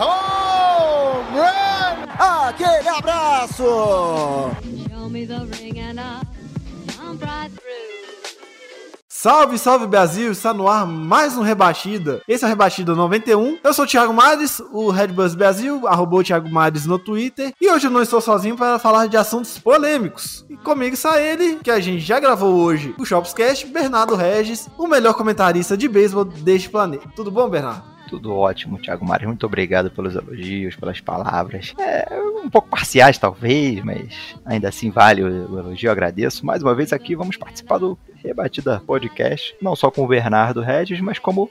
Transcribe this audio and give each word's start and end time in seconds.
Home 0.00 1.38
run! 1.38 2.06
Aquele 2.18 2.88
abraço. 2.88 4.50
Salve, 9.22 9.58
salve 9.58 9.86
Brasil! 9.86 10.32
Está 10.32 10.54
no 10.54 10.66
ar 10.66 10.86
mais 10.86 11.36
um 11.36 11.42
Rebatida. 11.42 12.22
Esse 12.26 12.42
é 12.42 12.46
o 12.46 12.48
Rebatida 12.48 12.94
91. 12.94 13.58
Eu 13.62 13.74
sou 13.74 13.84
o 13.84 13.86
Thiago 13.86 14.14
Mares, 14.14 14.62
o 14.72 14.90
Red 14.90 15.08
Bus 15.08 15.34
Brasil, 15.34 15.86
arrobou 15.86 16.20
o 16.20 16.24
Thiago 16.24 16.48
Mares 16.48 16.86
no 16.86 16.98
Twitter. 16.98 17.52
E 17.60 17.68
hoje 17.68 17.86
eu 17.86 17.90
não 17.90 18.00
estou 18.00 18.22
sozinho 18.22 18.56
para 18.56 18.78
falar 18.78 19.08
de 19.08 19.18
assuntos 19.18 19.58
polêmicos. 19.58 20.46
E 20.48 20.56
comigo 20.56 20.94
está 20.94 21.20
ele, 21.20 21.56
que 21.56 21.70
a 21.70 21.78
gente 21.80 22.00
já 22.00 22.18
gravou 22.18 22.54
hoje, 22.54 22.94
o 22.98 23.04
Shopscast, 23.04 23.66
Bernardo 23.66 24.16
Regis, 24.16 24.70
o 24.78 24.86
melhor 24.86 25.12
comentarista 25.12 25.76
de 25.76 25.86
beisebol 25.86 26.24
deste 26.24 26.70
planeta. 26.70 27.06
Tudo 27.14 27.30
bom, 27.30 27.46
Bernardo? 27.46 27.89
Tudo 28.10 28.34
ótimo, 28.34 28.76
Thiago 28.76 29.06
Mares. 29.06 29.28
Muito 29.28 29.46
obrigado 29.46 29.88
pelos 29.88 30.16
elogios, 30.16 30.74
pelas 30.74 31.00
palavras. 31.00 31.72
É, 31.78 32.08
um 32.44 32.50
pouco 32.50 32.68
parciais, 32.68 33.16
talvez, 33.16 33.84
mas 33.84 34.34
ainda 34.44 34.68
assim 34.68 34.90
vale 34.90 35.22
o, 35.22 35.58
elogio. 35.58 35.92
Agradeço. 35.92 36.44
Mais 36.44 36.60
uma 36.60 36.74
vez 36.74 36.92
aqui, 36.92 37.14
vamos 37.14 37.36
participar 37.36 37.78
do 37.78 37.96
Rebatida 38.22 38.82
Podcast. 38.86 39.54
Não 39.60 39.74
só 39.74 39.90
com 39.90 40.04
o 40.04 40.08
Bernardo 40.08 40.60
Regis, 40.60 41.00
mas 41.00 41.18
como 41.18 41.50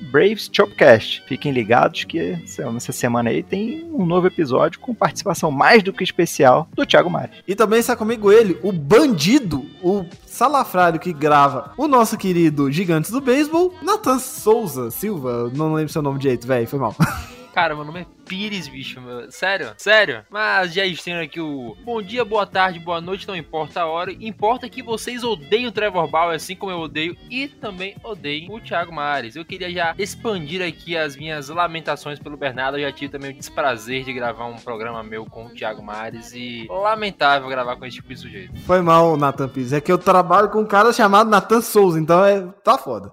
Braves 0.00 0.50
Chopcast. 0.52 1.22
Fiquem 1.26 1.52
ligados 1.52 2.04
que 2.04 2.38
nessa 2.72 2.92
semana 2.92 3.30
aí 3.30 3.42
tem 3.42 3.84
um 3.92 4.04
novo 4.04 4.26
episódio 4.26 4.80
com 4.80 4.94
participação 4.94 5.50
mais 5.50 5.82
do 5.82 5.92
que 5.92 6.04
especial 6.04 6.68
do 6.74 6.86
Thiago 6.86 7.10
Mares. 7.10 7.36
E 7.46 7.54
também 7.54 7.80
está 7.80 7.96
comigo 7.96 8.32
ele, 8.32 8.58
o 8.62 8.72
bandido, 8.72 9.64
o 9.82 10.04
salafrário 10.26 11.00
que 11.00 11.12
grava 11.12 11.72
o 11.76 11.88
nosso 11.88 12.16
querido 12.16 12.70
Gigantes 12.70 13.10
do 13.10 13.20
Beisebol, 13.20 13.74
Nathan 13.82 14.18
Souza 14.18 14.90
Silva. 14.90 15.50
Não 15.54 15.74
lembro 15.74 15.92
seu 15.92 16.02
nome 16.02 16.18
direito, 16.18 16.46
velho, 16.46 16.66
foi 16.66 16.78
mal. 16.78 16.94
Cara, 17.54 17.74
meu 17.74 17.84
nome 17.84 18.00
é 18.00 18.06
Pires, 18.24 18.68
bicho, 18.68 19.00
meu. 19.00 19.30
Sério? 19.30 19.74
Sério? 19.76 20.24
Mas 20.30 20.72
já 20.72 20.84
estendo 20.84 21.20
aqui 21.20 21.40
o 21.40 21.76
bom 21.84 22.00
dia, 22.00 22.24
boa 22.24 22.46
tarde, 22.46 22.78
boa 22.78 23.00
noite, 23.00 23.28
não 23.28 23.36
importa 23.36 23.82
a 23.82 23.86
hora. 23.86 24.12
Importa 24.12 24.68
que 24.68 24.82
vocês 24.82 25.22
odeiam 25.22 25.68
o 25.68 25.72
Trevor 25.72 26.08
Bauer, 26.08 26.36
assim 26.36 26.56
como 26.56 26.72
eu 26.72 26.78
odeio, 26.78 27.16
e 27.30 27.48
também 27.48 27.96
odeiem 28.02 28.50
o 28.50 28.60
Thiago 28.60 28.92
Mares. 28.92 29.36
Eu 29.36 29.44
queria 29.44 29.70
já 29.70 29.94
expandir 29.98 30.62
aqui 30.62 30.96
as 30.96 31.16
minhas 31.16 31.48
lamentações 31.48 32.18
pelo 32.18 32.36
Bernardo. 32.36 32.78
Eu 32.78 32.88
já 32.88 32.92
tive 32.92 33.12
também 33.12 33.30
o 33.30 33.34
desprazer 33.34 34.04
de 34.04 34.12
gravar 34.12 34.46
um 34.46 34.56
programa 34.56 35.02
meu 35.02 35.26
com 35.26 35.46
o 35.46 35.50
Thiago 35.50 35.82
Mares 35.82 36.32
e 36.34 36.66
lamentável 36.68 37.48
gravar 37.48 37.76
com 37.76 37.84
esse 37.84 37.96
tipo 37.96 38.08
de 38.08 38.16
sujeito. 38.16 38.56
Foi 38.60 38.80
mal, 38.80 39.16
Nathan 39.16 39.48
Pires. 39.48 39.72
É 39.72 39.80
que 39.80 39.92
eu 39.92 39.98
trabalho 39.98 40.48
com 40.48 40.60
um 40.60 40.66
cara 40.66 40.92
chamado 40.92 41.28
Nathan 41.28 41.60
Souza, 41.60 41.98
então 41.98 42.24
é 42.24 42.42
tá 42.62 42.78
foda. 42.78 43.12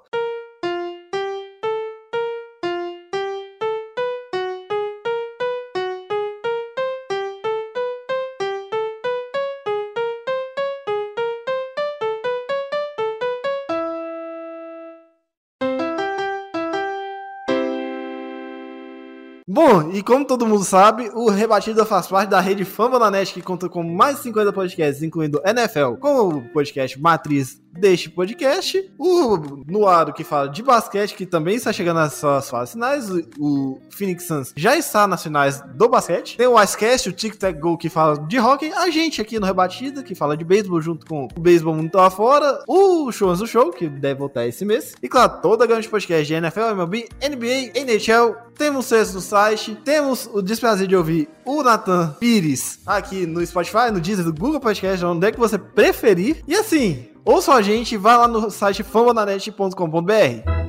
Bom, 19.71 19.89
e 19.91 20.01
como 20.01 20.25
todo 20.25 20.45
mundo 20.45 20.63
sabe, 20.63 21.09
o 21.13 21.29
Rebatida 21.29 21.85
faz 21.85 22.07
parte 22.07 22.29
da 22.29 22.39
rede 22.39 22.63
Fama 22.63 22.97
na 22.97 23.11
Net, 23.11 23.33
que 23.33 23.41
conta 23.41 23.67
com 23.67 23.83
mais 23.83 24.17
de 24.17 24.23
50 24.23 24.53
podcasts, 24.53 25.03
incluindo 25.03 25.41
NFL, 25.45 25.95
com 25.99 26.29
o 26.29 26.41
podcast 26.49 26.99
Matriz 26.99 27.61
deste 27.71 28.09
podcast, 28.09 28.91
o 28.97 29.63
Noaro, 29.67 30.13
que 30.13 30.23
fala 30.23 30.49
de 30.49 30.61
basquete, 30.61 31.15
que 31.15 31.25
também 31.25 31.55
está 31.55 31.71
chegando 31.71 31.97
nas 31.97 32.13
suas 32.13 32.49
fases 32.49 32.73
finais, 32.73 33.09
o, 33.39 33.79
Phoenix 33.89 34.25
Suns 34.25 34.53
já 34.55 34.75
está 34.75 35.07
nas 35.07 35.23
finais 35.23 35.61
do 35.75 35.87
basquete, 35.87 36.37
tem 36.37 36.47
o 36.47 36.61
Icecast, 36.61 37.09
o 37.09 37.13
Tic 37.13 37.35
Tac 37.35 37.59
Go, 37.59 37.77
que 37.77 37.89
fala 37.89 38.17
de 38.27 38.39
hockey, 38.39 38.71
a 38.73 38.89
gente 38.89 39.21
aqui 39.21 39.39
no 39.39 39.45
Rebatida, 39.45 40.03
que 40.03 40.15
fala 40.15 40.35
de 40.35 40.43
beisebol, 40.43 40.81
junto 40.81 41.05
com 41.05 41.27
o 41.35 41.39
Beisebol 41.39 41.75
Mundo 41.75 41.95
Lá 41.95 42.09
Fora, 42.09 42.63
o 42.67 43.11
Shows 43.11 43.39
do 43.39 43.47
Show, 43.47 43.71
que 43.71 43.87
deve 43.87 44.19
voltar 44.19 44.45
esse 44.45 44.65
mês, 44.65 44.93
e 45.01 45.07
claro, 45.07 45.41
toda 45.41 45.63
a 45.63 45.67
grande 45.67 45.87
podcast 45.87 46.25
de 46.25 46.33
NFL, 46.33 46.71
MLB, 46.71 47.09
NBA, 47.21 47.79
NHL, 47.79 48.35
temos 48.57 48.85
o 48.85 48.89
sexto 48.89 49.21
site, 49.21 49.75
temos 49.83 50.29
o 50.33 50.41
desprazer 50.41 50.87
de 50.87 50.95
ouvir 50.95 51.29
o 51.45 51.63
Nathan 51.63 52.15
Pires 52.19 52.79
aqui 52.85 53.25
no 53.25 53.45
Spotify, 53.45 53.91
no 53.91 53.99
Deezer, 53.99 54.25
do 54.25 54.33
Google 54.33 54.59
Podcast, 54.59 55.03
onde 55.05 55.27
é 55.27 55.31
que 55.31 55.39
você 55.39 55.57
preferir. 55.57 56.43
E 56.47 56.55
assim, 56.55 57.07
ouça 57.25 57.53
a 57.53 57.61
gente, 57.61 57.97
vai 57.97 58.17
lá 58.17 58.27
no 58.27 58.49
site 58.49 58.83
fambonanet.com.br. 58.83 60.60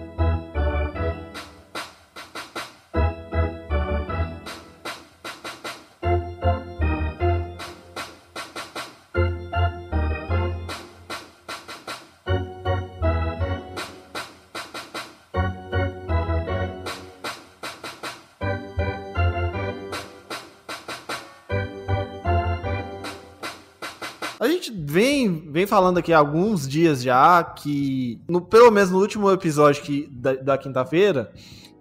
vem, 24.93 25.49
vem 25.51 25.67
falando 25.67 25.97
aqui 25.97 26.13
há 26.13 26.19
alguns 26.19 26.69
dias 26.69 27.03
já 27.03 27.43
que, 27.43 28.21
no, 28.29 28.43
pelo 28.43 28.71
menos 28.71 28.91
no 28.91 28.99
último 28.99 29.31
episódio 29.31 29.83
que, 29.83 30.07
da, 30.13 30.35
da 30.35 30.59
quinta-feira, 30.59 31.33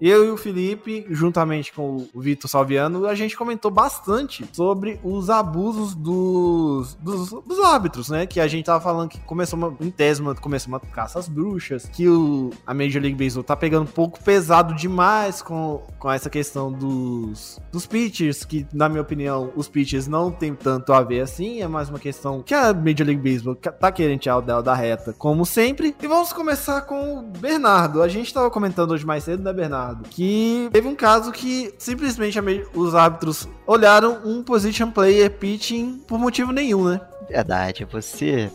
eu 0.09 0.25
e 0.25 0.31
o 0.31 0.37
Felipe, 0.37 1.05
juntamente 1.09 1.71
com 1.71 2.07
o 2.11 2.21
Vitor 2.21 2.49
Salviano, 2.49 3.05
a 3.05 3.13
gente 3.13 3.37
comentou 3.37 3.69
bastante 3.69 4.43
sobre 4.51 4.99
os 5.03 5.29
abusos 5.29 5.93
dos, 5.93 6.95
dos, 6.95 7.29
dos 7.29 7.59
árbitros, 7.59 8.09
né? 8.09 8.25
Que 8.25 8.39
a 8.39 8.47
gente 8.47 8.65
tava 8.65 8.81
falando 8.81 9.09
que 9.09 9.19
começou 9.19 9.59
uma, 9.59 9.77
em 9.79 9.91
tese, 9.91 10.21
uma, 10.21 10.33
começou 10.33 10.69
uma 10.69 10.79
caça 10.79 11.19
às 11.19 11.27
bruxas, 11.27 11.85
que 11.85 12.07
o, 12.07 12.49
a 12.65 12.73
Major 12.73 13.01
League 13.01 13.15
Baseball 13.15 13.43
tá 13.43 13.55
pegando 13.55 13.83
um 13.83 13.93
pouco 13.93 14.23
pesado 14.23 14.73
demais 14.73 15.41
com, 15.41 15.83
com 15.99 16.11
essa 16.11 16.29
questão 16.29 16.71
dos, 16.71 17.59
dos 17.71 17.85
pitchers, 17.85 18.43
que, 18.43 18.65
na 18.73 18.89
minha 18.89 19.01
opinião, 19.01 19.51
os 19.55 19.67
pitchers 19.67 20.07
não 20.07 20.31
tem 20.31 20.55
tanto 20.55 20.93
a 20.93 21.01
ver 21.03 21.21
assim, 21.21 21.61
é 21.61 21.67
mais 21.67 21.89
uma 21.89 21.99
questão 21.99 22.41
que 22.41 22.55
a 22.55 22.73
Major 22.73 23.05
League 23.05 23.21
Baseball 23.21 23.55
tá 23.55 23.91
querendo 23.91 24.19
tirar 24.19 24.37
o 24.37 24.41
dela 24.41 24.63
da 24.63 24.73
reta, 24.73 25.13
como 25.13 25.45
sempre. 25.45 25.95
E 26.01 26.07
vamos 26.07 26.33
começar 26.33 26.81
com 26.81 27.19
o 27.19 27.21
Bernardo. 27.21 28.01
A 28.01 28.07
gente 28.07 28.33
tava 28.33 28.49
comentando 28.49 28.91
hoje 28.91 29.05
mais 29.05 29.23
cedo, 29.23 29.43
né, 29.43 29.53
Bernardo? 29.53 29.90
Que 30.09 30.69
teve 30.71 30.87
um 30.87 30.95
caso 30.95 31.31
que 31.31 31.73
simplesmente 31.77 32.39
os 32.73 32.95
árbitros 32.95 33.47
olharam 33.65 34.21
um 34.25 34.43
position 34.43 34.91
player 34.91 35.29
pitching 35.29 36.01
por 36.07 36.19
motivo 36.19 36.51
nenhum, 36.51 36.85
né? 36.85 37.01
Verdade, 37.31 37.85
você, 37.85 38.51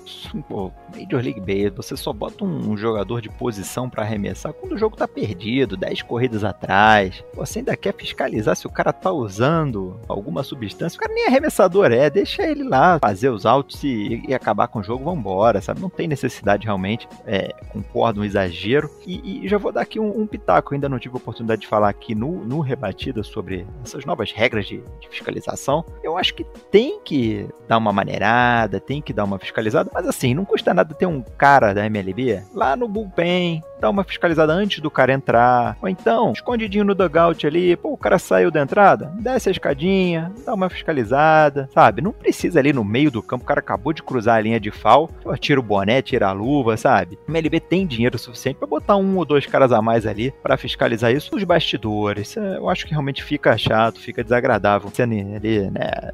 pô, 0.50 0.70
Major 0.94 1.22
League 1.22 1.40
Baseball, 1.40 1.82
você 1.82 1.96
só 1.96 2.12
bota 2.12 2.44
um, 2.44 2.72
um 2.72 2.76
jogador 2.76 3.22
de 3.22 3.30
posição 3.30 3.88
pra 3.88 4.02
arremessar 4.02 4.52
quando 4.52 4.72
o 4.72 4.78
jogo 4.78 4.94
tá 4.94 5.08
perdido, 5.08 5.78
10 5.78 6.02
corridas 6.02 6.44
atrás. 6.44 7.24
Você 7.32 7.60
ainda 7.60 7.74
quer 7.74 7.94
fiscalizar 7.94 8.54
se 8.54 8.66
o 8.66 8.70
cara 8.70 8.92
tá 8.92 9.10
usando 9.10 9.98
alguma 10.06 10.42
substância. 10.42 10.98
O 10.98 11.00
cara 11.00 11.14
nem 11.14 11.26
arremessador 11.26 11.90
é, 11.90 12.10
deixa 12.10 12.42
ele 12.42 12.64
lá 12.64 12.98
fazer 12.98 13.30
os 13.30 13.46
outs 13.46 13.82
e, 13.82 14.22
e 14.28 14.34
acabar 14.34 14.68
com 14.68 14.80
o 14.80 14.82
jogo, 14.82 15.04
vambora, 15.04 15.62
sabe? 15.62 15.80
Não 15.80 15.88
tem 15.88 16.06
necessidade 16.06 16.66
realmente, 16.66 17.08
é, 17.26 17.54
concordo, 17.70 18.20
um 18.20 18.24
exagero. 18.24 18.90
E, 19.06 19.46
e 19.46 19.48
já 19.48 19.56
vou 19.56 19.72
dar 19.72 19.80
aqui 19.80 19.98
um, 19.98 20.20
um 20.20 20.26
pitaco, 20.26 20.74
ainda 20.74 20.86
não 20.86 20.98
tive 20.98 21.16
oportunidade 21.16 21.62
de 21.62 21.66
falar 21.66 21.88
aqui 21.88 22.14
no, 22.14 22.44
no 22.44 22.60
Rebatida 22.60 23.22
sobre 23.22 23.66
essas 23.82 24.04
novas 24.04 24.32
regras 24.32 24.66
de, 24.66 24.82
de 25.00 25.08
fiscalização. 25.08 25.82
Eu 26.02 26.18
acho 26.18 26.34
que 26.34 26.44
tem 26.70 27.00
que 27.02 27.48
dar 27.66 27.78
uma 27.78 27.92
maneirada, 27.92 28.65
tem 28.80 29.00
que 29.00 29.12
dar 29.12 29.24
uma 29.24 29.38
fiscalizada, 29.38 29.90
mas 29.92 30.06
assim, 30.06 30.34
não 30.34 30.44
custa 30.44 30.74
nada 30.74 30.94
ter 30.94 31.06
um 31.06 31.22
cara 31.36 31.72
da 31.72 31.86
MLB 31.86 32.42
lá 32.54 32.76
no 32.76 32.88
bullpen, 32.88 33.62
dá 33.80 33.90
uma 33.90 34.04
fiscalizada 34.04 34.52
antes 34.52 34.80
do 34.80 34.90
cara 34.90 35.12
entrar. 35.12 35.76
Ou 35.80 35.88
então, 35.88 36.32
escondidinho 36.32 36.84
no 36.84 36.94
dugout 36.94 37.46
ali, 37.46 37.76
pô, 37.76 37.92
o 37.92 37.96
cara 37.96 38.18
saiu 38.18 38.50
da 38.50 38.60
entrada, 38.60 39.12
desce 39.18 39.48
a 39.48 39.52
escadinha, 39.52 40.32
dá 40.44 40.54
uma 40.54 40.68
fiscalizada, 40.68 41.68
sabe? 41.72 42.02
Não 42.02 42.12
precisa 42.12 42.58
ali 42.58 42.72
no 42.72 42.84
meio 42.84 43.10
do 43.10 43.22
campo, 43.22 43.44
o 43.44 43.46
cara 43.46 43.60
acabou 43.60 43.92
de 43.92 44.02
cruzar 44.02 44.36
a 44.36 44.40
linha 44.40 44.60
de 44.60 44.70
fal, 44.70 45.10
tira 45.38 45.60
o 45.60 45.62
boné, 45.62 46.02
tira 46.02 46.28
a 46.28 46.32
luva, 46.32 46.76
sabe? 46.76 47.18
O 47.26 47.30
MLB 47.30 47.60
tem 47.60 47.86
dinheiro 47.86 48.18
suficiente 48.18 48.56
para 48.56 48.66
botar 48.66 48.96
um 48.96 49.16
ou 49.16 49.24
dois 49.24 49.46
caras 49.46 49.72
a 49.72 49.82
mais 49.82 50.06
ali 50.06 50.32
para 50.42 50.56
fiscalizar 50.56 51.12
isso 51.12 51.34
nos 51.34 51.44
bastidores. 51.44 52.36
É, 52.36 52.56
eu 52.56 52.68
acho 52.68 52.86
que 52.86 52.92
realmente 52.92 53.22
fica 53.22 53.56
chato, 53.56 54.00
fica 54.00 54.22
desagradável 54.22 54.90
sendo 54.92 55.14
ali, 55.36 55.70
né, 55.70 56.12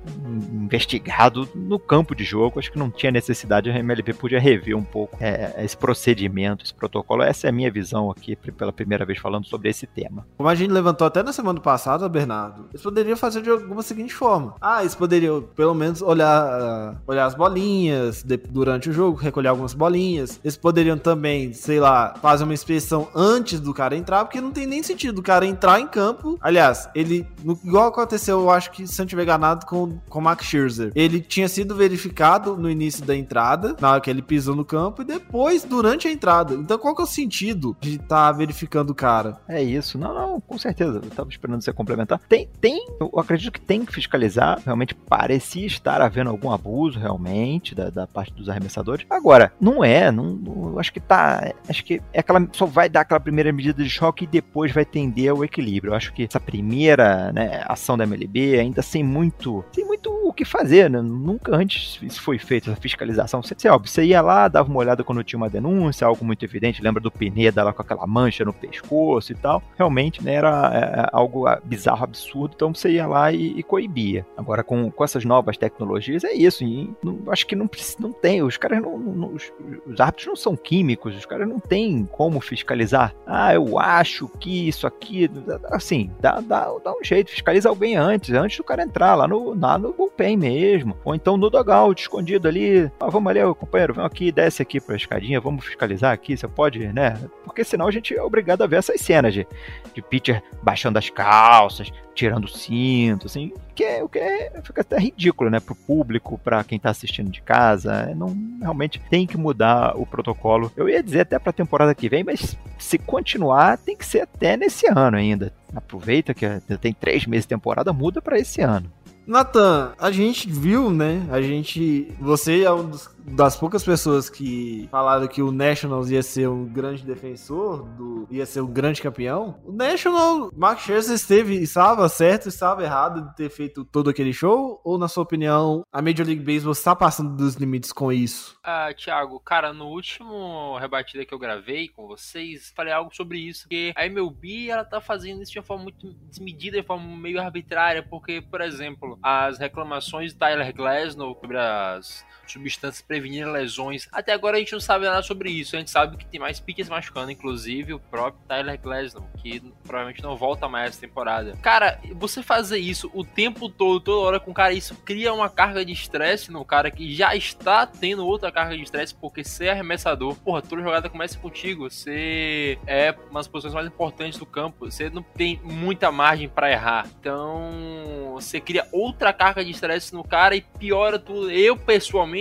investigado 0.53 1.49
no 1.55 1.79
campo 1.79 2.15
de 2.15 2.25
jogo. 2.25 2.59
Acho 2.59 2.73
que 2.73 2.79
não 2.79 2.91
tinha 2.91 3.13
necessidade, 3.13 3.71
a 3.71 3.79
MLB 3.79 4.13
podia 4.15 4.41
rever 4.41 4.77
um 4.77 4.85
pouco 4.85 5.17
é, 5.21 5.55
esse 5.59 5.77
procedimento, 5.77 6.65
esse 6.65 6.75
protocolo. 6.75 7.23
Essa 7.23 7.49
é 7.49 7.52
a 7.53 7.55
minha 7.55 7.71
visão 7.71 8.11
aqui 8.11 8.35
pela 8.35 8.73
primeira 8.73 9.05
vez 9.05 9.19
falando 9.19 9.47
sobre 9.47 9.69
esse 9.69 9.87
tema. 9.87 10.27
Como 10.37 10.49
a 10.49 10.55
gente 10.55 10.71
levantou 10.71 11.07
até 11.07 11.23
na 11.23 11.33
semana 11.33 11.61
passada, 11.61 12.09
Bernardo, 12.09 12.67
eles 12.71 12.83
poderiam 12.83 13.17
fazer 13.17 13.43
de 13.43 13.51
alguma 13.51 13.83
seguinte 13.83 14.15
forma. 14.15 14.55
Ah, 14.61 14.81
eles 14.81 14.95
poderiam 14.95 15.43
pelo 15.43 15.75
menos 15.75 16.01
olhar, 16.01 16.95
uh, 16.95 16.99
olhar 17.07 17.27
as 17.27 17.35
bolinhas 17.35 18.23
de, 18.23 18.37
durante 18.37 18.89
o 18.89 18.93
jogo, 18.93 19.17
recolher 19.17 19.49
algumas 19.49 19.75
bolinhas. 19.75 20.41
Eles 20.43 20.57
poderiam 20.57 20.97
também, 20.97 21.53
sei 21.53 21.79
lá, 21.79 22.15
fazer 22.21 22.45
uma 22.45 22.55
inspeção 22.55 23.09
antes 23.15 23.61
do 23.61 23.75
cara 23.75 23.95
entrar, 23.95 24.25
porque 24.25 24.41
não 24.41 24.51
tem 24.51 24.67
nem 24.67 24.83
sentido 24.83 25.19
o 25.19 25.23
cara 25.23 25.45
entrar 25.47 25.79
em 25.79 25.87
campo. 25.87 26.39
Aliás, 26.41 26.89
ele, 26.95 27.27
igual 27.65 27.89
aconteceu, 27.89 28.41
eu 28.41 28.51
acho 28.51 28.71
que 28.71 28.87
se 28.87 29.01
eu 29.01 29.05
não 29.05 29.09
tiver 29.09 29.25
enganado 29.25 29.67
com, 29.67 29.99
com 30.09 30.19
o 30.19 30.23
Max 30.23 30.47
Scherzer, 30.47 30.91
ele 30.95 31.21
tinha 31.21 31.49
sido 31.49 31.75
verificado 31.75 32.57
no 32.57 32.71
início 32.71 33.05
da 33.05 33.15
entrada, 33.15 33.77
na 33.81 33.93
hora 33.93 34.01
que 34.01 34.09
ele 34.09 34.23
pisou 34.23 34.57
no 34.57 34.65
campo, 34.65 35.03
e 35.03 35.05
depois 35.05 35.65
durante 35.65 36.09
a 36.09 36.11
entrada. 36.11 36.55
Então 36.55 36.79
qual 36.79 36.95
que 36.95 37.03
é 37.03 37.05
o 37.05 37.07
sentido 37.07 37.42
de 37.81 37.95
estar 37.95 38.07
tá 38.09 38.33
verificando 38.33 38.91
o 38.91 38.95
cara? 38.95 39.39
É 39.49 39.63
isso. 39.63 39.99
Não, 39.99 40.15
não, 40.15 40.41
com 40.41 40.57
certeza. 40.59 41.01
Eu 41.03 41.11
tava 41.11 41.29
esperando 41.29 41.63
você 41.63 41.73
complementar. 41.73 42.21
Tem, 42.29 42.49
tem, 42.61 42.87
eu 43.01 43.11
acredito 43.19 43.53
que 43.53 43.61
tem 43.61 43.85
que 43.85 43.93
fiscalizar. 43.93 44.61
Realmente 44.65 44.95
parecia 44.95 45.67
estar 45.67 46.01
havendo 46.01 46.31
algum 46.31 46.51
abuso, 46.51 46.99
realmente, 46.99 47.75
da, 47.75 47.91
da 47.91 48.07
parte 48.07 48.33
dos 48.33 48.49
arremessadores. 48.49 49.07
Agora, 49.11 49.53
não 49.61 49.83
é, 49.83 50.13
não, 50.13 50.25
não, 50.25 50.79
acho 50.79 50.93
que 50.93 51.01
tá. 51.01 51.53
Acho 51.69 51.85
que 51.85 52.01
é 52.13 52.21
aquela. 52.21 52.47
Só 52.53 52.67
vai 52.67 52.89
dar 52.89 53.01
aquela 53.01 53.21
primeira 53.21 53.53
medida 53.53 53.83
de 53.83 53.91
choque 53.91 54.25
e 54.25 54.29
depois 54.29 54.73
vai 54.73 54.85
tender 54.85 55.31
ao 55.31 55.45
equilíbrio. 55.45 55.93
Eu 55.93 55.97
acho 55.97 56.13
que 56.13 56.25
essa 56.25 56.41
primeira 56.41 57.33
né, 57.33 57.65
ação 57.67 57.97
da 57.97 58.05
MLB, 58.05 58.59
ainda 58.59 58.83
sem 58.83 59.03
muito. 59.03 59.65
Sem 59.73 59.85
muito 59.85 60.11
o 60.11 60.33
que 60.33 60.45
fazer, 60.45 60.89
né? 60.89 61.01
Nunca 61.03 61.55
antes 61.55 61.99
isso 62.03 62.21
foi 62.23 62.39
feito, 62.39 62.71
essa 62.71 62.81
fiscalização. 62.81 63.43
Você, 63.43 63.69
óbvio, 63.69 63.91
você 63.91 64.05
ia 64.05 64.21
lá, 64.21 64.49
dava 64.49 64.69
uma 64.69 64.79
olhada 64.79 65.05
quando 65.05 65.25
tinha 65.25 65.39
uma 65.39 65.51
denúncia, 65.51 66.07
algo 66.07 66.25
muito 66.25 66.45
evidente. 66.45 66.83
Lembra 66.83 67.01
do 67.01 67.11
Pineda 67.33 67.65
lá 67.65 67.73
com 67.73 67.83
aquela 67.83 68.07
mancha 68.07 68.45
no 68.45 68.53
pescoço 68.53 69.33
e 69.33 69.35
tal. 69.35 69.63
Realmente, 69.77 70.23
né, 70.23 70.35
era 70.35 70.71
é, 70.75 71.09
algo 71.13 71.45
bizarro, 71.65 72.05
absurdo. 72.05 72.53
Então 72.55 72.75
você 72.75 72.91
ia 72.91 73.07
lá 73.07 73.33
e, 73.33 73.59
e 73.59 73.63
coibia. 73.63 74.27
Agora, 74.37 74.63
com, 74.63 74.91
com 74.91 75.05
essas 75.05 75.25
novas 75.25 75.57
tecnologias, 75.57 76.25
é 76.25 76.33
isso. 76.33 76.65
Não, 77.03 77.19
acho 77.29 77.47
que 77.47 77.57
não, 77.57 77.69
não 77.99 78.13
tem. 78.13 78.43
Os 78.43 78.57
caras 78.57 78.81
não. 78.83 78.99
não 78.99 79.33
os, 79.33 79.53
os 79.87 80.01
árbitros 80.01 80.27
não 80.27 80.37
são 80.37 80.57
químicos, 80.57 81.17
os 81.17 81.27
caras 81.27 81.49
não 81.49 81.59
têm 81.59 82.05
como 82.13 82.41
fiscalizar. 82.41 83.15
Ah, 83.27 83.55
eu 83.55 83.79
acho 83.79 84.29
que 84.41 84.69
isso 84.69 84.87
aqui. 84.87 85.31
Assim, 85.71 86.11
dá, 86.21 86.41
dá, 86.41 86.71
dá 86.85 86.93
um 86.93 87.03
jeito, 87.03 87.31
fiscaliza 87.31 87.69
alguém 87.69 87.97
antes, 87.97 88.35
antes 88.35 88.59
do 88.59 88.65
cara 88.65 88.83
entrar 88.83 89.15
lá 89.15 89.27
no, 89.27 89.59
lá 89.59 89.79
no 89.79 89.93
bullpen 89.93 90.37
mesmo. 90.37 90.97
Ou 91.05 91.15
então 91.15 91.37
no 91.37 91.49
dugout, 91.49 92.03
escondido 92.03 92.47
ali. 92.47 92.91
Ah, 93.01 93.09
vamos 93.09 93.31
ali, 93.31 93.41
companheiro, 93.55 93.95
vem 93.95 94.05
aqui, 94.05 94.31
desce 94.31 94.63
aqui 94.63 94.81
pra 94.81 94.97
escadinha, 94.97 95.41
vamos 95.41 95.65
fiscalizar 95.65 96.13
aqui, 96.13 96.37
você 96.37 96.47
pode, 96.47 96.87
né? 96.93 97.19
Porque 97.45 97.65
senão 97.65 97.87
a 97.87 97.91
gente 97.91 98.15
é 98.15 98.23
obrigado 98.23 98.63
a 98.63 98.67
ver 98.67 98.77
essas 98.77 99.01
cenas 99.01 99.35
de, 99.35 99.47
de 99.95 100.03
pitcher 100.03 100.43
baixando 100.63 100.99
as 100.99 101.11
calças, 101.11 101.93
tirando 102.15 102.45
o 102.45 102.49
cinto, 102.49 103.27
assim, 103.27 103.53
que 103.75 103.85
é 103.85 104.03
o 104.03 104.09
que 104.09 104.19
é, 104.19 104.53
fica 104.63 104.83
até 104.83 104.99
ridículo, 104.99 105.51
né, 105.51 105.61
pro 105.61 105.75
público, 105.75 106.39
para 106.39 106.63
quem 106.65 106.79
tá 106.79 106.91
assistindo 106.91 107.31
de 107.31 107.43
casa, 107.43 108.15
não 108.15 108.37
realmente 108.61 109.01
tem 109.11 109.27
que 109.27 109.37
mudar 109.37 109.97
o 109.97 110.07
protocolo. 110.07 110.71
Eu 110.77 110.89
ia 110.89 111.03
dizer 111.03 111.21
até 111.21 111.39
pra 111.39 111.53
temporada 111.53 111.95
que 111.95 112.09
vem, 112.09 112.25
mas 112.25 112.57
se 112.79 112.99
continuar, 112.99 113.79
tem 113.79 113.97
que 113.97 114.05
ser 114.05 114.21
até 114.21 114.57
nesse 114.57 114.87
ano 114.87 115.17
ainda. 115.17 115.53
Aproveita 115.75 116.35
que 116.35 116.47
tem 116.81 116.93
três 116.93 117.27
meses 117.27 117.45
de 117.45 117.49
temporada, 117.49 117.93
muda 117.93 118.21
para 118.21 118.39
esse 118.39 118.61
ano. 118.61 118.91
Nathan, 119.27 119.93
a 119.99 120.11
gente 120.11 120.49
viu, 120.51 120.91
né? 120.91 121.27
A 121.31 121.41
gente. 121.41 122.13
Você 122.21 122.65
é 122.65 122.73
um 122.73 122.89
dos 122.89 123.09
das 123.25 123.57
poucas 123.57 123.85
pessoas 123.85 124.29
que 124.29 124.89
falaram 124.91 125.27
que 125.27 125.43
o 125.43 125.53
Nationals 125.53 126.11
ia 126.11 126.23
ser 126.23 126.49
um 126.49 126.65
grande 126.65 127.05
defensor, 127.05 127.85
do, 127.85 128.27
ia 128.31 128.47
ser 128.47 128.61
um 128.61 128.73
grande 128.73 129.01
campeão, 129.01 129.61
o 129.65 129.73
National, 129.73 130.51
Mark 130.55 130.81
Scherzer 130.81 131.15
esteve, 131.15 131.57
estava 131.57 132.09
certo, 132.09 132.49
estava 132.49 132.83
errado 132.83 133.23
de 133.23 133.37
ter 133.37 133.51
feito 133.51 133.85
todo 133.85 134.11
aquele 134.11 134.33
show? 134.33 134.81
Ou, 134.85 134.99
na 134.99 135.09
sua 135.09 135.23
opinião, 135.23 135.85
a 135.93 136.03
Major 136.03 136.27
League 136.27 136.43
Baseball 136.43 136.73
está 136.73 136.95
passando 136.95 137.37
dos 137.37 137.55
limites 137.55 137.93
com 137.93 138.13
isso? 138.13 138.59
Ah, 138.63 138.93
Thiago, 138.95 139.39
cara, 139.41 139.73
no 139.73 139.87
último 139.87 140.77
rebatida 140.79 141.25
que 141.25 141.35
eu 141.35 141.39
gravei 141.39 141.89
com 141.89 142.07
vocês, 142.07 142.73
falei 142.75 142.93
algo 142.93 143.15
sobre 143.15 143.39
isso, 143.39 143.69
que 143.69 143.93
a 143.97 144.07
MLB, 144.07 144.71
ela 144.71 144.85
tá 144.85 145.01
fazendo 145.01 145.43
isso 145.43 145.53
de 145.53 145.59
uma 145.59 145.65
forma 145.65 145.85
muito 145.85 146.13
desmedida, 146.29 146.81
de 146.81 146.87
forma 146.87 147.17
meio 147.17 147.41
arbitrária, 147.41 148.03
porque, 148.03 148.41
por 148.41 148.61
exemplo, 148.61 149.19
as 149.23 149.59
reclamações 149.59 150.33
de 150.33 150.39
Tyler 150.39 150.75
Glasnow 150.75 151.37
sobre 151.41 151.59
as 151.59 152.25
substâncias 152.47 153.03
prevenir 153.03 153.47
lesões. 153.47 154.09
Até 154.13 154.33
agora 154.33 154.57
a 154.57 154.61
gente 154.61 154.73
não 154.73 154.81
sabe 154.81 155.05
nada 155.05 155.23
sobre 155.23 155.51
isso. 155.51 155.77
A 155.77 155.79
gente 155.79 155.91
sabe 155.91 156.17
que 156.17 156.27
tem 156.27 156.41
mais 156.41 156.61
piques 156.61 156.89
machucando, 156.89 157.31
inclusive 157.31 157.95
o 157.95 157.99
próprio 157.99 158.43
Tyler 158.47 158.81
Glasnow, 158.81 159.29
que 159.39 159.61
provavelmente 159.83 160.23
não 160.23 160.37
volta 160.37 160.69
mais 160.69 160.91
essa 160.91 161.01
temporada. 161.01 161.57
Cara, 161.63 162.01
você 162.15 162.43
fazer 162.43 162.79
isso 162.79 163.11
o 163.15 163.25
tempo 163.25 163.69
todo, 163.69 164.01
toda 164.01 164.27
hora 164.27 164.41
com 164.41 164.51
o 164.51 164.55
cara, 164.55 164.73
isso 164.73 164.95
cria 165.05 165.33
uma 165.33 165.49
carga 165.49 165.85
de 165.85 165.93
estresse 165.93 166.51
no 166.51 166.65
cara 166.65 166.91
que 166.91 167.15
já 167.15 167.35
está 167.35 167.87
tendo 167.87 168.27
outra 168.27 168.51
carga 168.51 168.77
de 168.77 168.83
estresse, 168.83 169.15
porque 169.15 169.45
ser 169.45 169.71
arremessador, 169.71 170.35
porra, 170.37 170.63
toda 170.63 170.83
jogada 170.83 171.09
começa 171.09 171.39
contigo. 171.39 171.89
Você 171.89 172.79
é 172.87 173.15
uma 173.31 173.41
das 173.41 173.49
posições 173.49 173.75
mais 173.75 173.87
importantes 173.87 174.39
do 174.39 174.47
campo. 174.47 174.91
Você 174.91 175.11
não 175.11 175.23
tem 175.23 175.61
muita 175.63 176.11
margem 176.11 176.49
para 176.49 176.71
errar. 176.71 177.07
Então, 177.21 178.33
você 178.35 178.61
cria 178.61 178.87
outra 178.93 179.33
carga 179.33 179.65
de 179.65 179.71
estresse 179.71 180.15
no 180.15 180.25
cara 180.25 180.57
e 180.57 180.61
piora 180.61 181.19
tudo. 181.19 181.51
Eu, 181.51 181.77
pessoalmente, 181.77 182.32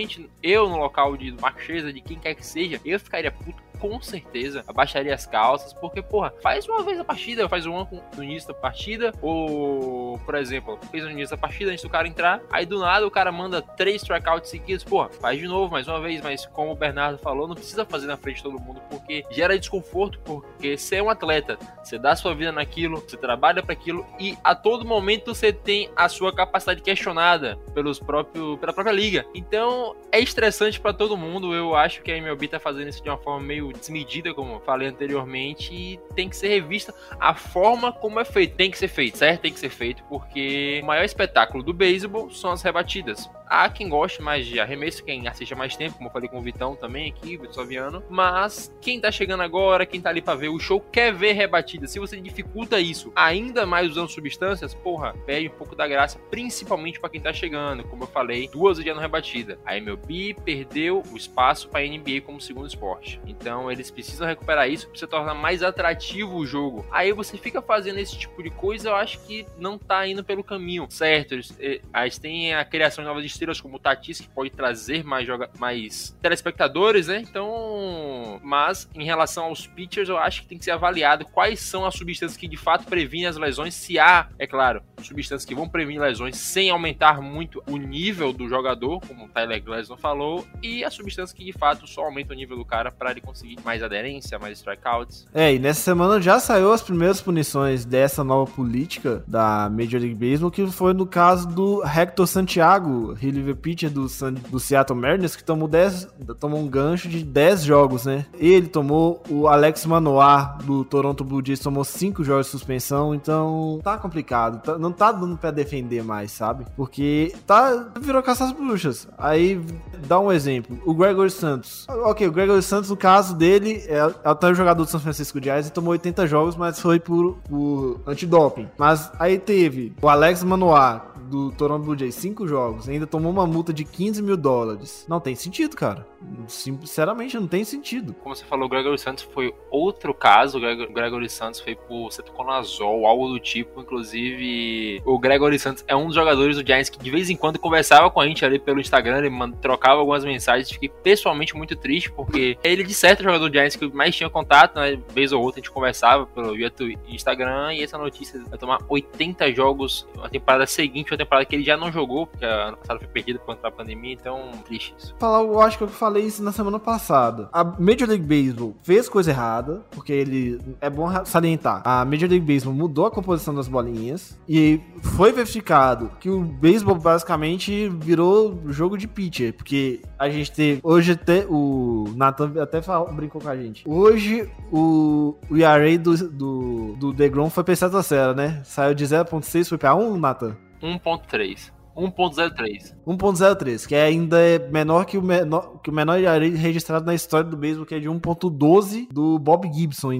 eu 0.42 0.68
no 0.68 0.76
local 0.78 1.16
de 1.16 1.32
Mark 1.32 1.60
Scherzer, 1.60 1.92
de 1.92 2.00
quem 2.00 2.18
quer 2.18 2.34
que 2.34 2.44
seja, 2.44 2.80
eu 2.84 2.98
ficaria 2.98 3.30
puto 3.30 3.62
com 3.82 4.00
certeza 4.00 4.62
abaixaria 4.68 5.12
as 5.12 5.26
calças, 5.26 5.72
porque, 5.72 6.00
porra, 6.00 6.32
faz 6.40 6.68
uma 6.68 6.84
vez 6.84 7.00
a 7.00 7.04
partida, 7.04 7.48
faz 7.48 7.66
uma 7.66 7.82
no 8.16 8.22
início 8.22 8.46
da 8.46 8.54
partida, 8.54 9.12
ou, 9.20 10.20
por 10.20 10.36
exemplo, 10.36 10.78
fez 10.92 11.02
no 11.02 11.10
início 11.10 11.34
da 11.34 11.40
partida 11.40 11.72
antes 11.72 11.82
do 11.82 11.90
cara 11.90 12.06
entrar, 12.06 12.40
aí 12.48 12.64
do 12.64 12.78
nada 12.78 13.04
o 13.04 13.10
cara 13.10 13.32
manda 13.32 13.60
três 13.60 14.02
strikeouts 14.02 14.48
seguidos, 14.48 14.84
porra, 14.84 15.10
faz 15.20 15.40
de 15.40 15.48
novo 15.48 15.72
mais 15.72 15.88
uma 15.88 16.00
vez, 16.00 16.22
mas 16.22 16.46
como 16.46 16.70
o 16.70 16.76
Bernardo 16.76 17.18
falou, 17.18 17.48
não 17.48 17.56
precisa 17.56 17.84
fazer 17.84 18.06
na 18.06 18.16
frente 18.16 18.36
de 18.36 18.44
todo 18.44 18.60
mundo, 18.60 18.80
porque 18.88 19.24
gera 19.32 19.58
desconforto, 19.58 20.20
porque 20.20 20.78
você 20.78 20.96
é 20.96 21.02
um 21.02 21.10
atleta, 21.10 21.58
você 21.82 21.98
dá 21.98 22.14
sua 22.14 22.36
vida 22.36 22.52
naquilo, 22.52 23.00
você 23.00 23.16
trabalha 23.16 23.64
para 23.64 23.72
aquilo 23.72 24.06
e 24.20 24.38
a 24.44 24.54
todo 24.54 24.84
momento 24.84 25.34
você 25.34 25.52
tem 25.52 25.90
a 25.96 26.08
sua 26.08 26.32
capacidade 26.32 26.82
questionada 26.82 27.58
pelos 27.74 27.98
próprios, 27.98 28.60
pela 28.60 28.72
própria 28.72 28.92
liga. 28.92 29.26
Então 29.34 29.96
é 30.12 30.20
estressante 30.20 30.80
para 30.80 30.92
todo 30.92 31.16
mundo. 31.16 31.52
Eu 31.52 31.74
acho 31.74 32.02
que 32.02 32.12
a 32.12 32.16
MLB 32.16 32.46
tá 32.46 32.60
fazendo 32.60 32.88
isso 32.88 33.02
de 33.02 33.08
uma 33.08 33.18
forma 33.18 33.40
meio 33.44 33.71
desmedida, 33.72 34.34
como 34.34 34.60
falei 34.60 34.88
anteriormente, 34.88 35.74
e 35.74 36.00
tem 36.14 36.28
que 36.28 36.36
ser 36.36 36.48
revista 36.48 36.94
a 37.18 37.34
forma 37.34 37.92
como 37.92 38.20
é 38.20 38.24
feito. 38.24 38.56
Tem 38.56 38.70
que 38.70 38.78
ser 38.78 38.88
feito, 38.88 39.18
certo? 39.18 39.42
Tem 39.42 39.52
que 39.52 39.60
ser 39.60 39.70
feito, 39.70 40.02
porque 40.04 40.80
o 40.82 40.86
maior 40.86 41.04
espetáculo 41.04 41.62
do 41.62 41.72
beisebol 41.72 42.30
são 42.30 42.50
as 42.50 42.62
rebatidas. 42.62 43.28
Há 43.46 43.68
quem 43.68 43.86
goste 43.86 44.22
mais 44.22 44.46
de 44.46 44.58
arremesso, 44.58 45.04
quem 45.04 45.28
assiste 45.28 45.52
há 45.52 45.56
mais 45.56 45.76
tempo, 45.76 45.96
como 45.96 46.08
eu 46.08 46.12
falei 46.12 46.26
com 46.26 46.38
o 46.38 46.42
Vitão 46.42 46.74
também 46.74 47.10
aqui, 47.10 47.36
o 47.36 47.40
Vitor 47.40 47.54
Saviano. 47.54 48.02
Mas 48.08 48.74
quem 48.80 48.98
tá 48.98 49.12
chegando 49.12 49.42
agora, 49.42 49.84
quem 49.84 50.00
tá 50.00 50.08
ali 50.08 50.22
pra 50.22 50.34
ver 50.34 50.48
o 50.48 50.58
show, 50.58 50.80
quer 50.80 51.12
ver 51.12 51.32
rebatidas. 51.32 51.90
Se 51.90 51.98
você 51.98 52.18
dificulta 52.18 52.80
isso 52.80 53.12
ainda 53.14 53.66
mais 53.66 53.90
usando 53.90 54.08
substâncias, 54.08 54.72
porra, 54.72 55.12
perde 55.26 55.48
um 55.48 55.58
pouco 55.58 55.76
da 55.76 55.86
graça, 55.86 56.18
principalmente 56.30 56.98
para 56.98 57.10
quem 57.10 57.20
tá 57.20 57.30
chegando. 57.30 57.84
Como 57.84 58.04
eu 58.04 58.08
falei, 58.08 58.48
duas 58.48 58.78
vezes 58.78 58.94
no 58.94 59.00
rebatida. 59.00 59.58
A 59.66 59.76
MLB 59.76 60.34
perdeu 60.42 61.02
o 61.12 61.16
espaço 61.16 61.68
para 61.68 61.80
a 61.80 61.86
NBA 61.86 62.22
como 62.24 62.40
segundo 62.40 62.66
esporte. 62.66 63.20
Então 63.26 63.61
eles 63.70 63.90
precisam 63.90 64.26
recuperar 64.26 64.68
isso 64.68 64.88
para 64.88 65.08
tornar 65.08 65.34
mais 65.34 65.62
atrativo 65.62 66.36
o 66.36 66.46
jogo. 66.46 66.86
Aí 66.90 67.12
você 67.12 67.36
fica 67.36 67.60
fazendo 67.60 67.98
esse 67.98 68.18
tipo 68.18 68.42
de 68.42 68.50
coisa, 68.50 68.90
eu 68.90 68.94
acho 68.94 69.18
que 69.26 69.46
não 69.58 69.78
tá 69.78 70.06
indo 70.06 70.24
pelo 70.24 70.42
caminho 70.42 70.86
certo. 70.90 71.34
Eles, 71.34 71.56
eles 71.58 72.18
têm 72.18 72.54
a 72.54 72.64
criação 72.64 73.02
de 73.02 73.08
novas 73.08 73.24
estrelas 73.24 73.60
como 73.60 73.76
o 73.76 73.78
Tatis, 73.78 74.20
que 74.20 74.28
pode 74.28 74.50
trazer 74.50 75.04
mais, 75.04 75.26
joga 75.26 75.50
mais 75.58 76.16
telespectadores, 76.20 77.08
né? 77.08 77.18
Então, 77.18 78.40
mas 78.42 78.88
em 78.94 79.04
relação 79.04 79.44
aos 79.44 79.66
pitchers, 79.66 80.08
eu 80.08 80.18
acho 80.18 80.42
que 80.42 80.48
tem 80.48 80.58
que 80.58 80.64
ser 80.64 80.72
avaliado 80.72 81.24
quais 81.24 81.60
são 81.60 81.84
as 81.84 81.94
substâncias 81.94 82.36
que 82.36 82.48
de 82.48 82.56
fato 82.56 82.86
previnem 82.86 83.26
as 83.26 83.36
lesões, 83.36 83.74
se 83.74 83.98
há, 83.98 84.28
é 84.38 84.46
claro, 84.46 84.82
substâncias 85.02 85.44
que 85.44 85.54
vão 85.54 85.68
prevenir 85.68 86.00
lesões 86.00 86.36
sem 86.36 86.70
aumentar 86.70 87.20
muito 87.20 87.62
o 87.66 87.76
nível 87.76 88.32
do 88.32 88.48
jogador, 88.48 89.00
como 89.00 89.24
o 89.24 89.28
Tyler 89.28 89.62
Glasnow 89.62 89.98
falou, 89.98 90.46
e 90.62 90.84
as 90.84 90.94
substâncias 90.94 91.32
que 91.32 91.44
de 91.44 91.52
fato 91.52 91.86
só 91.86 92.04
aumentam 92.04 92.34
o 92.34 92.38
nível 92.38 92.56
do 92.56 92.64
cara 92.64 92.90
para 92.90 93.10
ele 93.10 93.20
conseguir 93.20 93.51
mais 93.64 93.82
aderência, 93.82 94.38
mais 94.38 94.58
strikeouts. 94.58 95.26
É, 95.34 95.54
e 95.54 95.58
nessa 95.58 95.80
semana 95.80 96.20
já 96.20 96.38
saiu 96.40 96.72
as 96.72 96.82
primeiras 96.82 97.20
punições 97.20 97.84
dessa 97.84 98.22
nova 98.24 98.50
política 98.50 99.22
da 99.26 99.68
Major 99.70 100.00
League 100.00 100.14
Baseball, 100.14 100.50
que 100.50 100.66
foi 100.68 100.92
no 100.92 101.06
caso 101.06 101.48
do 101.48 101.82
Hector 101.84 102.26
Santiago, 102.26 103.12
reliever 103.14 103.56
pitcher 103.56 103.90
do, 103.90 104.08
San- 104.08 104.32
do 104.34 104.58
Seattle 104.60 104.98
Mariners, 104.98 105.36
que 105.36 105.44
tomou, 105.44 105.68
10, 105.68 106.08
tomou 106.38 106.60
um 106.60 106.68
gancho 106.68 107.08
de 107.08 107.22
10 107.24 107.64
jogos, 107.64 108.04
né? 108.04 108.26
Ele 108.34 108.66
tomou, 108.68 109.22
o 109.28 109.48
Alex 109.48 109.84
Manoar 109.86 110.58
do 110.64 110.84
Toronto 110.84 111.24
Blue 111.24 111.42
Jays 111.44 111.60
tomou 111.60 111.84
5 111.84 112.22
jogos 112.24 112.46
de 112.46 112.52
suspensão, 112.52 113.14
então 113.14 113.80
tá 113.82 113.96
complicado, 113.96 114.62
tá- 114.62 114.78
não 114.78 114.92
tá 114.92 115.12
dando 115.12 115.36
pra 115.36 115.50
defender 115.50 116.02
mais, 116.02 116.30
sabe? 116.32 116.64
Porque 116.76 117.34
tá, 117.46 117.88
virou 118.00 118.22
caça 118.22 118.44
às 118.44 118.52
bruxas. 118.52 119.08
Aí, 119.18 119.60
dá 120.06 120.18
um 120.18 120.30
exemplo, 120.32 120.78
o 120.84 120.94
Gregory 120.94 121.30
Santos. 121.30 121.86
Ok, 121.88 122.26
o 122.26 122.32
Gregory 122.32 122.62
Santos, 122.62 122.90
no 122.90 122.96
caso 122.96 123.31
dele, 123.34 123.82
é, 123.88 123.96
é 123.98 124.12
até 124.24 124.48
o 124.48 124.54
jogador 124.54 124.84
do 124.84 124.90
São 124.90 125.00
Francisco 125.00 125.42
Giants 125.42 125.68
e 125.68 125.72
tomou 125.72 125.92
80 125.92 126.26
jogos, 126.26 126.56
mas 126.56 126.80
foi 126.80 126.98
por, 127.00 127.38
por 127.48 128.00
antidoping. 128.06 128.68
Mas 128.78 129.10
aí 129.18 129.38
teve 129.38 129.92
o 130.00 130.08
Alex 130.08 130.42
Manoar, 130.44 131.10
do 131.22 131.50
Toronto 131.52 131.84
Blue 131.84 131.98
Jays, 131.98 132.14
5 132.16 132.46
jogos, 132.46 132.88
ainda 132.90 133.06
tomou 133.06 133.32
uma 133.32 133.46
multa 133.46 133.72
de 133.72 133.84
15 133.84 134.22
mil 134.22 134.36
dólares. 134.36 135.06
Não 135.08 135.18
tem 135.18 135.34
sentido, 135.34 135.74
cara. 135.74 136.06
Sinceramente, 136.46 137.38
não 137.38 137.46
tem 137.46 137.64
sentido. 137.64 138.12
Como 138.22 138.34
você 138.34 138.44
falou, 138.44 138.66
o 138.66 138.68
Gregory 138.68 138.98
Santos 138.98 139.24
foi 139.32 139.54
outro 139.70 140.12
caso. 140.12 140.58
O 140.58 140.60
Gregor- 140.60 140.88
o 140.90 140.92
Gregory 140.92 141.28
Santos 141.30 141.60
foi 141.60 141.74
por 141.74 142.12
cetoconazol, 142.12 143.06
algo 143.06 143.28
do 143.28 143.40
tipo. 143.40 143.80
Inclusive, 143.80 145.02
o 145.06 145.18
Gregory 145.18 145.58
Santos 145.58 145.82
é 145.88 145.96
um 145.96 146.06
dos 146.06 146.14
jogadores 146.14 146.56
do 146.56 146.66
Giants 146.66 146.90
que 146.90 146.98
de 146.98 147.10
vez 147.10 147.30
em 147.30 147.36
quando 147.36 147.58
conversava 147.58 148.10
com 148.10 148.20
a 148.20 148.26
gente 148.26 148.44
ali 148.44 148.58
pelo 148.58 148.80
Instagram, 148.80 149.18
ele 149.24 149.30
trocava 149.60 150.00
algumas 150.00 150.24
mensagens. 150.24 150.70
Fiquei 150.70 150.88
pessoalmente 150.88 151.56
muito 151.56 151.74
triste, 151.76 152.10
porque 152.12 152.58
ele, 152.62 152.84
de 152.84 152.94
certo, 152.94 153.21
é 153.22 153.30
o 153.30 153.32
jogador 153.32 153.48
do 153.48 153.52
Giants 153.52 153.76
que 153.76 153.86
mais 153.92 154.14
tinha 154.14 154.28
contato, 154.28 154.76
né? 154.76 154.98
Vez 155.14 155.32
ou 155.32 155.42
outra 155.42 155.60
a 155.60 155.62
gente 155.62 155.70
conversava 155.70 156.26
pelo 156.26 156.54
via 156.54 156.72
Instagram. 157.08 157.74
E 157.74 157.82
essa 157.82 157.98
notícia 157.98 158.42
vai 158.48 158.58
tomar 158.58 158.78
80 158.88 159.52
jogos 159.52 160.06
na 160.16 160.28
temporada 160.28 160.66
seguinte, 160.66 161.12
uma 161.12 161.18
temporada 161.18 161.44
que 161.44 161.54
ele 161.54 161.64
já 161.64 161.76
não 161.76 161.90
jogou, 161.90 162.26
porque 162.26 162.44
ano 162.44 162.76
passado 162.76 162.98
foi 162.98 163.08
perdida 163.08 163.38
por 163.38 163.46
conta 163.46 163.62
da 163.62 163.70
pandemia. 163.70 164.12
Então, 164.12 164.50
triste 164.64 164.94
isso. 164.98 165.14
falar, 165.18 165.40
eu 165.40 165.60
acho 165.60 165.78
que 165.78 165.84
eu 165.84 165.88
falei 165.88 166.24
isso 166.24 166.42
na 166.42 166.52
semana 166.52 166.78
passada. 166.78 167.48
A 167.52 167.64
Major 167.64 168.08
League 168.08 168.24
Baseball 168.24 168.74
fez 168.82 169.08
coisa 169.08 169.30
errada, 169.30 169.82
porque 169.90 170.12
ele 170.12 170.60
é 170.80 170.90
bom 170.90 171.08
salientar. 171.24 171.82
A 171.84 172.04
Major 172.04 172.28
League 172.28 172.44
Baseball 172.44 172.74
mudou 172.74 173.06
a 173.06 173.10
composição 173.10 173.54
das 173.54 173.68
bolinhas 173.68 174.38
e 174.48 174.80
foi 175.16 175.32
verificado 175.32 176.10
que 176.20 176.30
o 176.30 176.40
beisebol 176.40 176.94
basicamente 176.94 177.88
virou 177.88 178.60
jogo 178.68 178.96
de 178.96 179.06
pitcher, 179.06 179.52
porque 179.54 180.00
a 180.18 180.28
gente 180.28 180.52
teve 180.52 180.80
hoje 180.82 181.12
até 181.12 181.46
o 181.48 182.04
Nathan 182.16 182.52
até 182.60 182.80
falou, 182.80 183.11
brincou 183.12 183.40
com 183.40 183.48
a 183.48 183.56
gente. 183.56 183.84
Hoje 183.88 184.48
o, 184.72 185.36
o 185.50 185.56
ERA 185.56 185.98
do 185.98 186.16
do, 186.30 186.96
do 186.98 187.12
DeGrom 187.12 187.48
foi 187.50 187.62
pra 187.64 187.76
7 187.76 187.94
a 187.96 188.00
0, 188.00 188.34
né? 188.34 188.60
Saiu 188.64 188.94
de 188.94 189.04
0.6 189.04 189.68
foi 189.68 189.78
pra 189.78 189.94
1, 189.94 190.16
Nathan. 190.18 190.56
1.3. 190.82 191.70
1.03. 191.94 192.94
1.03, 193.06 193.86
que 193.86 193.94
ainda 193.94 194.40
é 194.40 194.58
menor 194.70 195.04
que 195.04 195.18
o 195.18 195.22
menor, 195.22 195.78
que 195.82 195.90
o 195.90 195.92
menor 195.92 196.18
ERA 196.18 196.38
registrado 196.56 197.04
na 197.04 197.14
história 197.14 197.48
do 197.50 197.56
beisebol, 197.56 197.84
que 197.84 197.94
é 197.94 198.00
de 198.00 198.08
1.12 198.08 199.08
do 199.12 199.38
Bob 199.38 199.70
Gibson 199.70 200.10
em 200.14 200.18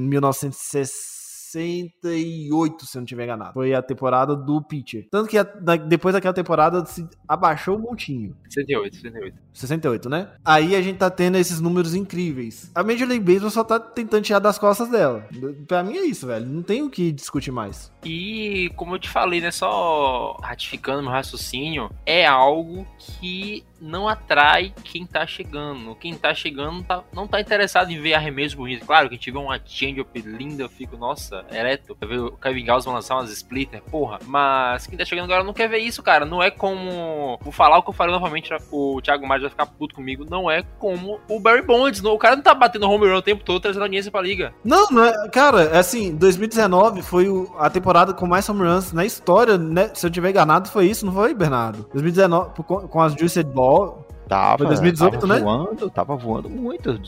1968, 1.52 2.86
se 2.86 2.96
eu 2.96 3.00
não 3.00 3.06
tiver 3.06 3.24
enganado. 3.24 3.54
Foi 3.54 3.72
a 3.74 3.80
temporada 3.82 4.36
do 4.36 4.60
pitcher. 4.62 5.06
Tanto 5.10 5.28
que 5.30 5.38
a- 5.38 5.42
da- 5.44 5.76
depois 5.76 6.12
daquela 6.14 6.34
temporada 6.34 6.84
se 6.84 7.06
abaixou 7.26 7.76
um 7.78 7.80
montinho. 7.80 8.36
68, 8.50 8.96
68. 8.96 9.36
68, 9.52 10.08
né? 10.08 10.28
Aí 10.44 10.74
a 10.74 10.82
gente 10.82 10.96
tá 10.98 11.10
tendo 11.10 11.36
esses 11.36 11.60
números 11.60 11.94
incríveis. 11.94 12.70
A 12.74 12.82
Major 12.82 13.06
League 13.08 13.24
Baseball 13.24 13.50
só 13.50 13.62
tá 13.64 13.78
tentando 13.78 14.22
tirar 14.24 14.38
das 14.38 14.58
costas 14.58 14.88
dela. 14.88 15.26
Pra 15.66 15.82
mim 15.82 15.96
é 15.96 16.04
isso, 16.04 16.26
velho. 16.26 16.46
Não 16.46 16.62
tem 16.62 16.82
o 16.82 16.90
que 16.90 17.12
discutir 17.12 17.50
mais. 17.50 17.92
E 18.04 18.70
como 18.76 18.94
eu 18.94 18.98
te 18.98 19.08
falei, 19.08 19.40
né, 19.40 19.50
só 19.50 20.36
ratificando 20.42 21.02
meu 21.02 21.10
raciocínio, 21.12 21.90
é 22.04 22.26
algo 22.26 22.86
que 22.98 23.64
não 23.80 24.08
atrai 24.08 24.72
quem 24.84 25.04
tá 25.04 25.26
chegando. 25.26 25.94
Quem 25.96 26.14
tá 26.14 26.32
chegando 26.32 26.82
tá- 26.84 27.02
não 27.12 27.26
tá 27.26 27.40
interessado 27.40 27.90
em 27.90 28.00
ver 28.00 28.14
arremesso 28.14 28.56
bonito. 28.56 28.86
Claro 28.86 29.08
que 29.10 29.30
vê 29.30 29.38
uma 29.38 29.60
change-up 29.64 30.20
linda, 30.20 30.62
eu 30.62 30.68
fico, 30.68 30.96
nossa, 30.96 31.44
ereto. 31.50 31.96
Eu 32.00 32.08
ver 32.08 32.18
o 32.20 32.32
Kevin 32.32 32.64
Gauss 32.64 32.86
lançar 32.86 33.16
umas 33.16 33.30
splitter, 33.30 33.82
porra. 33.82 34.18
Mas 34.24 34.86
quem 34.86 34.96
tá 34.96 35.04
chegando 35.04 35.24
agora 35.24 35.42
não 35.44 35.52
quer 35.52 35.68
ver 35.68 35.78
isso, 35.78 36.02
cara. 36.02 36.24
Não 36.24 36.40
é 36.42 36.50
como. 36.50 37.38
Vou 37.42 37.52
falar 37.52 37.78
o 37.78 37.82
que 37.82 37.90
eu 37.90 37.94
falei 37.94 38.12
novamente, 38.14 38.50
o 38.70 39.00
Thiago 39.02 39.26
Mares 39.26 39.41
vai 39.42 39.50
ficar 39.50 39.66
puto 39.66 39.94
comigo. 39.94 40.26
Não 40.28 40.50
é 40.50 40.62
como 40.78 41.20
o 41.28 41.38
Barry 41.40 41.62
Bonds. 41.62 42.02
O 42.04 42.18
cara 42.18 42.36
não 42.36 42.42
tá 42.42 42.54
batendo 42.54 42.88
home 42.88 43.06
run 43.06 43.16
o 43.16 43.22
tempo 43.22 43.44
todo, 43.44 43.60
trazendo 43.60 43.82
audiência 43.82 44.10
pra 44.10 44.20
liga. 44.22 44.52
Não, 44.64 44.86
não 44.90 45.04
é. 45.04 45.28
Cara, 45.28 45.62
é 45.64 45.78
assim, 45.78 46.14
2019 46.14 47.02
foi 47.02 47.28
o- 47.28 47.52
a 47.58 47.68
temporada 47.70 48.12
com 48.12 48.26
mais 48.26 48.48
home 48.48 48.62
runs 48.62 48.92
na 48.92 49.04
história, 49.04 49.56
né? 49.58 49.90
Se 49.94 50.06
eu 50.06 50.10
tiver 50.10 50.30
enganado, 50.30 50.68
foi 50.68 50.86
isso, 50.86 51.04
não 51.06 51.12
foi, 51.12 51.34
Bernardo? 51.34 51.86
2019, 51.92 52.50
com, 52.62 52.88
com 52.88 53.00
as 53.00 53.12
Juiced 53.14 53.44
Ball. 53.52 54.06
Tava, 54.32 54.58
Foi 54.58 54.66
2018, 54.68 55.18
tava 55.20 55.34
né? 55.34 55.40
voando, 55.40 55.90
tava 55.90 56.16
voando 56.16 56.48
muito. 56.48 56.98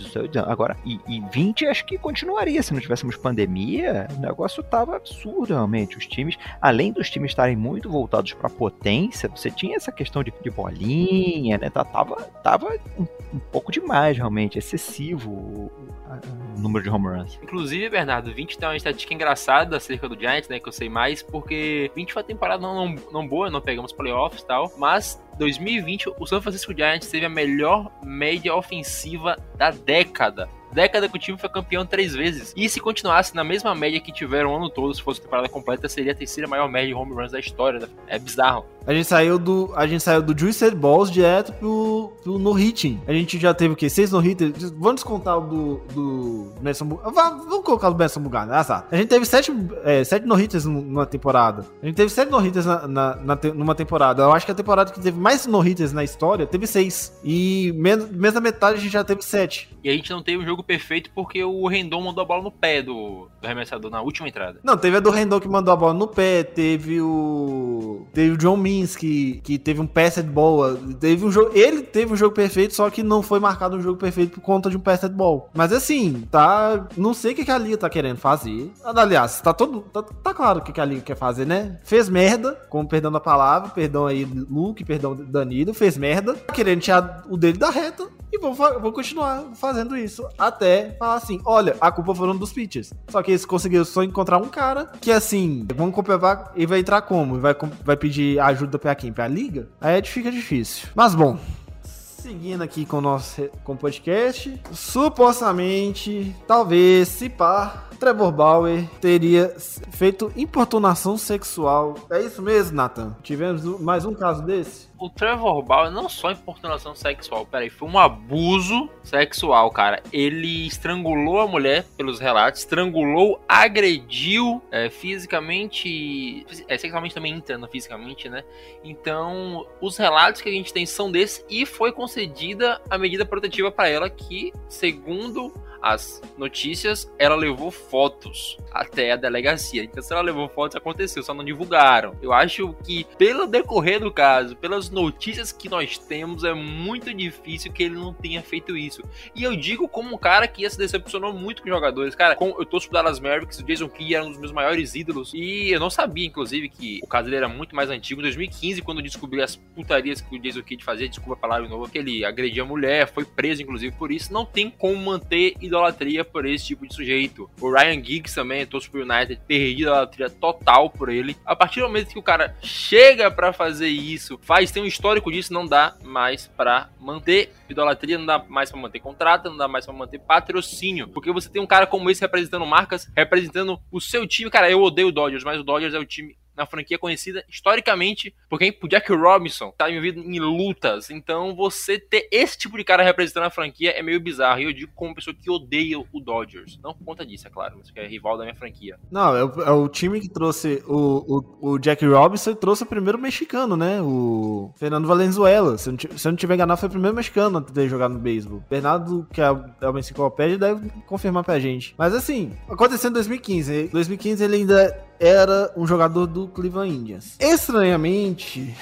Agora, 0.46 0.76
e, 0.84 1.00
e 1.08 1.22
20 1.32 1.66
acho 1.66 1.86
que 1.86 1.96
continuaria. 1.96 2.62
Se 2.62 2.74
não 2.74 2.80
tivéssemos 2.80 3.16
pandemia, 3.16 4.08
o 4.14 4.20
negócio 4.20 4.62
tava 4.62 4.96
absurdo 4.96 5.54
realmente. 5.54 5.96
Os 5.96 6.06
times, 6.06 6.36
além 6.60 6.92
dos 6.92 7.08
times 7.08 7.30
estarem 7.30 7.56
muito 7.56 7.88
voltados 7.88 8.34
pra 8.34 8.50
potência, 8.50 9.26
você 9.34 9.50
tinha 9.50 9.74
essa 9.76 9.90
questão 9.90 10.22
de, 10.22 10.34
de 10.42 10.50
bolinha, 10.50 11.56
né? 11.56 11.70
Tá- 11.70 11.82
Tava, 11.84 12.16
tava 12.42 12.76
um, 12.98 13.06
um 13.32 13.38
pouco 13.50 13.72
demais, 13.72 14.18
realmente. 14.18 14.58
Excessivo 14.58 15.70
o, 16.08 16.12
a- 16.12 16.20
o 16.56 16.60
número 16.60 16.82
de 16.84 16.90
home 16.90 17.06
runs. 17.08 17.38
Inclusive, 17.42 17.88
Bernardo, 17.90 18.32
20 18.32 18.58
tem 18.58 18.68
uma 18.68 18.76
estatística 18.76 19.12
engraçada 19.14 19.76
acerca 19.76 20.08
do 20.08 20.18
Giants, 20.18 20.48
né? 20.48 20.58
Que 20.60 20.68
eu 20.68 20.72
sei 20.72 20.88
mais, 20.88 21.22
porque 21.22 21.90
20 21.94 22.12
foi 22.12 22.22
uma 22.22 22.26
temporada 22.26 22.62
não, 22.62 22.74
não, 22.88 23.02
não 23.12 23.26
boa, 23.28 23.50
não 23.50 23.60
pegamos 23.60 23.92
playoffs 23.92 24.42
e 24.42 24.46
tal. 24.46 24.72
Mas 24.78 25.20
2020, 25.38 26.10
o 26.18 26.26
San 26.26 26.40
Francisco 26.40 26.72
Giants 26.74 27.08
teve 27.08 27.26
a 27.26 27.28
melhor 27.28 27.90
média 28.04 28.54
ofensiva 28.54 29.36
da 29.56 29.70
década. 29.70 30.48
Década 30.74 31.08
que 31.08 31.16
o 31.16 31.20
time 31.20 31.38
foi 31.38 31.48
campeão 31.48 31.86
três 31.86 32.12
vezes. 32.14 32.52
E 32.56 32.68
se 32.68 32.80
continuasse 32.80 33.34
na 33.34 33.44
mesma 33.44 33.74
média 33.74 34.00
que 34.00 34.12
tiveram 34.12 34.50
o 34.52 34.56
ano 34.56 34.68
todo, 34.68 34.92
se 34.92 35.00
fosse 35.00 35.20
temporada 35.20 35.48
completa, 35.48 35.88
seria 35.88 36.12
a 36.12 36.14
terceira 36.14 36.48
maior 36.48 36.68
média 36.68 36.88
de 36.88 36.94
home 36.94 37.14
runs 37.14 37.30
da 37.32 37.38
história. 37.38 37.78
né? 37.80 37.86
É 38.08 38.18
bizarro. 38.18 38.66
A 38.86 38.92
gente 38.92 39.06
saiu 39.06 39.38
do. 39.38 39.72
A 39.76 39.86
gente 39.86 40.02
saiu 40.02 40.20
do 40.20 40.38
Juiced 40.38 40.74
Balls 40.74 41.10
direto 41.10 41.52
pro, 41.54 42.12
pro 42.22 42.38
no 42.38 42.52
hitting. 42.58 43.00
A 43.06 43.12
gente 43.14 43.38
já 43.38 43.54
teve 43.54 43.72
o 43.72 43.76
quê? 43.76 43.88
Seis 43.88 44.10
no 44.10 44.18
hitters. 44.18 44.70
Vamos 44.72 44.96
descontar 44.96 45.38
o 45.38 45.40
do. 45.40 45.76
do 45.94 46.52
Benson 46.60 46.84
Vá- 46.86 47.30
Vamos 47.30 47.64
colocar 47.64 47.88
o 47.88 47.94
Benson 47.94 48.20
Bugano. 48.20 48.52
Ah, 48.52 48.62
tá. 48.64 48.86
A 48.90 48.96
gente 48.96 49.08
teve 49.08 49.24
sete, 49.24 49.50
é, 49.84 50.04
sete 50.04 50.26
no 50.26 50.34
hitters 50.34 50.66
numa 50.66 51.06
temporada. 51.06 51.64
A 51.82 51.86
gente 51.86 51.94
teve 51.94 52.10
sete 52.10 52.30
no 52.30 52.38
hitters 52.38 52.66
na, 52.66 52.86
na, 52.86 53.16
na 53.16 53.36
te- 53.36 53.52
numa 53.52 53.74
temporada. 53.74 54.22
Eu 54.22 54.32
acho 54.32 54.44
que 54.44 54.52
a 54.52 54.54
temporada 54.54 54.90
que 54.92 55.00
teve 55.00 55.18
mais 55.18 55.46
no 55.46 55.60
hitters 55.60 55.92
na 55.94 56.04
história 56.04 56.46
teve 56.46 56.66
seis. 56.66 57.18
E 57.24 57.72
menos, 57.76 58.10
menos 58.10 58.34
da 58.34 58.40
metade 58.40 58.76
a 58.78 58.80
gente 58.80 58.92
já 58.92 59.02
teve 59.04 59.22
sete. 59.22 59.73
E 59.84 59.90
a 59.90 59.92
gente 59.92 60.10
não 60.10 60.22
teve 60.22 60.42
um 60.42 60.46
jogo 60.46 60.62
perfeito 60.62 61.10
porque 61.14 61.44
o 61.44 61.66
Rendon 61.66 62.00
mandou 62.00 62.22
a 62.22 62.24
bola 62.24 62.42
no 62.42 62.50
pé 62.50 62.80
do, 62.80 63.28
do 63.38 63.46
arremessador 63.46 63.90
na 63.90 64.00
última 64.00 64.26
entrada. 64.26 64.58
Não, 64.64 64.78
teve 64.78 64.96
a 64.96 65.00
do 65.00 65.10
Rendon 65.10 65.38
que 65.38 65.46
mandou 65.46 65.74
a 65.74 65.76
bola 65.76 65.92
no 65.92 66.08
pé, 66.08 66.42
teve 66.42 67.02
o. 67.02 68.06
Teve 68.14 68.30
o 68.30 68.38
John 68.38 68.56
Means 68.56 68.96
que, 68.96 69.42
que 69.44 69.58
teve 69.58 69.82
um 69.82 69.86
passed 69.86 70.24
ball. 70.24 70.74
Teve 70.98 71.26
um 71.26 71.30
jogo. 71.30 71.50
Ele 71.52 71.82
teve 71.82 72.14
um 72.14 72.16
jogo 72.16 72.34
perfeito, 72.34 72.74
só 72.74 72.88
que 72.88 73.02
não 73.02 73.22
foi 73.22 73.38
marcado 73.38 73.76
um 73.76 73.82
jogo 73.82 73.98
perfeito 73.98 74.36
por 74.36 74.40
conta 74.40 74.70
de 74.70 74.78
um 74.78 74.80
passed 74.80 75.12
ball. 75.12 75.50
Mas 75.52 75.70
assim, 75.70 76.26
tá. 76.30 76.88
Não 76.96 77.12
sei 77.12 77.32
o 77.32 77.34
que, 77.34 77.44
que 77.44 77.50
a 77.50 77.58
Liga 77.58 77.76
tá 77.76 77.90
querendo 77.90 78.16
fazer. 78.16 78.72
Aliás, 78.82 79.42
tá 79.42 79.52
todo. 79.52 79.82
Tá, 79.82 80.02
tá 80.02 80.32
claro 80.32 80.60
o 80.60 80.62
que, 80.62 80.72
que 80.72 80.80
a 80.80 80.84
Liga 80.86 81.02
quer 81.02 81.16
fazer, 81.16 81.44
né? 81.44 81.78
Fez 81.84 82.08
merda, 82.08 82.54
com 82.70 82.86
perdão 82.86 83.12
da 83.12 83.20
palavra, 83.20 83.68
perdão 83.68 84.06
aí, 84.06 84.24
Luke, 84.24 84.82
perdão 84.82 85.14
Danilo, 85.14 85.74
fez 85.74 85.98
merda, 85.98 86.32
tá 86.32 86.54
querendo 86.54 86.80
tirar 86.80 87.22
o 87.28 87.36
dele 87.36 87.58
da 87.58 87.68
reta. 87.68 88.08
E 88.32 88.38
vou, 88.38 88.52
vou 88.52 88.92
continuar 88.92 89.44
fazendo 89.54 89.73
isso 89.96 90.26
até 90.38 90.96
falar 90.98 91.14
assim: 91.16 91.40
olha, 91.44 91.76
a 91.80 91.90
culpa 91.90 92.14
foram 92.14 92.36
dos 92.36 92.52
pitchers. 92.52 92.92
Só 93.08 93.22
que 93.22 93.30
eles 93.30 93.44
conseguiram 93.44 93.84
só 93.84 94.02
encontrar 94.02 94.38
um 94.38 94.48
cara 94.48 94.90
que, 95.00 95.10
assim, 95.10 95.66
vamos 95.74 95.94
comprovar 95.94 96.52
e 96.54 96.66
vai 96.66 96.80
entrar 96.80 97.02
como? 97.02 97.38
Vai, 97.38 97.54
vai 97.84 97.96
pedir 97.96 98.38
ajuda 98.40 98.78
pra 98.78 98.94
quem? 98.94 99.12
Pra 99.12 99.28
liga? 99.28 99.68
Aí 99.80 99.98
é- 99.98 100.02
fica 100.02 100.30
difícil. 100.30 100.88
Mas 100.94 101.14
bom. 101.14 101.38
Seguindo 101.82 102.62
aqui 102.62 102.86
com 102.86 102.98
o 102.98 103.00
nosso 103.02 103.50
com 103.64 103.74
o 103.74 103.76
podcast, 103.76 104.58
supostamente, 104.72 106.34
talvez, 106.46 107.08
se 107.08 107.28
pá, 107.28 107.84
Trevor 108.00 108.32
Bauer 108.32 108.88
teria 109.00 109.54
feito 109.90 110.32
importunação 110.34 111.18
sexual. 111.18 111.94
É 112.10 112.22
isso 112.22 112.40
mesmo, 112.40 112.76
Nathan? 112.76 113.14
Tivemos 113.22 113.64
mais 113.80 114.04
um 114.06 114.14
caso 114.14 114.42
desse? 114.42 114.88
O 115.04 115.10
Trevor 115.10 115.62
Bauer 115.62 115.90
não 115.90 116.08
só 116.08 116.30
importunação 116.30 116.94
sexual, 116.94 117.44
peraí, 117.44 117.68
foi 117.68 117.86
um 117.86 117.98
abuso 117.98 118.88
sexual, 119.02 119.70
cara. 119.70 120.02
Ele 120.10 120.66
estrangulou 120.66 121.40
a 121.40 121.46
mulher, 121.46 121.84
pelos 121.94 122.18
relatos, 122.18 122.60
estrangulou, 122.60 123.38
agrediu 123.46 124.62
é, 124.70 124.88
fisicamente, 124.88 126.46
é, 126.66 126.78
sexualmente 126.78 127.14
também 127.14 127.34
entrando 127.34 127.68
fisicamente, 127.68 128.30
né? 128.30 128.44
Então, 128.82 129.66
os 129.78 129.98
relatos 129.98 130.40
que 130.40 130.48
a 130.48 130.52
gente 130.52 130.72
tem 130.72 130.86
são 130.86 131.12
desses 131.12 131.44
e 131.50 131.66
foi 131.66 131.92
concedida 131.92 132.80
a 132.88 132.96
medida 132.96 133.26
protetiva 133.26 133.70
para 133.70 133.90
ela 133.90 134.08
que, 134.08 134.54
segundo 134.70 135.52
as 135.84 136.22
notícias, 136.38 137.12
ela 137.18 137.36
levou 137.36 137.70
fotos 137.70 138.56
até 138.72 139.12
a 139.12 139.16
delegacia. 139.16 139.84
Então, 139.84 140.02
se 140.02 140.12
ela 140.12 140.22
levou 140.22 140.48
fotos, 140.48 140.76
aconteceu, 140.76 141.22
só 141.22 141.34
não 141.34 141.44
divulgaram. 141.44 142.16
Eu 142.22 142.32
acho 142.32 142.74
que, 142.84 143.06
pelo 143.18 143.46
decorrer 143.46 144.00
do 144.00 144.10
caso, 144.10 144.56
pelas 144.56 144.88
notícias 144.88 145.52
que 145.52 145.68
nós 145.68 145.98
temos, 145.98 146.42
é 146.42 146.54
muito 146.54 147.12
difícil 147.12 147.70
que 147.70 147.82
ele 147.82 147.96
não 147.96 148.14
tenha 148.14 148.42
feito 148.42 148.76
isso. 148.76 149.02
E 149.34 149.44
eu 149.44 149.54
digo 149.54 149.86
como 149.86 150.14
um 150.14 150.18
cara 150.18 150.48
que 150.48 150.68
se 150.68 150.78
decepcionou 150.78 151.34
muito 151.34 151.62
com 151.62 151.68
jogadores. 151.68 152.14
Cara, 152.14 152.34
com, 152.34 152.56
eu 152.58 152.64
torço 152.64 152.88
pro 152.88 152.94
Dallas 152.94 153.20
Mavericks, 153.20 153.58
o 153.58 153.62
Jason 153.62 153.88
Key 153.88 154.14
era 154.14 154.24
um 154.24 154.30
dos 154.30 154.38
meus 154.38 154.52
maiores 154.52 154.94
ídolos. 154.94 155.32
E 155.34 155.70
eu 155.70 155.78
não 155.78 155.90
sabia, 155.90 156.26
inclusive, 156.26 156.70
que 156.70 157.00
o 157.02 157.06
caso 157.06 157.26
dele 157.26 157.36
era 157.36 157.48
muito 157.48 157.76
mais 157.76 157.90
antigo. 157.90 158.22
Em 158.22 158.24
2015, 158.24 158.80
quando 158.80 158.98
eu 158.98 159.04
descobri 159.04 159.42
as 159.42 159.54
putarias 159.54 160.22
que 160.22 160.34
o 160.34 160.40
Jason 160.40 160.62
Kidd 160.62 160.82
fazia, 160.82 161.08
desculpa 161.08 161.34
a 161.34 161.36
palavra 161.36 161.66
de 161.66 161.70
novo, 161.70 161.90
que 161.90 161.98
ele 161.98 162.24
agredia 162.24 162.62
a 162.62 162.66
mulher, 162.66 163.06
foi 163.06 163.26
preso, 163.26 163.62
inclusive, 163.62 163.94
por 163.96 164.10
isso. 164.10 164.32
Não 164.32 164.46
tem 164.46 164.70
como 164.70 164.96
manter 164.96 165.54
idolatria 165.74 166.24
por 166.24 166.46
esse 166.46 166.66
tipo 166.66 166.86
de 166.86 166.94
sujeito. 166.94 167.50
O 167.60 167.70
Ryan 167.70 168.02
Giggs 168.02 168.34
também, 168.34 168.64
torço 168.64 168.90
pro 168.90 169.02
United, 169.02 169.40
perdi 169.46 169.82
idolatria 169.82 170.30
total 170.30 170.88
por 170.88 171.08
ele. 171.08 171.36
A 171.44 171.56
partir 171.56 171.80
do 171.80 171.86
momento 171.86 172.08
que 172.08 172.18
o 172.18 172.22
cara 172.22 172.54
chega 172.62 173.30
para 173.30 173.52
fazer 173.52 173.88
isso, 173.88 174.38
faz, 174.42 174.70
tem 174.70 174.82
um 174.82 174.86
histórico 174.86 175.30
disso, 175.30 175.52
não 175.52 175.66
dá 175.66 175.96
mais 176.02 176.46
para 176.46 176.88
manter 177.00 177.52
idolatria, 177.68 178.18
não 178.18 178.26
dá 178.26 178.44
mais 178.48 178.70
para 178.70 178.80
manter 178.80 179.00
contrato, 179.00 179.50
não 179.50 179.56
dá 179.56 179.68
mais 179.68 179.84
para 179.84 179.94
manter 179.94 180.18
patrocínio. 180.18 181.08
Porque 181.08 181.32
você 181.32 181.48
tem 181.48 181.60
um 181.60 181.66
cara 181.66 181.86
como 181.86 182.08
esse 182.10 182.20
representando 182.20 182.66
marcas, 182.66 183.10
representando 183.16 183.78
o 183.90 184.00
seu 184.00 184.26
time. 184.26 184.50
Cara, 184.50 184.70
eu 184.70 184.80
odeio 184.80 185.08
o 185.08 185.12
Dodgers, 185.12 185.44
mas 185.44 185.60
o 185.60 185.64
Dodgers 185.64 185.94
é 185.94 185.98
o 185.98 186.06
time 186.06 186.36
na 186.56 186.66
franquia 186.66 186.98
conhecida 186.98 187.44
historicamente 187.48 188.34
por 188.48 188.58
quem? 188.58 188.72
Por 188.72 188.88
Jack 188.88 189.12
Robinson, 189.12 189.72
tá 189.76 189.90
envolvido 189.90 190.20
em 190.20 190.38
lutas. 190.38 191.10
Então 191.10 191.54
você 191.54 191.98
ter 191.98 192.28
esse 192.30 192.56
tipo 192.56 192.76
de 192.76 192.84
cara 192.84 193.02
representando 193.02 193.44
a 193.44 193.50
franquia 193.50 193.90
é 193.90 194.02
meio 194.02 194.20
bizarro. 194.20 194.60
E 194.60 194.64
eu 194.64 194.72
digo 194.72 194.92
como 194.94 195.14
pessoa 195.14 195.34
que 195.34 195.50
odeia 195.50 195.98
o 195.98 196.20
Dodgers. 196.20 196.78
Não 196.82 196.94
por 196.94 197.04
conta 197.04 197.26
disso, 197.26 197.46
é 197.46 197.50
claro, 197.50 197.76
mas 197.78 197.90
que 197.90 197.98
é 197.98 198.06
rival 198.06 198.36
da 198.36 198.44
minha 198.44 198.54
franquia. 198.54 198.98
Não, 199.10 199.36
é 199.36 199.44
o, 199.44 199.62
é 199.62 199.70
o 199.70 199.88
time 199.88 200.20
que 200.20 200.28
trouxe 200.28 200.82
o, 200.86 201.58
o, 201.60 201.72
o, 201.72 201.78
Jack 201.78 202.04
Robinson 202.06 202.54
trouxe 202.54 202.82
o 202.84 202.86
primeiro 202.86 203.18
mexicano, 203.18 203.76
né? 203.76 204.00
O 204.00 204.72
Fernando 204.76 205.08
Valenzuela. 205.08 205.76
Se 205.78 205.88
eu 205.88 205.92
não, 205.92 206.18
se 206.18 206.28
eu 206.28 206.32
não 206.32 206.36
tiver 206.36 206.54
enganado, 206.54 206.78
foi 206.78 206.88
o 206.88 206.92
primeiro 206.92 207.16
mexicano 207.16 207.58
a 207.58 207.60
ter 207.60 207.88
jogado 207.88 208.14
no 208.14 208.20
beisebol. 208.20 208.62
Bernardo, 208.70 209.26
que 209.32 209.40
é, 209.40 209.46
é 209.80 209.88
uma 209.88 210.00
enciclopédia, 210.00 210.58
deve 210.58 210.90
confirmar 211.06 211.44
pra 211.44 211.58
gente. 211.58 211.94
Mas 211.98 212.14
assim, 212.14 212.52
aconteceu 212.68 213.10
em 213.10 213.14
2015. 213.14 213.74
Em 213.74 213.86
2015 213.88 214.44
ele 214.44 214.56
ainda 214.56 215.04
era 215.18 215.72
um 215.76 215.86
jogador 215.86 216.26
do 216.26 216.48
Cleveland 216.48 216.94
Indians. 216.94 217.36
Estranhamente, 217.38 218.74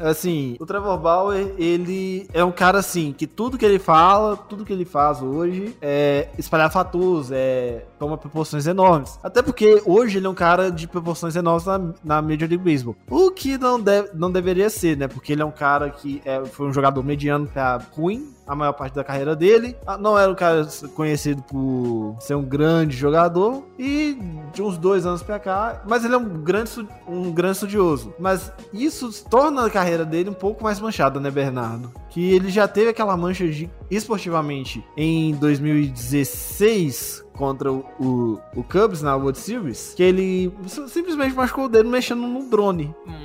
assim, 0.00 0.56
o 0.60 0.66
Trevor 0.66 0.98
Bauer, 0.98 1.54
ele 1.58 2.28
é 2.32 2.44
um 2.44 2.52
cara 2.52 2.78
assim, 2.78 3.12
que 3.12 3.26
tudo 3.26 3.58
que 3.58 3.64
ele 3.64 3.78
fala, 3.78 4.36
tudo 4.36 4.64
que 4.64 4.72
ele 4.72 4.84
faz 4.84 5.22
hoje 5.22 5.76
é 5.80 6.28
espalhar 6.38 6.70
fatos, 6.70 7.30
é 7.30 7.84
toma 8.02 8.18
proporções 8.18 8.66
enormes. 8.66 9.16
Até 9.22 9.42
porque 9.42 9.80
hoje 9.86 10.18
ele 10.18 10.26
é 10.26 10.28
um 10.28 10.34
cara 10.34 10.70
de 10.70 10.88
proporções 10.88 11.36
enormes 11.36 11.66
na, 11.66 11.78
na 12.02 12.22
Major 12.22 12.48
League 12.48 12.58
Baseball. 12.58 12.96
O 13.08 13.30
que 13.30 13.56
não, 13.56 13.80
deve, 13.80 14.10
não 14.14 14.30
deveria 14.30 14.68
ser, 14.68 14.96
né? 14.96 15.06
Porque 15.06 15.32
ele 15.32 15.42
é 15.42 15.44
um 15.44 15.52
cara 15.52 15.88
que 15.88 16.20
é, 16.24 16.44
foi 16.44 16.66
um 16.66 16.72
jogador 16.72 17.02
mediano 17.04 17.46
pra 17.46 17.80
ruim 17.96 18.32
a 18.46 18.54
maior 18.54 18.72
parte 18.72 18.94
da 18.94 19.04
carreira 19.04 19.36
dele. 19.36 19.76
Ah, 19.86 19.96
não 19.96 20.18
era 20.18 20.30
um 20.30 20.34
cara 20.34 20.66
conhecido 20.94 21.42
por 21.42 22.16
ser 22.20 22.34
um 22.34 22.42
grande 22.42 22.96
jogador. 22.96 23.64
E 23.78 24.18
de 24.52 24.62
uns 24.62 24.76
dois 24.76 25.06
anos 25.06 25.22
pra 25.22 25.38
cá. 25.38 25.82
Mas 25.86 26.04
ele 26.04 26.14
é 26.14 26.18
um 26.18 26.42
grande, 26.42 26.70
um 27.06 27.32
grande 27.32 27.54
estudioso. 27.54 28.12
Mas 28.18 28.52
isso 28.72 29.24
torna 29.30 29.70
carreira 29.72 30.04
dele 30.04 30.30
um 30.30 30.34
pouco 30.34 30.62
mais 30.62 30.78
manchada, 30.78 31.18
né, 31.18 31.30
Bernardo? 31.30 31.90
Que 32.10 32.32
ele 32.32 32.50
já 32.50 32.68
teve 32.68 32.90
aquela 32.90 33.16
mancha 33.16 33.48
de, 33.48 33.68
esportivamente 33.90 34.84
em 34.96 35.34
2016 35.34 37.24
contra 37.32 37.72
o, 37.72 37.84
o, 37.98 38.38
o, 38.54 38.62
Cubs 38.62 39.02
na 39.02 39.16
World 39.16 39.38
Series, 39.38 39.94
que 39.96 40.02
ele 40.02 40.52
simplesmente 40.88 41.34
machucou 41.34 41.64
o 41.64 41.68
dedo 41.68 41.88
mexendo 41.88 42.22
no 42.22 42.48
drone. 42.48 42.94
Bom 43.06 43.21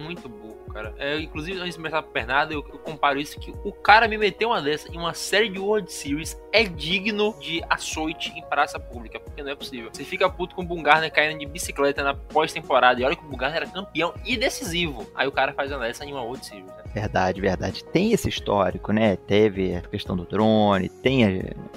cara. 0.77 0.93
É, 0.97 1.19
inclusive, 1.19 1.59
antes 1.59 1.71
de 1.71 1.77
começar 1.77 2.01
pro 2.01 2.11
Bernardo, 2.11 2.53
eu, 2.53 2.65
eu, 2.71 2.79
comparo 2.79 3.19
isso 3.19 3.39
que 3.39 3.51
o 3.63 3.71
cara 3.71 4.07
me 4.07 4.17
meteu 4.17 4.49
uma 4.49 4.61
dessa 4.61 4.91
em 4.91 4.97
uma 4.97 5.13
série 5.13 5.49
de 5.49 5.59
World 5.59 5.91
Series 5.91 6.39
é 6.51 6.63
digno 6.63 7.35
de 7.39 7.63
açoite 7.69 8.31
em 8.37 8.41
praça 8.43 8.79
pública, 8.79 9.19
porque 9.19 9.41
não 9.41 9.51
é 9.51 9.55
possível. 9.55 9.89
Você 9.91 10.03
fica 10.03 10.29
puto 10.29 10.55
com 10.55 10.61
o 10.61 10.65
Bungarner 10.65 11.11
caindo 11.11 11.39
de 11.39 11.45
bicicleta 11.45 12.03
na 12.03 12.13
pós-temporada, 12.13 13.01
e 13.01 13.03
olha 13.03 13.15
que 13.15 13.25
o 13.25 13.27
Bungarner 13.27 13.63
era 13.63 13.67
campeão 13.67 14.13
e 14.23 14.37
decisivo. 14.37 15.07
Aí 15.15 15.27
o 15.27 15.31
cara 15.31 15.53
faz 15.53 15.71
uma 15.71 15.79
dessa 15.79 16.05
em 16.05 16.11
uma 16.11 16.21
World 16.21 16.45
Series, 16.45 16.67
né? 16.67 16.83
Verdade, 16.93 17.41
verdade. 17.41 17.83
Tem 17.85 18.11
esse 18.11 18.29
histórico, 18.29 18.91
né? 18.91 19.15
Teve 19.15 19.75
a 19.75 19.81
questão 19.81 20.15
do 20.15 20.25
drone, 20.25 20.89
tem 20.89 21.25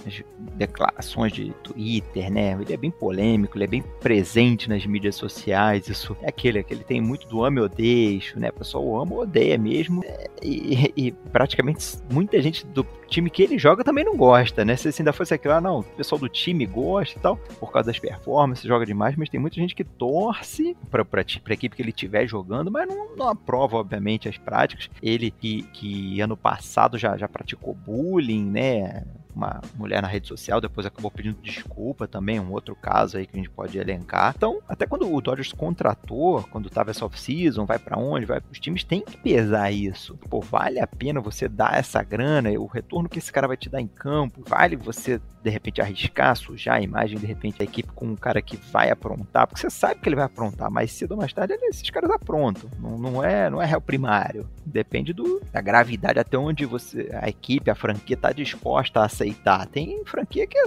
as 0.06 0.22
declarações 0.60 1.32
de 1.32 1.52
Twitter, 1.62 2.30
né? 2.30 2.52
Ele 2.52 2.74
é 2.74 2.76
bem 2.76 2.90
polêmico, 2.90 3.56
ele 3.56 3.64
é 3.64 3.66
bem 3.66 3.82
presente 3.98 4.68
nas 4.68 4.84
mídias 4.84 5.14
sociais. 5.16 5.88
Isso 5.88 6.14
é 6.22 6.28
aquele, 6.28 6.58
aquele 6.58 6.84
tem 6.84 7.00
muito 7.00 7.26
do 7.26 7.42
ame 7.42 7.60
ou 7.60 7.68
deixo, 7.68 8.38
né? 8.38 8.50
O 8.50 8.52
pessoal 8.52 9.00
ama 9.00 9.14
ou 9.14 9.22
odeia 9.22 9.56
mesmo. 9.56 10.04
E, 10.42 10.92
e, 10.94 11.12
praticamente 11.32 11.98
muita 12.10 12.40
gente 12.42 12.66
do 12.66 12.86
time 13.08 13.30
que 13.30 13.42
ele 13.42 13.58
joga 13.58 13.82
também 13.82 14.04
não 14.04 14.16
gosta, 14.16 14.62
né? 14.62 14.76
Se 14.76 14.90
ainda 15.00 15.14
fosse 15.14 15.32
aquilo, 15.32 15.54
ah, 15.54 15.60
não, 15.62 15.80
o 15.80 15.82
pessoal 15.82 16.18
do 16.18 16.28
time 16.28 16.66
gosta 16.66 17.18
e 17.18 17.22
tal, 17.22 17.36
por 17.58 17.72
causa 17.72 17.86
das 17.86 17.98
performances, 17.98 18.64
joga 18.64 18.84
demais, 18.84 19.16
mas 19.16 19.30
tem 19.30 19.40
muita 19.40 19.56
gente 19.56 19.74
que 19.74 19.82
torce 19.82 20.76
pra, 20.90 21.04
pra, 21.04 21.24
pra 21.42 21.54
equipe 21.54 21.74
que 21.74 21.82
ele 21.82 21.90
estiver 21.90 22.26
jogando, 22.26 22.70
mas 22.70 22.86
não, 22.86 23.16
não 23.16 23.28
aprova, 23.28 23.78
obviamente, 23.78 24.28
as 24.28 24.36
práticas. 24.36 24.90
Ele 25.02 25.30
que, 25.30 25.62
que 25.72 26.20
ano 26.20 26.36
passado 26.36 26.98
já, 26.98 27.16
já 27.16 27.26
praticou 27.26 27.74
bullying, 27.74 28.44
né? 28.44 29.04
Uma 29.34 29.60
mulher 29.74 30.02
na 30.02 30.08
rede 30.08 30.28
social, 30.28 30.60
depois 30.60 30.86
acabou 30.86 31.10
pedindo 31.10 31.40
desculpa 31.42 32.06
também, 32.06 32.40
um 32.40 32.52
outro 32.52 32.74
caso 32.74 33.16
aí 33.16 33.26
que 33.26 33.36
a 33.36 33.38
gente 33.38 33.50
pode 33.50 33.78
elencar. 33.78 34.34
Então, 34.36 34.60
até 34.68 34.86
quando 34.86 35.12
o 35.12 35.20
Dodgers 35.20 35.52
contratou, 35.52 36.42
quando 36.50 36.70
tava 36.70 36.90
essa 36.90 37.04
off-season, 37.04 37.64
vai 37.64 37.78
para 37.78 37.98
onde, 37.98 38.26
vai, 38.26 38.40
os 38.50 38.58
times 38.58 38.84
têm 38.84 39.00
que 39.00 39.16
pesar 39.16 39.70
isso. 39.70 40.16
Pô, 40.28 40.40
vale 40.40 40.80
a 40.80 40.86
pena 40.86 41.20
você 41.20 41.48
dar 41.48 41.78
essa 41.78 42.02
grana, 42.02 42.50
o 42.50 42.66
retorno 42.66 43.08
que 43.08 43.18
esse 43.18 43.32
cara 43.32 43.48
vai 43.48 43.56
te 43.56 43.68
dar 43.68 43.80
em 43.80 43.86
campo, 43.86 44.42
vale 44.46 44.76
você 44.76 45.20
de 45.42 45.50
repente 45.50 45.80
arriscar, 45.80 46.36
sujar 46.36 46.76
a 46.76 46.82
imagem 46.82 47.18
de 47.18 47.26
repente 47.26 47.60
a 47.60 47.64
equipe 47.64 47.90
com 47.92 48.06
um 48.06 48.16
cara 48.16 48.42
que 48.42 48.56
vai 48.56 48.90
aprontar, 48.90 49.46
porque 49.46 49.60
você 49.60 49.70
sabe 49.70 50.00
que 50.00 50.08
ele 50.08 50.16
vai 50.16 50.26
aprontar, 50.26 50.70
mas 50.70 50.92
cedo 50.92 51.12
ou 51.12 51.16
mais 51.16 51.32
tarde 51.32 51.54
esses 51.62 51.88
caras 51.90 52.10
aprontam. 52.10 52.68
Não, 52.78 52.98
não 52.98 53.24
é, 53.24 53.48
não 53.48 53.60
é 53.60 53.64
réu 53.64 53.80
primário. 53.80 54.48
Depende 54.64 55.12
do, 55.12 55.40
da 55.52 55.60
gravidade 55.60 56.18
até 56.18 56.36
onde 56.36 56.66
você 56.66 57.08
a 57.12 57.28
equipe, 57.28 57.70
a 57.70 57.74
franquia 57.74 58.16
tá 58.16 58.32
disposta 58.32 59.00
a 59.00 59.08
aceitar. 59.20 59.66
Tem 59.66 60.02
franquia 60.04 60.46
que 60.46 60.59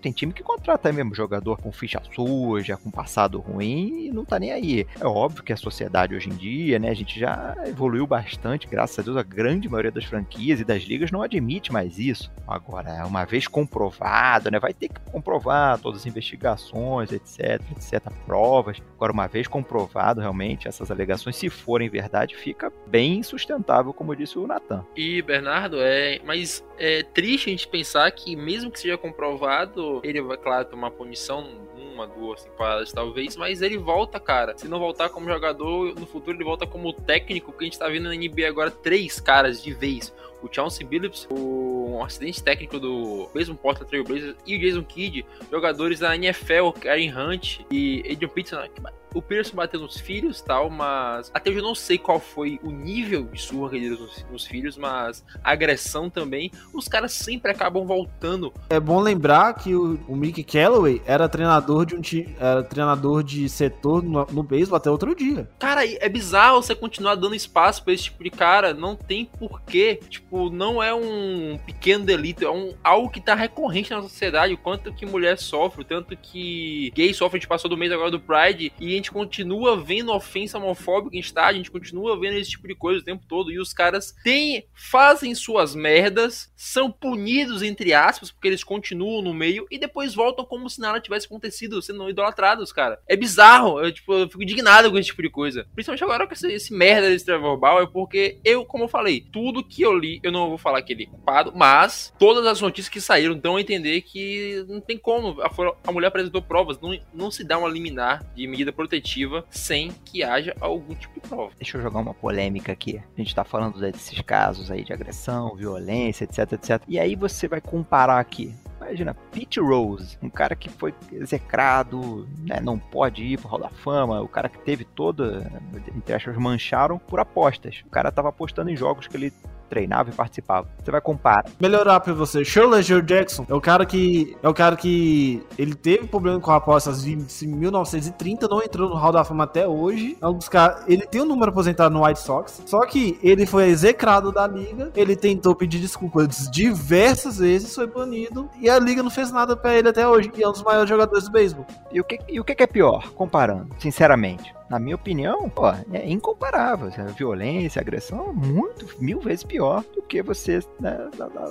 tem 0.00 0.12
time 0.12 0.32
que 0.32 0.42
contrata 0.42 0.92
mesmo 0.92 1.14
jogador 1.14 1.60
com 1.60 1.72
ficha 1.72 2.00
suja, 2.14 2.76
com 2.76 2.90
passado 2.90 3.38
ruim 3.40 4.06
e 4.06 4.12
não 4.12 4.24
tá 4.24 4.38
nem 4.38 4.52
aí. 4.52 4.86
É 5.00 5.06
óbvio 5.06 5.42
que 5.42 5.52
a 5.52 5.56
sociedade 5.56 6.14
hoje 6.14 6.28
em 6.28 6.34
dia, 6.34 6.78
né, 6.78 6.90
a 6.90 6.94
gente 6.94 7.18
já 7.18 7.54
evoluiu 7.66 8.06
bastante, 8.06 8.66
graças 8.66 8.98
a 8.98 9.02
Deus, 9.02 9.16
a 9.16 9.22
grande 9.22 9.68
maioria 9.68 9.90
das 9.90 10.04
franquias 10.04 10.60
e 10.60 10.64
das 10.64 10.82
ligas 10.82 11.10
não 11.10 11.22
admite 11.22 11.72
mais 11.72 11.98
isso. 11.98 12.30
Agora, 12.46 13.06
uma 13.06 13.24
vez 13.24 13.46
comprovado, 13.46 14.50
né, 14.50 14.58
vai 14.58 14.74
ter 14.74 14.88
que 14.88 15.00
comprovar 15.10 15.78
todas 15.78 16.00
as 16.00 16.06
investigações, 16.06 17.12
etc, 17.12 17.60
etc, 17.70 18.12
provas. 18.26 18.78
Agora, 18.96 19.12
uma 19.12 19.26
vez 19.26 19.46
comprovado 19.46 20.20
realmente 20.20 20.68
essas 20.68 20.90
alegações, 20.90 21.36
se 21.36 21.48
forem 21.48 21.88
verdade, 21.88 22.36
fica 22.36 22.72
bem 22.86 23.18
insustentável, 23.18 23.92
como 23.92 24.16
disse 24.16 24.38
o 24.38 24.46
Natan. 24.46 24.84
E 24.96 25.22
Bernardo, 25.22 25.76
é, 25.80 26.20
mas 26.24 26.64
é 26.78 27.02
triste 27.02 27.48
a 27.48 27.52
gente 27.52 27.68
pensar 27.68 28.01
que, 28.10 28.36
mesmo 28.36 28.70
que 28.70 28.80
seja 28.80 28.98
comprovado, 28.98 30.00
ele 30.02 30.20
vai, 30.20 30.36
claro, 30.36 30.64
tomar 30.64 30.90
punição 30.90 31.46
uma, 31.92 32.06
duas 32.06 32.42
temporadas 32.42 32.92
talvez, 32.92 33.36
mas 33.36 33.60
ele 33.60 33.76
volta, 33.76 34.18
cara. 34.18 34.56
Se 34.56 34.66
não 34.66 34.78
voltar 34.78 35.10
como 35.10 35.28
jogador, 35.28 35.94
no 35.94 36.06
futuro 36.06 36.36
ele 36.36 36.44
volta 36.44 36.66
como 36.66 36.92
técnico, 36.92 37.52
porque 37.52 37.64
a 37.64 37.66
gente 37.66 37.78
tá 37.78 37.88
vendo 37.88 38.08
na 38.08 38.14
NBA 38.14 38.48
agora 38.48 38.70
três 38.70 39.20
caras 39.20 39.62
de 39.62 39.72
vez. 39.72 40.12
O 40.42 40.48
Chauncey 40.52 40.84
Billups, 40.84 41.26
o 41.30 41.72
um 41.92 42.04
acidente 42.04 42.42
técnico 42.42 42.80
do 42.80 43.28
mesmo 43.34 43.54
Portland 43.54 43.88
Trail 43.88 44.04
Blazers 44.04 44.36
e 44.46 44.56
o 44.56 44.60
Jason 44.60 44.82
Kidd, 44.82 45.24
jogadores 45.50 46.00
da 46.00 46.16
NFL, 46.16 46.70
Karen 46.80 47.12
Hunt 47.16 47.60
e 47.70 48.00
Adrian 48.10 48.28
Peterson, 48.28 48.68
o 49.14 49.20
Pierce 49.20 49.54
bateu 49.54 49.80
nos 49.80 49.98
filhos 49.98 50.40
tal, 50.40 50.70
mas 50.70 51.30
até 51.34 51.50
hoje 51.50 51.58
eu 51.58 51.64
não 51.64 51.74
sei 51.74 51.98
qual 51.98 52.18
foi 52.18 52.58
o 52.62 52.70
nível 52.70 53.24
de 53.24 53.40
surra 53.40 53.70
que 53.70 53.76
ele 53.76 53.90
deu 53.90 53.98
nos, 53.98 54.26
nos 54.30 54.46
filhos, 54.46 54.76
mas 54.76 55.24
a 55.42 55.52
agressão 55.52 56.08
também, 56.08 56.50
os 56.72 56.88
caras 56.88 57.12
sempre 57.12 57.50
acabam 57.50 57.86
voltando. 57.86 58.52
É 58.70 58.80
bom 58.80 59.00
lembrar 59.00 59.54
que 59.54 59.74
o, 59.74 59.98
o 60.08 60.16
Mick 60.16 60.42
Calloway 60.44 61.02
era 61.04 61.28
treinador 61.28 61.84
de 61.84 61.94
um 61.94 62.00
time, 62.00 62.34
era 62.38 62.62
treinador 62.62 63.22
de 63.22 63.48
setor 63.48 64.02
no, 64.02 64.26
no 64.30 64.42
beisebol 64.42 64.76
até 64.76 64.90
outro 64.90 65.14
dia. 65.14 65.48
Cara, 65.58 65.86
é 65.86 66.08
bizarro 66.08 66.62
você 66.62 66.74
continuar 66.74 67.14
dando 67.14 67.34
espaço 67.34 67.84
pra 67.84 67.92
esse 67.92 68.04
tipo 68.04 68.24
de 68.24 68.30
cara, 68.30 68.72
não 68.72 68.96
tem 68.96 69.26
porquê. 69.26 70.00
Tipo, 70.08 70.31
não 70.32 70.82
é 70.82 70.94
um 70.94 71.58
pequeno 71.66 72.04
delito, 72.04 72.44
é 72.44 72.50
um, 72.50 72.74
algo 72.82 73.10
que 73.10 73.20
tá 73.20 73.34
recorrente 73.34 73.90
na 73.90 74.02
sociedade, 74.02 74.54
o 74.54 74.58
quanto 74.58 74.92
que 74.92 75.06
mulher 75.06 75.38
sofre, 75.38 75.82
o 75.82 75.84
tanto 75.84 76.16
que 76.16 76.90
gay 76.94 77.12
sofre, 77.12 77.38
a 77.38 77.40
gente 77.40 77.48
passou 77.48 77.68
do 77.68 77.76
mês 77.76 77.92
agora 77.92 78.10
do 78.10 78.20
Pride, 78.20 78.72
e 78.78 78.86
a 78.86 78.96
gente 78.96 79.10
continua 79.10 79.80
vendo 79.80 80.12
ofensa 80.12 80.58
homofóbica 80.58 81.16
em 81.16 81.20
estádio, 81.20 81.54
a 81.54 81.62
gente 81.62 81.70
continua 81.70 82.18
vendo 82.18 82.36
esse 82.36 82.50
tipo 82.50 82.68
de 82.68 82.74
coisa 82.74 83.00
o 83.00 83.04
tempo 83.04 83.24
todo, 83.28 83.50
e 83.50 83.58
os 83.58 83.72
caras 83.72 84.14
têm, 84.22 84.64
fazem 84.74 85.34
suas 85.34 85.74
merdas, 85.74 86.51
são 86.62 86.92
punidos, 86.92 87.60
entre 87.60 87.92
aspas, 87.92 88.30
porque 88.30 88.46
eles 88.46 88.62
continuam 88.62 89.20
no 89.20 89.34
meio, 89.34 89.66
e 89.68 89.78
depois 89.78 90.14
voltam 90.14 90.44
como 90.44 90.70
se 90.70 90.80
nada 90.80 91.00
tivesse 91.00 91.26
acontecido, 91.26 91.82
sendo 91.82 92.08
idolatrados, 92.08 92.72
cara. 92.72 93.00
É 93.08 93.16
bizarro, 93.16 93.80
eu, 93.80 93.90
tipo, 93.90 94.12
eu 94.12 94.28
fico 94.28 94.44
indignado 94.44 94.88
com 94.88 94.96
esse 94.96 95.08
tipo 95.08 95.22
de 95.22 95.28
coisa. 95.28 95.66
Principalmente 95.74 96.04
agora 96.04 96.24
com 96.24 96.32
esse, 96.32 96.46
esse 96.52 96.72
merda 96.72 97.08
desse 97.08 97.24
Trevor 97.24 97.58
Bauer, 97.58 97.88
porque 97.88 98.38
eu, 98.44 98.64
como 98.64 98.84
eu 98.84 98.88
falei, 98.88 99.26
tudo 99.32 99.64
que 99.64 99.82
eu 99.82 99.92
li, 99.92 100.20
eu 100.22 100.30
não 100.30 100.50
vou 100.50 100.56
falar 100.56 100.80
que 100.82 100.92
ele 100.92 101.02
é 101.02 101.06
culpado, 101.06 101.52
mas 101.52 102.14
todas 102.16 102.46
as 102.46 102.60
notícias 102.60 102.88
que 102.88 103.00
saíram 103.00 103.36
dão 103.36 103.56
a 103.56 103.60
entender 103.60 104.00
que 104.02 104.64
não 104.68 104.80
tem 104.80 104.96
como. 104.96 105.42
A, 105.42 105.50
a 105.84 105.90
mulher 105.90 106.06
apresentou 106.06 106.40
provas, 106.40 106.80
não, 106.80 106.96
não 107.12 107.28
se 107.28 107.42
dá 107.42 107.58
uma 107.58 107.68
liminar 107.68 108.24
de 108.36 108.46
medida 108.46 108.72
protetiva 108.72 109.44
sem 109.50 109.90
que 110.04 110.22
haja 110.22 110.54
algum 110.60 110.94
tipo 110.94 111.20
de 111.20 111.28
prova. 111.28 111.52
Deixa 111.58 111.76
eu 111.76 111.82
jogar 111.82 111.98
uma 111.98 112.14
polêmica 112.14 112.70
aqui. 112.70 112.98
A 112.98 113.20
gente 113.20 113.34
tá 113.34 113.42
falando 113.42 113.80
desses 113.80 114.20
casos 114.20 114.70
aí 114.70 114.84
de 114.84 114.92
agressão, 114.92 115.56
violência, 115.56 116.22
etc, 116.22 116.51
etc. 116.54 116.82
E 116.88 116.98
aí 116.98 117.14
você 117.14 117.48
vai 117.48 117.60
comparar 117.60 118.18
aqui 118.18 118.54
Imagina, 118.82 119.14
Pete 119.30 119.60
Rose, 119.60 120.18
um 120.20 120.28
cara 120.28 120.56
que 120.56 120.68
foi 120.68 120.92
execrado, 121.12 122.28
né, 122.40 122.60
não 122.60 122.78
pode 122.78 123.22
ir 123.22 123.38
pro 123.38 123.48
Hall 123.48 123.60
da 123.60 123.68
Fama, 123.68 124.20
o 124.20 124.28
cara 124.28 124.48
que 124.48 124.58
teve 124.58 124.84
toda, 124.84 125.50
entre 125.96 126.14
aspas, 126.14 126.36
mancharam 126.36 126.98
por 126.98 127.20
apostas. 127.20 127.82
O 127.86 127.90
cara 127.90 128.10
tava 128.10 128.28
apostando 128.28 128.70
em 128.70 128.76
jogos 128.76 129.06
que 129.06 129.16
ele 129.16 129.32
treinava 129.72 130.10
e 130.10 130.12
participava. 130.12 130.68
Você 130.84 130.90
vai 130.90 131.00
comparar. 131.00 131.46
Melhorar 131.58 131.98
pra 132.00 132.12
você. 132.12 132.44
Shirley 132.44 132.82
Joe 132.82 133.00
Jackson 133.00 133.46
é 133.48 133.54
o 133.54 133.60
cara 133.60 133.86
que. 133.86 134.36
É 134.42 134.48
o 134.48 134.52
cara 134.52 134.76
que. 134.76 135.42
Ele 135.56 135.74
teve 135.74 136.06
problema 136.06 136.38
com 136.38 136.50
apostas 136.50 137.06
em 137.06 137.16
1930, 137.46 138.48
não 138.48 138.62
entrou 138.62 138.90
no 138.90 138.96
Hall 138.96 139.12
da 139.12 139.24
Fama 139.24 139.44
até 139.44 139.66
hoje. 139.66 140.18
É 140.20 140.26
um 140.26 140.34
dos 140.34 140.48
caras. 140.48 140.84
Ele 140.86 141.06
tem 141.06 141.22
um 141.22 141.24
número 141.24 141.50
aposentado 141.50 141.94
no 141.94 142.04
White 142.04 142.20
Sox. 142.20 142.62
Só 142.66 142.84
que 142.84 143.18
ele 143.22 143.46
foi 143.46 143.68
execrado 143.68 144.30
da 144.30 144.46
liga. 144.46 144.92
Ele 144.94 145.16
tentou 145.16 145.54
pedir 145.54 145.78
desculpas 145.78 146.50
diversas 146.50 147.38
vezes, 147.38 147.74
foi 147.74 147.86
banido. 147.86 148.50
E 148.60 148.68
a 148.68 148.78
liga 148.78 149.02
não 149.02 149.10
fez 149.10 149.32
nada 149.32 149.56
pra 149.56 149.74
ele 149.74 149.88
até 149.88 150.06
hoje. 150.06 150.30
E 150.36 150.42
é 150.42 150.48
um 150.48 150.52
dos 150.52 150.62
maiores 150.62 150.88
jogadores 150.88 151.24
do 151.24 151.30
beisebol. 151.30 151.66
E 151.90 151.98
o 151.98 152.04
que, 152.04 152.18
e 152.28 152.38
o 152.38 152.44
que 152.44 152.62
é 152.62 152.66
pior, 152.66 153.10
comparando, 153.14 153.68
sinceramente? 153.78 154.52
Na 154.72 154.78
minha 154.78 154.96
opinião, 154.96 155.50
pô, 155.50 155.68
é 155.92 156.08
incomparável. 156.08 156.90
A 156.96 157.12
violência, 157.12 157.78
a 157.78 157.82
agressão 157.82 158.32
muito, 158.32 158.88
mil 158.98 159.20
vezes 159.20 159.44
pior 159.44 159.84
do 159.94 160.00
que 160.00 160.22
você. 160.22 160.60
Né, 160.80 161.10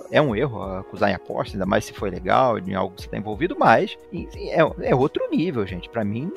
é 0.10 0.20
um 0.20 0.36
erro 0.36 0.64
acusar 0.64 1.12
em 1.12 1.14
aposta, 1.14 1.56
ainda 1.56 1.68
mais 1.68 1.86
se 1.86 1.94
foi 1.94 2.10
legal, 2.10 2.58
em 2.58 2.74
algo 2.74 2.96
que 2.96 3.04
você 3.04 3.08
está 3.08 3.18
envolvido, 3.18 3.56
mas 3.60 3.96
é, 4.12 4.90
é 4.90 4.96
outro 4.96 5.30
nível, 5.30 5.68
gente. 5.68 5.88
Para 5.88 6.04
mim, 6.04 6.32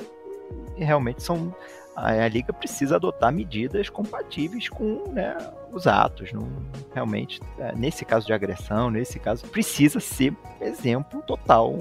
realmente 0.77 1.23
são 1.23 1.55
a, 1.95 2.27
liga 2.27 2.53
precisa 2.53 2.97
adotar 2.97 3.31
medidas 3.31 3.89
compatíveis 3.89 4.69
com 4.69 5.09
né, 5.11 5.35
os 5.75 5.87
atos. 5.87 6.31
Não, 6.31 6.47
realmente, 6.93 7.39
é, 7.59 7.75
nesse 7.75 8.05
caso 8.05 8.25
de 8.25 8.33
agressão, 8.33 8.89
nesse 8.89 9.19
caso, 9.19 9.45
precisa 9.47 9.99
ser 9.99 10.33
exemplo 10.61 11.21
total, 11.21 11.77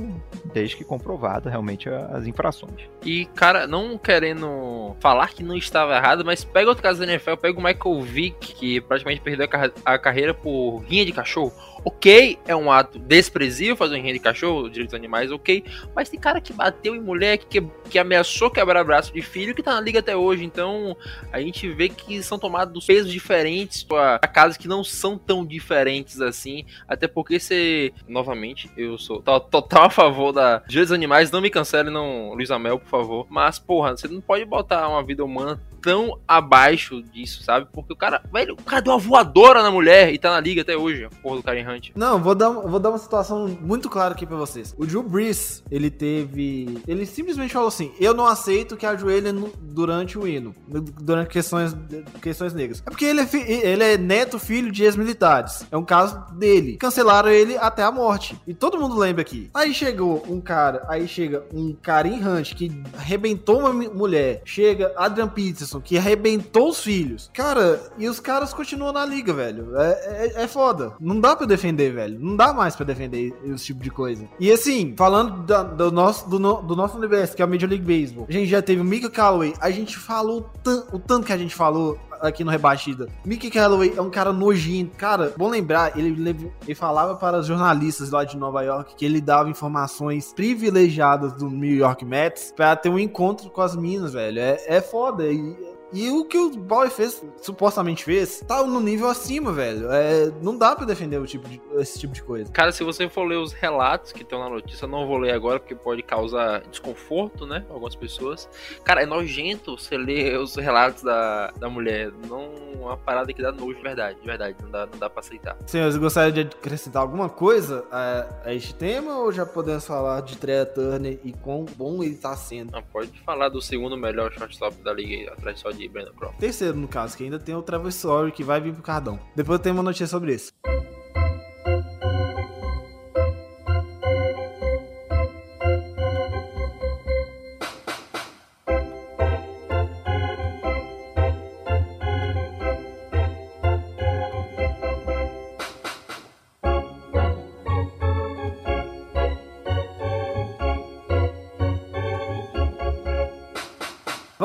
desde 0.52 0.76
que 0.76 0.84
comprovado 0.84 1.48
realmente 1.48 1.88
as 1.88 2.26
infrações. 2.26 2.88
E, 3.04 3.26
cara, 3.26 3.66
não 3.66 3.96
querendo 3.96 4.94
falar 5.00 5.28
que 5.28 5.42
não 5.42 5.56
estava 5.56 5.96
errado, 5.96 6.24
mas 6.24 6.44
pega 6.44 6.68
outro 6.68 6.82
caso 6.82 7.00
da 7.00 7.06
NFL, 7.06 7.36
pega 7.36 7.58
o 7.58 7.62
Michael 7.62 8.02
Vick, 8.02 8.54
que 8.54 8.80
praticamente 8.80 9.20
perdeu 9.20 9.48
a, 9.84 9.98
carreira 9.98 10.34
por 10.34 10.78
rinha 10.80 11.04
de 11.04 11.12
cachorro 11.12 11.52
Ok, 11.84 12.38
é 12.46 12.56
um 12.56 12.72
ato 12.72 12.98
desprezível 12.98 13.76
fazer 13.76 13.96
um 13.96 13.98
enredo 13.98 14.14
de 14.14 14.20
cachorro, 14.20 14.70
direitos 14.70 14.94
animais, 14.94 15.30
ok. 15.30 15.62
Mas 15.94 16.08
tem 16.08 16.18
cara 16.18 16.40
que 16.40 16.50
bateu 16.50 16.94
em 16.94 17.00
mulher, 17.00 17.36
que, 17.36 17.60
que 17.90 17.98
ameaçou 17.98 18.50
quebrar 18.50 18.82
braço 18.84 19.12
de 19.12 19.20
filho, 19.20 19.54
que 19.54 19.62
tá 19.62 19.74
na 19.74 19.82
liga 19.82 19.98
até 19.98 20.16
hoje. 20.16 20.44
Então 20.44 20.96
a 21.30 21.38
gente 21.40 21.68
vê 21.68 21.90
que 21.90 22.22
são 22.22 22.38
tomados 22.38 22.86
pesos 22.86 23.12
diferentes 23.12 23.83
para 23.84 24.18
casos 24.20 24.56
que 24.56 24.68
não 24.68 24.82
são 24.82 25.16
tão 25.16 25.44
diferentes 25.44 26.20
assim. 26.20 26.64
Até 26.88 27.06
porque 27.06 27.38
você, 27.38 27.92
novamente, 28.08 28.70
eu 28.76 28.98
sou 28.98 29.22
total 29.22 29.84
a 29.86 29.90
favor 29.90 30.32
da 30.32 30.62
direitos 30.66 30.92
animais. 30.92 31.30
Não 31.30 31.40
me 31.40 31.50
cancele, 31.50 31.90
não, 31.90 32.34
Luiz 32.34 32.50
Amel, 32.50 32.78
por 32.78 32.88
favor. 32.88 33.26
Mas, 33.30 33.58
porra, 33.58 33.96
você 33.96 34.08
não 34.08 34.20
pode 34.20 34.44
botar 34.44 34.88
uma 34.88 35.02
vida 35.02 35.24
humana 35.24 35.60
tão 35.84 36.18
abaixo 36.26 37.02
disso, 37.02 37.42
sabe? 37.42 37.68
Porque 37.70 37.92
o 37.92 37.96
cara, 37.96 38.22
velho, 38.32 38.54
o 38.54 38.64
cara 38.64 38.80
deu 38.80 38.94
uma 38.94 38.98
voadora 38.98 39.62
na 39.62 39.70
mulher 39.70 40.14
e 40.14 40.18
tá 40.18 40.30
na 40.30 40.40
liga 40.40 40.62
até 40.62 40.74
hoje, 40.74 41.06
porra 41.22 41.36
do 41.36 41.42
Karen 41.42 41.68
Hunt. 41.68 41.90
Não, 41.94 42.18
vou 42.22 42.34
dar, 42.34 42.48
vou 42.48 42.80
dar 42.80 42.88
uma 42.88 42.98
situação 42.98 43.46
muito 43.60 43.90
clara 43.90 44.14
aqui 44.14 44.24
pra 44.24 44.36
vocês. 44.36 44.74
O 44.78 44.86
Drew 44.86 45.02
Brees, 45.02 45.62
ele 45.70 45.90
teve. 45.90 46.78
Ele 46.88 47.04
simplesmente 47.04 47.52
falou 47.52 47.68
assim: 47.68 47.92
Eu 48.00 48.14
não 48.14 48.26
aceito 48.26 48.78
que 48.78 48.86
ajoelhe 48.86 49.30
durante 49.60 50.18
o 50.18 50.26
hino, 50.26 50.54
durante 50.66 51.28
questões, 51.28 51.76
questões 52.22 52.54
negras. 52.54 52.82
É 52.86 52.90
porque 52.90 53.04
ele 53.04 53.20
é, 53.20 53.24
ele 53.64 53.84
é 53.84 53.98
neto, 53.98 54.38
filho 54.38 54.70
de 54.70 54.84
ex-militares. 54.84 55.66
É 55.70 55.76
um 55.76 55.84
caso 55.84 56.22
dele. 56.34 56.76
Cancelaram 56.76 57.30
ele 57.30 57.56
até 57.56 57.82
a 57.82 57.90
morte. 57.90 58.38
E 58.46 58.54
todo 58.54 58.78
mundo 58.78 58.96
lembra 58.96 59.22
aqui. 59.22 59.50
Aí 59.54 59.72
chegou 59.72 60.24
um 60.28 60.40
cara, 60.40 60.84
aí 60.88 61.08
chega 61.08 61.44
um 61.52 61.74
Karim 61.74 62.22
Hunt 62.22 62.54
que 62.54 62.70
arrebentou 62.96 63.60
uma 63.60 63.72
mulher. 63.72 64.42
Chega 64.44 64.92
Adrian 64.96 65.28
Peterson 65.28 65.80
que 65.80 65.96
arrebentou 65.96 66.68
os 66.68 66.80
filhos. 66.80 67.30
Cara, 67.32 67.80
e 67.98 68.08
os 68.08 68.20
caras 68.20 68.52
continuam 68.52 68.92
na 68.92 69.04
liga, 69.04 69.32
velho. 69.32 69.76
É, 69.76 69.90
é, 70.36 70.42
é 70.42 70.48
foda. 70.48 70.92
Não 71.00 71.20
dá 71.20 71.34
pra 71.34 71.46
defender, 71.46 71.92
velho. 71.92 72.18
Não 72.20 72.36
dá 72.36 72.52
mais 72.52 72.76
pra 72.76 72.84
defender 72.84 73.34
esse 73.44 73.66
tipo 73.66 73.82
de 73.82 73.90
coisa. 73.90 74.28
E 74.38 74.50
assim, 74.50 74.94
falando 74.96 75.42
da, 75.42 75.62
do, 75.62 75.90
nosso, 75.90 76.28
do, 76.28 76.38
no, 76.38 76.62
do 76.62 76.76
nosso 76.76 76.96
universo, 76.96 77.34
que 77.34 77.42
é 77.42 77.44
o 77.44 77.48
Major 77.48 77.68
League 77.68 77.84
Baseball, 77.84 78.26
a 78.28 78.32
gente 78.32 78.46
já 78.46 78.60
teve 78.60 78.80
o 78.80 78.84
Mika 78.84 79.10
Callaway, 79.10 79.54
a 79.60 79.70
gente 79.70 79.96
falou 79.96 80.50
o 80.92 80.98
tanto 80.98 81.26
que 81.26 81.32
a 81.32 81.38
gente 81.38 81.54
falou 81.54 81.98
aqui 82.20 82.44
no 82.44 82.50
Rebastida. 82.50 83.08
Mickey 83.24 83.50
Calloway 83.50 83.94
é 83.96 84.00
um 84.00 84.10
cara 84.10 84.32
nojento. 84.32 84.96
Cara, 84.96 85.32
bom 85.36 85.48
lembrar, 85.48 85.98
ele, 85.98 86.50
ele 86.62 86.74
falava 86.74 87.16
para 87.16 87.38
os 87.38 87.46
jornalistas 87.46 88.10
lá 88.10 88.24
de 88.24 88.36
Nova 88.36 88.62
York 88.62 88.94
que 88.96 89.04
ele 89.04 89.20
dava 89.20 89.48
informações 89.48 90.32
privilegiadas 90.32 91.32
do 91.34 91.48
New 91.48 91.76
York 91.76 92.04
Mets 92.04 92.52
para 92.54 92.76
ter 92.76 92.88
um 92.88 92.98
encontro 92.98 93.50
com 93.50 93.60
as 93.60 93.74
minas, 93.76 94.12
velho. 94.12 94.38
É, 94.38 94.58
é 94.66 94.80
foda. 94.80 95.24
E 95.26 95.73
e 95.94 96.10
o 96.10 96.24
que 96.24 96.36
o 96.36 96.50
Bauer 96.50 96.90
fez, 96.90 97.24
supostamente 97.40 98.04
fez, 98.04 98.40
tá 98.40 98.64
no 98.66 98.80
nível 98.80 99.08
acima, 99.08 99.52
velho. 99.52 99.90
É, 99.92 100.32
não 100.42 100.58
dá 100.58 100.74
para 100.74 100.84
defender 100.84 101.18
o 101.18 101.26
tipo 101.26 101.48
de, 101.48 101.62
esse 101.76 102.00
tipo 102.00 102.12
de 102.12 102.20
coisa. 102.20 102.50
Cara, 102.50 102.72
se 102.72 102.82
você 102.82 103.08
for 103.08 103.22
ler 103.24 103.36
os 103.36 103.52
relatos 103.52 104.10
que 104.10 104.22
estão 104.22 104.40
na 104.40 104.50
notícia, 104.50 104.88
não 104.88 105.06
vou 105.06 105.18
ler 105.18 105.32
agora 105.32 105.60
porque 105.60 105.76
pode 105.76 106.02
causar 106.02 106.62
desconforto, 106.62 107.46
né? 107.46 107.64
Algumas 107.70 107.94
pessoas. 107.94 108.48
Cara, 108.82 109.02
é 109.02 109.06
nojento 109.06 109.78
você 109.78 109.96
ler 109.96 110.36
os 110.38 110.56
relatos 110.56 111.04
da, 111.04 111.52
da 111.52 111.70
mulher. 111.70 112.10
Não 112.28 112.42
é 112.42 112.76
uma 112.76 112.96
parada 112.96 113.32
que 113.32 113.40
dá 113.40 113.52
nojo 113.52 113.76
de 113.76 113.82
verdade, 113.82 114.18
de 114.18 114.26
verdade. 114.26 114.56
Não 114.60 114.70
dá, 114.70 114.86
não 114.86 114.98
dá 114.98 115.08
pra 115.08 115.20
aceitar. 115.20 115.56
Senhores, 115.64 115.96
gostaria 115.96 116.32
de 116.32 116.40
acrescentar 116.56 117.02
alguma 117.02 117.28
coisa 117.28 117.84
a, 117.92 118.26
a 118.46 118.54
este 118.54 118.74
tema 118.74 119.18
ou 119.18 119.30
já 119.30 119.46
podemos 119.46 119.86
falar 119.86 120.22
de 120.22 120.36
Treya 120.36 120.66
Turner 120.66 121.20
e 121.22 121.32
quão 121.32 121.64
bom 121.76 122.02
ele 122.02 122.16
tá 122.16 122.36
sendo? 122.36 122.72
Não, 122.72 122.82
pode 122.82 123.16
falar 123.20 123.48
do 123.48 123.62
segundo 123.62 123.96
melhor 123.96 124.32
shortstop 124.32 124.82
da 124.82 124.92
liga 124.92 125.32
atrás 125.32 125.60
só 125.60 125.70
de 125.70 125.83
Brandon 125.88 126.12
Crawford. 126.12 126.40
Terceiro, 126.40 126.76
no 126.76 126.88
caso, 126.88 127.16
que 127.16 127.24
ainda 127.24 127.38
tem 127.38 127.54
o 127.54 127.62
Travis 127.62 127.96
Story 127.96 128.32
que 128.32 128.44
vai 128.44 128.60
vir 128.60 128.72
pro 128.72 128.82
Cardão. 128.82 129.18
Depois 129.34 129.58
eu 129.58 129.62
tenho 129.62 129.74
uma 129.74 129.82
notícia 129.82 130.06
sobre 130.06 130.34
isso. 130.34 130.52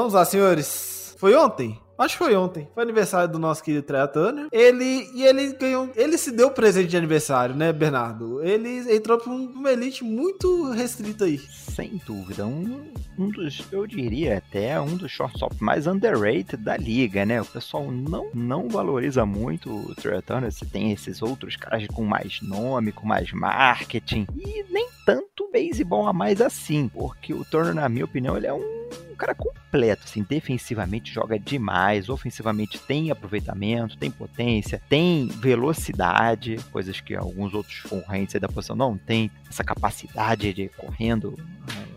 Vamos 0.09 0.13
lá, 0.13 0.25
senhores. 0.25 0.88
Foi 1.19 1.35
ontem? 1.35 1.77
Acho 1.97 2.17
que 2.17 2.23
foi 2.23 2.33
ontem. 2.33 2.65
Foi 2.73 2.81
aniversário 2.81 3.29
do 3.29 3.37
nosso 3.37 3.61
querido 3.61 3.83
Trey 3.85 4.07
Turner. 4.07 4.47
Ele 4.53 5.05
e 5.13 5.21
ele 5.25 5.51
ganhou, 5.51 5.89
ele 5.97 6.17
se 6.17 6.31
deu 6.31 6.49
presente 6.49 6.87
de 6.87 6.95
aniversário, 6.95 7.53
né, 7.53 7.73
Bernardo? 7.73 8.41
Ele 8.41 8.95
entrou 8.95 9.17
pra 9.17 9.29
um- 9.29 9.51
uma 9.51 9.69
elite 9.69 10.01
muito 10.01 10.71
restrita 10.71 11.25
aí. 11.25 11.37
Sem 11.37 11.99
dúvida, 12.07 12.47
um, 12.47 12.89
um 13.17 13.27
dos, 13.29 13.61
eu 13.69 13.85
diria 13.85 14.37
até 14.37 14.79
um 14.79 14.95
dos 14.95 15.11
shortstop 15.11 15.61
mais 15.61 15.87
underrated 15.87 16.55
da 16.63 16.77
liga, 16.77 17.25
né? 17.25 17.41
O 17.41 17.45
pessoal 17.45 17.91
não, 17.91 18.29
não 18.33 18.69
valoriza 18.69 19.25
muito 19.25 19.69
o 19.69 19.93
Trey 19.95 20.21
Turner. 20.21 20.49
Você 20.53 20.65
tem 20.65 20.93
esses 20.93 21.21
outros 21.21 21.57
caras 21.57 21.85
com 21.87 22.05
mais 22.05 22.39
nome, 22.41 22.93
com 22.93 23.05
mais 23.05 23.29
marketing 23.33 24.25
e 24.37 24.63
nem 24.71 24.87
tanto 25.05 25.49
beisebol 25.51 26.07
a 26.07 26.13
mais 26.13 26.39
assim, 26.39 26.87
porque 26.87 27.33
o 27.33 27.43
Turner, 27.43 27.73
na 27.75 27.89
minha 27.89 28.05
opinião, 28.05 28.37
ele 28.37 28.47
é 28.47 28.53
um 28.53 28.79
cara 29.19 29.35
completo, 29.35 30.03
assim, 30.05 30.25
defensivamente 30.27 31.13
joga 31.13 31.37
demais, 31.37 32.09
ofensivamente 32.09 32.79
tem 32.79 33.11
aproveitamento, 33.11 33.97
tem 33.97 34.09
potência, 34.09 34.81
tem 34.89 35.27
velocidade, 35.27 36.55
coisas 36.71 37.01
que 37.01 37.13
alguns 37.13 37.53
outros 37.53 37.81
concorrentes 37.81 38.39
da 38.39 38.47
posição 38.47 38.75
não 38.75 38.97
tem, 38.97 39.29
essa 39.47 39.63
capacidade 39.63 40.53
de 40.53 40.69
correndo 40.69 41.37
ah, 41.67 41.88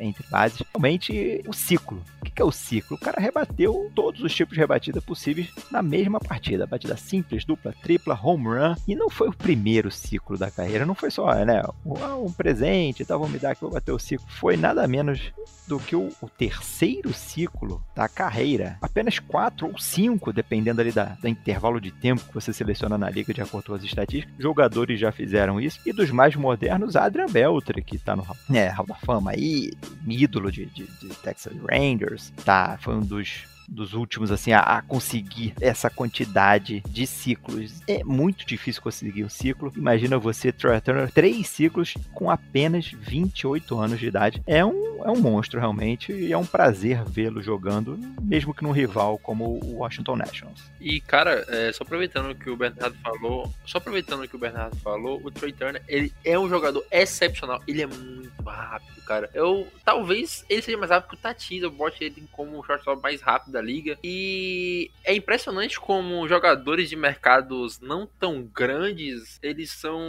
entre 0.00 0.24
bases. 0.28 0.62
Realmente, 0.74 1.42
o 1.46 1.52
ciclo. 1.52 2.02
O 2.20 2.24
que 2.24 2.40
é 2.40 2.44
o 2.44 2.52
ciclo? 2.52 2.96
O 2.96 3.00
cara 3.00 3.20
rebateu 3.20 3.90
todos 3.94 4.22
os 4.22 4.34
tipos 4.34 4.54
de 4.54 4.60
rebatida 4.60 5.00
possíveis 5.00 5.50
na 5.70 5.82
mesma 5.82 6.20
partida. 6.20 6.66
Batida 6.66 6.96
simples, 6.96 7.44
dupla, 7.44 7.74
tripla, 7.82 8.18
home 8.20 8.44
run. 8.44 8.74
E 8.86 8.94
não 8.94 9.08
foi 9.08 9.28
o 9.28 9.36
primeiro 9.36 9.90
ciclo 9.90 10.36
da 10.36 10.50
carreira. 10.50 10.86
Não 10.86 10.94
foi 10.94 11.10
só, 11.10 11.32
né, 11.44 11.62
um, 11.84 12.26
um 12.26 12.32
presente, 12.32 13.02
então 13.02 13.18
vou 13.18 13.28
me 13.28 13.38
dar 13.38 13.54
que 13.54 13.62
vou 13.62 13.70
bater 13.70 13.92
o 13.92 13.98
ciclo. 13.98 14.26
Foi 14.28 14.56
nada 14.56 14.86
menos 14.86 15.32
do 15.66 15.78
que 15.78 15.94
o, 15.94 16.08
o 16.20 16.28
terceiro 16.28 17.12
ciclo 17.12 17.82
da 17.94 18.08
carreira. 18.08 18.76
Apenas 18.82 19.18
quatro 19.18 19.68
ou 19.68 19.78
cinco, 19.78 20.32
dependendo 20.32 20.80
ali 20.80 20.90
da, 20.90 21.16
do 21.20 21.28
intervalo 21.28 21.80
de 21.80 21.90
tempo 21.92 22.24
que 22.24 22.34
você 22.34 22.52
seleciona 22.52 22.98
na 22.98 23.08
liga 23.08 23.32
de 23.32 23.40
acordo 23.40 23.66
com 23.66 23.74
as 23.74 23.84
estatísticas. 23.84 24.34
Jogadores 24.38 24.98
já 24.98 25.12
fizeram 25.12 25.60
isso. 25.60 25.80
E 25.86 25.92
dos 25.92 26.10
mais 26.10 26.34
modernos, 26.34 26.96
Adrian 26.96 27.26
Beltre, 27.26 27.82
que 27.82 27.98
tá 27.98 28.16
no 28.16 28.26
é, 28.52 28.68
Hall 28.68 28.86
da 28.86 28.96
Fama 28.96 29.30
aí, 29.30 29.70
ídolo 30.06 30.50
de, 30.50 30.66
de, 30.66 30.84
de 30.84 31.08
Texas 31.22 31.54
Rangers, 31.70 32.32
tá? 32.44 32.78
Foi 32.80 32.94
um 32.94 33.00
dos 33.00 33.44
dos 33.70 33.94
últimos, 33.94 34.30
assim, 34.32 34.52
a, 34.52 34.60
a, 34.60 34.82
conseguir 34.82 35.54
essa 35.60 35.88
quantidade 35.88 36.82
de 36.88 37.06
ciclos. 37.06 37.80
É 37.86 38.02
muito 38.02 38.44
difícil 38.44 38.82
conseguir 38.82 39.24
um 39.24 39.28
ciclo. 39.28 39.72
Imagina 39.76 40.18
você, 40.18 40.50
Troy 40.50 40.80
Turner, 40.80 41.10
três 41.10 41.48
ciclos 41.48 41.94
com 42.12 42.30
apenas 42.30 42.86
28 42.86 43.78
anos 43.78 44.00
de 44.00 44.06
idade. 44.06 44.42
É 44.46 44.64
um, 44.64 45.04
é 45.04 45.10
um 45.10 45.20
monstro, 45.20 45.60
realmente, 45.60 46.12
e 46.12 46.32
é 46.32 46.36
um 46.36 46.44
prazer 46.44 47.04
vê-lo 47.04 47.40
jogando, 47.40 47.98
mesmo 48.20 48.52
que 48.52 48.62
num 48.62 48.72
rival 48.72 49.18
como 49.18 49.44
o 49.62 49.76
Washington 49.78 50.16
Nationals. 50.16 50.62
E, 50.80 51.00
cara, 51.00 51.44
é, 51.48 51.72
só 51.72 51.84
aproveitando 51.84 52.34
que 52.34 52.50
o 52.50 52.56
Bernardo 52.56 52.96
falou, 53.02 53.52
só 53.64 53.78
aproveitando 53.78 54.26
que 54.26 54.34
o 54.36 54.38
Bernardo 54.38 54.76
falou, 54.76 55.20
o 55.22 55.30
Trey 55.30 55.52
Turner, 55.52 55.82
ele 55.86 56.12
é 56.24 56.38
um 56.38 56.48
jogador 56.48 56.84
excepcional. 56.90 57.62
Ele 57.68 57.82
é 57.82 57.86
muito 57.86 58.42
rápido, 58.42 59.00
cara. 59.02 59.30
Eu, 59.32 59.66
talvez 59.84 60.44
ele 60.48 60.62
seja 60.62 60.76
mais 60.76 60.90
rápido 60.90 61.10
que 61.10 61.16
o 61.16 61.18
Tatis, 61.18 61.62
eu 61.62 61.70
bote 61.70 62.02
ele 62.02 62.26
como 62.32 62.58
o 62.58 62.64
shortstop 62.64 63.02
mais 63.02 63.20
rápido 63.20 63.59
da 63.60 63.62
liga. 63.62 63.98
E 64.02 64.90
é 65.04 65.14
impressionante 65.14 65.78
como 65.78 66.26
jogadores 66.26 66.88
de 66.88 66.96
mercados 66.96 67.78
não 67.80 68.06
tão 68.06 68.42
grandes, 68.42 69.38
eles 69.42 69.70
são 69.70 70.00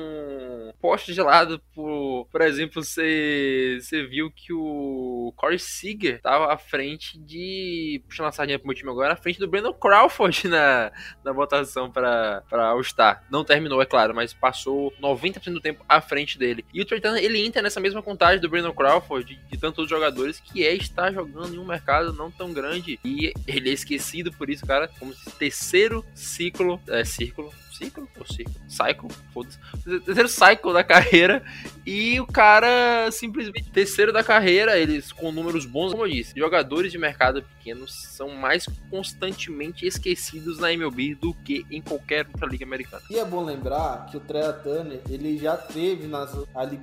postos 0.80 1.14
de 1.14 1.22
lado 1.22 1.62
por, 1.76 2.28
por 2.32 2.42
exemplo, 2.42 2.84
você, 2.84 3.80
viu 4.10 4.32
que 4.32 4.54
o 4.54 5.34
Corey 5.36 5.60
Seager 5.60 6.22
tava 6.22 6.54
à 6.54 6.58
frente 6.58 7.18
de, 7.18 8.02
puxando 8.08 8.28
a 8.28 8.32
sardinha 8.32 8.58
pro 8.58 8.68
meu 8.68 8.76
time 8.76 8.90
agora, 8.90 9.14
à 9.14 9.16
frente 9.16 9.40
do 9.40 9.48
Brandon 9.48 9.74
Crawford 9.74 10.48
na, 10.50 10.92
na 11.24 11.32
votação 11.32 11.92
para 11.92 12.44
All-Star. 12.52 13.24
Não 13.30 13.44
terminou, 13.44 13.82
é 13.82 13.86
claro, 13.86 14.14
mas 14.16 14.34
passou 14.34 14.94
90% 15.02 15.54
do 15.54 15.62
tempo 15.62 15.84
à 15.88 16.02
frente 16.02 16.38
dele. 16.38 16.66
E 16.74 16.82
o 16.82 16.86
Trey 16.86 17.02
ele 17.22 17.44
entra 17.46 17.62
nessa 17.62 17.80
mesma 17.80 18.02
contagem 18.02 18.40
do 18.40 18.50
Brandon 18.50 18.74
Crawford, 18.74 19.26
de, 19.26 19.36
de 19.50 19.58
tantos 19.58 19.90
jogadores, 19.90 20.40
que 20.40 20.66
é 20.66 20.74
estar 20.74 21.12
jogando 21.12 21.56
em 21.56 21.60
um 21.60 21.66
mercado 21.66 22.14
não 22.14 22.30
tão 22.30 22.54
grande. 22.54 23.00
E 23.04 23.31
ele 23.48 23.70
é 23.70 23.74
esquecido 23.74 24.32
por 24.32 24.50
isso, 24.50 24.66
cara, 24.66 24.88
como 24.88 25.14
terceiro 25.38 26.06
ciclo, 26.14 26.80
é, 26.88 27.04
círculo, 27.04 27.52
ciclo 27.72 28.08
ou 28.20 28.26
ciclo? 28.26 28.54
Cycle, 28.68 29.10
foda-se. 29.34 29.58
Terceiro 30.06 30.30
cycle 30.30 30.74
da 30.74 30.84
carreira 30.84 31.44
e 31.86 32.20
o 32.20 32.28
cara 32.28 33.10
simplesmente 33.12 33.72
terceiro 33.72 34.14
da 34.14 34.24
carreira, 34.24 34.78
eles 34.78 35.12
com 35.12 35.32
números 35.32 35.66
bons, 35.66 35.92
como 35.92 36.06
eu 36.06 36.10
disse. 36.10 36.34
Jogadores 36.38 36.92
de 36.92 36.98
mercado 36.98 37.44
pequenos 37.44 37.94
são 37.94 38.30
mais 38.30 38.66
constantemente 38.90 39.86
esquecidos 39.86 40.60
na 40.60 40.74
MLB 40.74 41.16
do 41.16 41.34
que 41.34 41.66
em 41.72 41.82
qualquer 41.82 42.28
outra 42.28 42.48
liga 42.48 42.66
americana. 42.66 43.04
E 43.10 43.18
é 43.18 43.26
bom 43.26 43.44
lembrar 43.44 44.08
que 44.08 44.18
o 44.18 44.20
Trey 44.20 44.42
Turner, 44.64 45.00
ele 45.10 45.38
já 45.38 45.56
teve 45.58 46.08
nas, 46.08 46.36
ali 46.54 46.80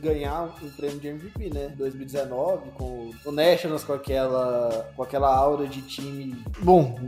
ganhar 0.00 0.54
um 0.62 0.70
prêmio 0.70 0.98
de 0.98 1.08
MVP, 1.08 1.50
né? 1.50 1.68
2019 1.76 2.70
com 2.72 3.10
o 3.24 3.32
Nationals 3.32 3.84
com 3.84 3.92
aquela 3.92 4.92
com 4.96 5.02
aquela 5.02 5.34
aura 5.34 5.66
de 5.66 5.82
time, 5.82 6.36
bom, 6.60 6.98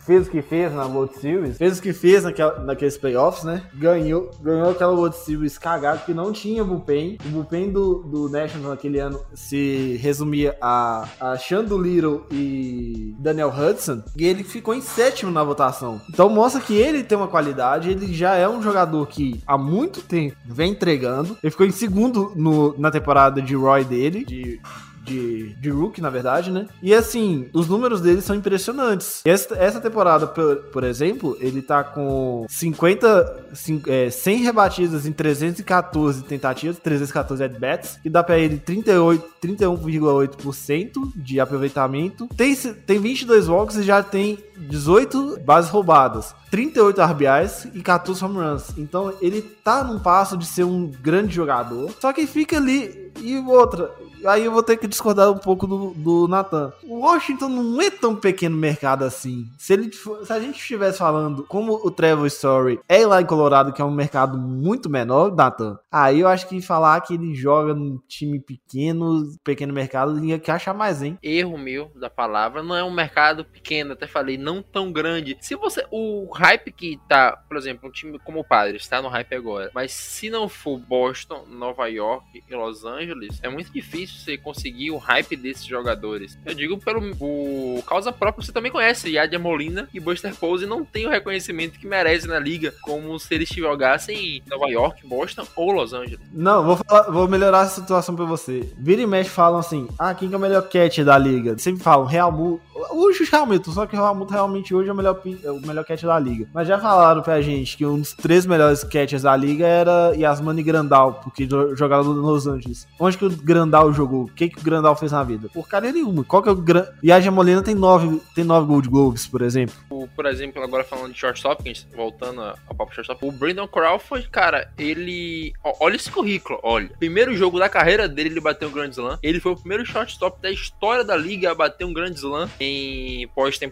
fez 0.00 0.26
o 0.26 0.30
que 0.30 0.42
fez 0.42 0.72
na 0.72 0.86
World 0.86 1.16
Series, 1.18 1.58
fez 1.58 1.78
o 1.78 1.82
que 1.82 1.92
fez 1.92 2.24
naquela, 2.24 2.58
naqueles 2.64 2.96
playoffs, 2.96 3.44
né? 3.44 3.62
Ganhou, 3.74 4.30
ganhou 4.40 4.70
aquela 4.70 4.92
World 4.92 5.16
Series 5.16 5.58
cagado 5.58 6.04
que 6.04 6.14
não 6.14 6.32
tinha 6.32 6.64
bullpen. 6.64 7.18
O 7.24 7.28
bullpen 7.28 7.70
do, 7.70 8.02
do 8.02 8.28
Nationals 8.28 8.70
naquele 8.70 8.98
ano 8.98 9.20
se 9.34 9.96
resumia 10.00 10.56
a, 10.60 11.08
a 11.20 11.36
Shandu 11.36 11.80
Little 11.80 12.26
e 12.30 13.14
Daniel 13.18 13.50
Hudson. 13.50 14.02
E 14.16 14.24
ele 14.24 14.44
ficou 14.44 14.74
em 14.74 14.80
sétimo 14.80 15.30
na 15.30 15.42
votação. 15.44 16.00
Então 16.08 16.28
mostra 16.28 16.60
que 16.60 16.74
ele 16.74 17.02
tem 17.02 17.16
uma 17.16 17.28
qualidade. 17.28 17.90
Ele 17.90 18.12
já 18.12 18.34
é 18.34 18.48
um 18.48 18.62
jogador 18.62 19.06
que 19.06 19.42
há 19.46 19.58
muito 19.58 20.02
tempo 20.02 20.36
vem 20.44 20.72
entregando. 20.72 21.36
Ele 21.42 21.50
ficou 21.50 21.66
em 21.66 21.72
segundo 21.72 22.32
no, 22.34 22.74
na 22.78 22.90
temporada 22.90 23.40
de 23.40 23.54
Roy 23.54 23.84
dele, 23.84 24.24
de 24.24 24.60
de, 25.04 25.54
de 25.54 25.70
Rook, 25.70 26.00
na 26.00 26.10
verdade, 26.10 26.50
né? 26.50 26.66
E 26.82 26.94
assim, 26.94 27.48
os 27.52 27.68
números 27.68 28.00
dele 28.00 28.20
são 28.20 28.36
impressionantes. 28.36 29.22
Essa, 29.24 29.54
essa 29.56 29.80
temporada, 29.80 30.26
por, 30.26 30.56
por 30.72 30.84
exemplo, 30.84 31.36
ele 31.40 31.62
tá 31.62 31.82
com 31.82 32.46
50, 32.48 33.46
5, 33.52 33.90
é, 33.90 34.10
100 34.10 34.42
rebatidas 34.42 35.06
em 35.06 35.12
314 35.12 36.22
tentativas, 36.24 36.78
314 36.78 37.42
at-bats, 37.44 37.98
que 38.02 38.10
dá 38.10 38.22
pra 38.22 38.38
ele 38.38 38.58
38, 38.58 39.32
31,8% 39.42 41.12
de 41.16 41.40
aproveitamento. 41.40 42.28
Tem, 42.36 42.54
tem 42.54 42.98
22 42.98 43.48
walks 43.48 43.76
e 43.76 43.82
já 43.82 44.02
tem 44.02 44.38
18 44.68 45.40
bases 45.40 45.70
roubadas. 45.70 46.34
38 46.50 47.00
RBIs 47.00 47.64
e 47.74 47.82
14 47.82 48.24
home 48.24 48.36
runs. 48.36 48.76
Então 48.76 49.12
ele 49.20 49.40
tá 49.40 49.82
num 49.82 49.98
passo 49.98 50.36
de 50.36 50.44
ser 50.44 50.64
um 50.64 50.86
grande 50.86 51.34
jogador. 51.34 51.90
Só 51.98 52.12
que 52.12 52.26
fica 52.26 52.56
ali. 52.58 53.10
E 53.20 53.38
outra, 53.38 53.90
aí 54.26 54.44
eu 54.44 54.52
vou 54.52 54.62
ter 54.62 54.76
que 54.76 54.86
discordar 54.86 55.30
um 55.30 55.38
pouco 55.38 55.66
do, 55.66 55.90
do 55.94 56.28
Nathan. 56.28 56.72
O 56.84 57.00
Washington 57.00 57.48
não 57.48 57.80
é 57.80 57.90
tão 57.90 58.14
pequeno 58.14 58.56
mercado 58.56 59.04
assim. 59.04 59.46
Se, 59.58 59.72
ele, 59.72 59.90
se 59.92 60.32
a 60.32 60.40
gente 60.40 60.58
estivesse 60.58 60.98
falando 60.98 61.44
como 61.44 61.74
o 61.74 61.90
Trevor 61.90 62.26
Story 62.26 62.80
é 62.88 63.06
lá 63.06 63.20
em 63.20 63.26
Colorado, 63.26 63.72
que 63.72 63.82
é 63.82 63.84
um 63.84 63.90
mercado 63.90 64.38
muito 64.38 64.88
menor, 64.90 65.34
Nathan, 65.34 65.78
aí 65.90 66.20
eu 66.20 66.28
acho 66.28 66.48
que 66.48 66.60
falar 66.60 67.00
que 67.00 67.14
ele 67.14 67.34
joga 67.34 67.74
num 67.74 67.98
time 68.08 68.38
pequeno, 68.38 69.22
pequeno 69.42 69.72
mercado, 69.72 70.22
ia 70.24 70.38
que 70.38 70.50
achar 70.50 70.74
mais, 70.74 71.02
hein? 71.02 71.18
Erro 71.22 71.58
meu 71.58 71.90
da 71.94 72.10
palavra, 72.10 72.62
não 72.62 72.76
é 72.76 72.84
um 72.84 72.92
mercado 72.92 73.44
pequeno, 73.44 73.92
até 73.92 74.06
falei, 74.06 74.36
não 74.36 74.51
tão 74.60 74.92
grande. 74.92 75.38
Se 75.40 75.54
você. 75.54 75.86
O 75.90 76.28
hype 76.32 76.72
que 76.72 76.98
tá, 77.08 77.36
por 77.48 77.56
exemplo, 77.56 77.88
um 77.88 77.92
time 77.92 78.18
como 78.18 78.40
o 78.40 78.44
Padres 78.44 78.82
está 78.82 79.00
no 79.00 79.08
hype 79.08 79.34
agora, 79.34 79.70
mas 79.74 79.92
se 79.92 80.28
não 80.28 80.48
for 80.48 80.78
Boston, 80.78 81.46
Nova 81.48 81.86
York 81.86 82.42
e 82.48 82.54
Los 82.54 82.84
Angeles, 82.84 83.38
é 83.42 83.48
muito 83.48 83.72
difícil 83.72 84.18
você 84.18 84.36
conseguir 84.36 84.90
o 84.90 84.96
hype 84.96 85.36
desses 85.36 85.64
jogadores. 85.64 86.38
Eu 86.44 86.54
digo 86.54 86.78
pelo 86.78 87.02
o 87.20 87.82
causa 87.86 88.12
própria, 88.12 88.44
você 88.44 88.52
também 88.52 88.72
conhece 88.72 89.10
Yadia 89.10 89.38
Molina 89.38 89.88
e 89.92 90.00
Buster 90.00 90.34
Posey 90.34 90.66
não 90.66 90.84
tem 90.84 91.06
o 91.06 91.10
reconhecimento 91.10 91.78
que 91.78 91.86
merece 91.86 92.26
na 92.26 92.38
liga, 92.38 92.74
como 92.82 93.18
se 93.18 93.34
eles 93.34 93.48
jogassem 93.48 94.16
em 94.16 94.42
Nova 94.48 94.68
York, 94.68 95.06
Boston 95.06 95.46
ou 95.54 95.72
Los 95.72 95.92
Angeles. 95.92 96.20
Não, 96.32 96.64
vou, 96.64 96.76
falar, 96.76 97.10
vou 97.10 97.28
melhorar 97.28 97.60
a 97.60 97.66
situação 97.66 98.16
pra 98.16 98.24
você. 98.24 98.72
Vira 98.78 99.02
e 99.02 99.06
mexe 99.06 99.30
falam 99.30 99.60
assim: 99.60 99.88
ah, 99.98 100.14
quem 100.14 100.28
que 100.28 100.34
é 100.34 100.38
o 100.38 100.40
melhor 100.40 100.62
catch 100.68 100.98
da 101.00 101.18
liga? 101.18 101.56
Sempre 101.58 101.82
falam 101.82 102.06
Real 102.06 102.32
Mu. 102.32 102.60
Hoje 102.90 103.24
realmente, 103.30 103.70
só 103.70 103.86
que 103.86 103.94
o 103.94 103.98
Real 103.98 104.14
Muto 104.14 104.31
realmente 104.32 104.74
hoje 104.74 104.88
é 104.88 104.92
o 104.92 104.96
melhor, 104.96 105.20
é 105.44 105.50
o 105.50 105.60
melhor 105.60 105.84
catch 105.84 106.02
da 106.02 106.18
liga. 106.18 106.48
Mas 106.52 106.66
já 106.66 106.78
falaram 106.78 107.22
pra 107.22 107.40
gente 107.40 107.76
que 107.76 107.86
um 107.86 107.98
dos 107.98 108.12
três 108.12 108.46
melhores 108.46 108.82
catchers 108.82 109.22
da 109.22 109.36
liga 109.36 109.66
era 109.66 110.12
Yasmani 110.16 110.62
Grandal, 110.62 111.20
porque 111.22 111.48
jogava 111.76 112.02
no 112.02 112.20
Los 112.20 112.46
Angeles. 112.46 112.88
Onde 112.98 113.18
que 113.18 113.24
o 113.24 113.30
Grandal 113.30 113.92
jogou? 113.92 114.24
O 114.24 114.28
que, 114.28 114.48
que 114.48 114.58
o 114.58 114.62
Grandal 114.62 114.96
fez 114.96 115.12
na 115.12 115.22
vida? 115.22 115.48
Porcaria 115.52 115.92
nenhuma. 115.92 116.24
Qual 116.24 116.42
que 116.42 116.48
é 116.48 116.52
o 116.52 116.56
Gran... 116.56 116.86
Yaja 117.04 117.30
Molina 117.30 117.62
tem 117.62 117.74
nove, 117.74 118.20
tem 118.34 118.44
nove 118.44 118.66
Gold 118.66 118.88
Globes, 118.88 119.26
por 119.26 119.42
exemplo. 119.42 119.74
O, 119.90 120.08
por 120.08 120.26
exemplo, 120.26 120.62
agora 120.62 120.84
falando 120.84 121.12
de 121.12 121.18
shortstop, 121.18 121.72
voltando 121.94 122.40
ao 122.40 122.74
papo 122.74 122.94
shortstop, 122.94 123.24
o 123.26 123.32
Brandon 123.32 123.68
Crawford, 123.68 124.28
cara, 124.28 124.70
ele... 124.78 125.52
Olha 125.80 125.96
esse 125.96 126.10
currículo, 126.10 126.58
olha. 126.62 126.90
Primeiro 126.98 127.36
jogo 127.36 127.58
da 127.58 127.68
carreira 127.68 128.08
dele, 128.08 128.30
ele 128.30 128.40
bateu 128.40 128.68
um 128.68 128.72
Grand 128.72 128.90
Slam. 128.90 129.18
Ele 129.22 129.40
foi 129.40 129.52
o 129.52 129.56
primeiro 129.56 129.84
shortstop 129.84 130.40
da 130.40 130.50
história 130.50 131.04
da 131.04 131.16
liga 131.16 131.50
a 131.50 131.54
bater 131.54 131.84
um 131.84 131.92
Grand 131.92 132.12
Slam 132.12 132.48
em 132.58 133.28
em 133.64 133.68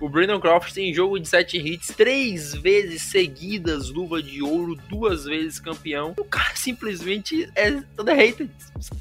O 0.00 0.08
Brandon 0.08 0.40
Crawford 0.40 0.74
tem 0.74 0.92
jogo 0.94 1.18
de 1.18 1.28
7 1.28 1.58
hits, 1.58 1.88
três 1.96 2.54
vezes 2.54 3.02
seguidas, 3.02 3.90
luva 3.90 4.22
de 4.22 4.42
ouro, 4.42 4.76
duas 4.88 5.24
vezes 5.24 5.58
campeão. 5.60 6.14
O 6.18 6.24
cara 6.24 6.54
simplesmente 6.54 7.48
é 7.54 7.70
todo 7.96 8.08
hater 8.12 8.48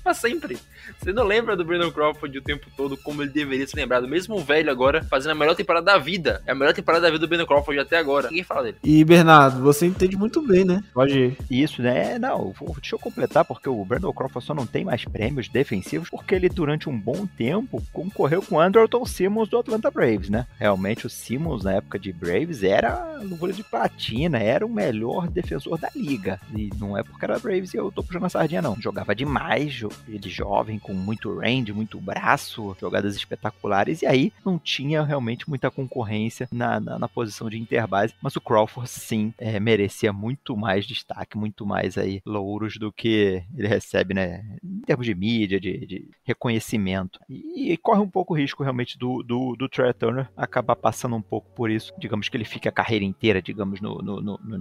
pra 0.04 0.14
sempre. 0.14 0.58
Você 1.00 1.12
não 1.14 1.24
lembra 1.26 1.56
do 1.56 1.64
Brandon 1.66 1.92
Crawford 1.92 2.38
o 2.38 2.42
tempo 2.42 2.68
todo 2.76 2.96
como 2.98 3.22
ele 3.22 3.32
deveria 3.32 3.66
ser 3.68 3.78
lembrado, 3.78 4.08
mesmo 4.08 4.36
o 4.36 4.44
velho 4.44 4.70
agora, 4.70 5.04
fazendo 5.10 5.32
a 5.32 5.36
melhor 5.36 5.56
temporada 5.56 5.86
da 5.86 5.98
vida. 5.98 6.42
É 6.46 6.52
a 6.52 6.56
melhor 6.56 6.74
temporada 6.74 7.04
da 7.04 7.08
vida 7.12 7.20
do 7.20 7.28
Brandon 7.28 7.46
Crawford 7.46 7.80
até 7.80 7.98
agora. 7.98 8.28
Ninguém 8.30 8.44
fala 8.44 8.64
dele. 8.64 8.78
E 8.84 9.04
Bernardo, 9.04 9.62
você 9.62 9.86
entende 9.86 10.16
muito 10.18 10.42
bem, 10.46 10.66
né? 10.66 10.84
Pode 10.94 11.18
ir. 11.18 11.38
Isso, 11.50 11.82
né? 11.82 12.18
Não, 12.20 12.52
vou- 12.52 12.76
deixa 12.80 12.96
eu 12.96 13.00
completar, 13.00 13.46
porque 13.46 13.68
o 13.70 13.84
Brandon 13.86 14.12
Crawford 14.14 14.46
só 14.46 14.54
não 14.54 14.66
tem 14.66 14.84
mais 14.86 15.04
prêmios 15.06 15.48
defensivos 15.48 16.10
porque 16.10 16.36
ele, 16.36 16.50
durante 16.50 16.90
um 16.90 16.98
bom 17.00 17.26
tempo, 17.26 17.82
concorreu 17.92 18.42
com 18.42 18.56
o 18.56 18.60
Andrelton 18.60 19.06
Simmons 19.06 19.50
do 19.50 19.58
Atlanta 19.58 19.90
Braves, 19.90 20.30
né? 20.30 20.46
Realmente, 20.74 21.06
o 21.06 21.10
Simmons, 21.10 21.64
na 21.64 21.74
época 21.74 22.00
de 22.00 22.12
Braves, 22.12 22.64
era 22.64 23.20
luva 23.22 23.54
de 23.54 23.64
platina, 23.64 24.40
era 24.40 24.66
o 24.66 24.70
melhor 24.70 25.28
defensor 25.28 25.78
da 25.78 25.88
liga. 25.96 26.42
E 26.58 26.72
não 26.80 26.98
é 26.98 27.04
porque 27.04 27.24
era 27.24 27.38
Braves 27.38 27.76
e 27.76 27.78
eu 27.78 27.92
tô 27.92 28.02
puxando 28.02 28.26
a 28.26 28.30
sardinha, 28.30 28.60
não. 28.60 28.76
Jogava 28.82 29.14
demais, 29.14 29.84
ele 30.08 30.30
jovem, 30.30 30.80
com 30.80 30.94
muito 30.94 31.38
range, 31.38 31.72
muito 31.72 32.02
braço, 32.02 32.76
jogadas 32.82 33.16
espetaculares, 33.16 34.02
e 34.02 34.08
aí 34.08 34.34
não 34.44 34.58
tinha 34.58 35.04
realmente 35.04 35.48
muita 35.48 35.70
concorrência 35.70 36.50
na, 36.52 36.80
na, 36.80 36.98
na 36.98 37.08
posição 37.08 37.48
de 37.48 37.60
interbase, 37.60 38.16
mas 38.20 38.36
o 38.36 38.42
Crawford, 38.42 38.90
sim, 38.90 39.32
é, 39.38 39.60
merecia 39.60 40.12
muito 40.12 40.58
mais 40.58 40.88
destaque, 40.88 41.38
muito 41.38 41.68
mais 41.68 42.00
aí 42.00 42.20
louros 42.26 42.78
do 42.78 42.92
que 42.92 43.44
ele 43.56 43.68
recebe, 43.68 44.16
né, 44.16 44.44
em 44.64 44.82
termos 44.82 45.06
de 45.06 45.14
mídia, 45.14 45.60
de, 45.60 45.86
de 45.86 46.10
reconhecimento. 46.24 47.20
E, 47.30 47.74
e 47.74 47.78
corre 47.78 48.02
um 48.02 48.10
pouco 48.10 48.34
o 48.34 48.38
risco 48.38 48.64
realmente 48.64 48.98
do, 48.98 49.22
do, 49.22 49.56
do 49.56 49.70
Trey 49.70 49.94
Turner 49.94 50.30
acabar 50.36 50.63
passando 50.64 51.16
um 51.16 51.22
pouco 51.22 51.48
por 51.56 51.70
isso. 51.70 51.94
Digamos 51.98 52.30
que 52.30 52.38
ele 52.38 52.46
fique 52.46 52.68
a 52.68 52.72
carreira 52.72 53.06
inteira, 53.06 53.42
digamos, 53.42 53.82
no, 53.82 54.00
no, 54.00 54.22
no, 54.22 54.40
no. 54.44 54.60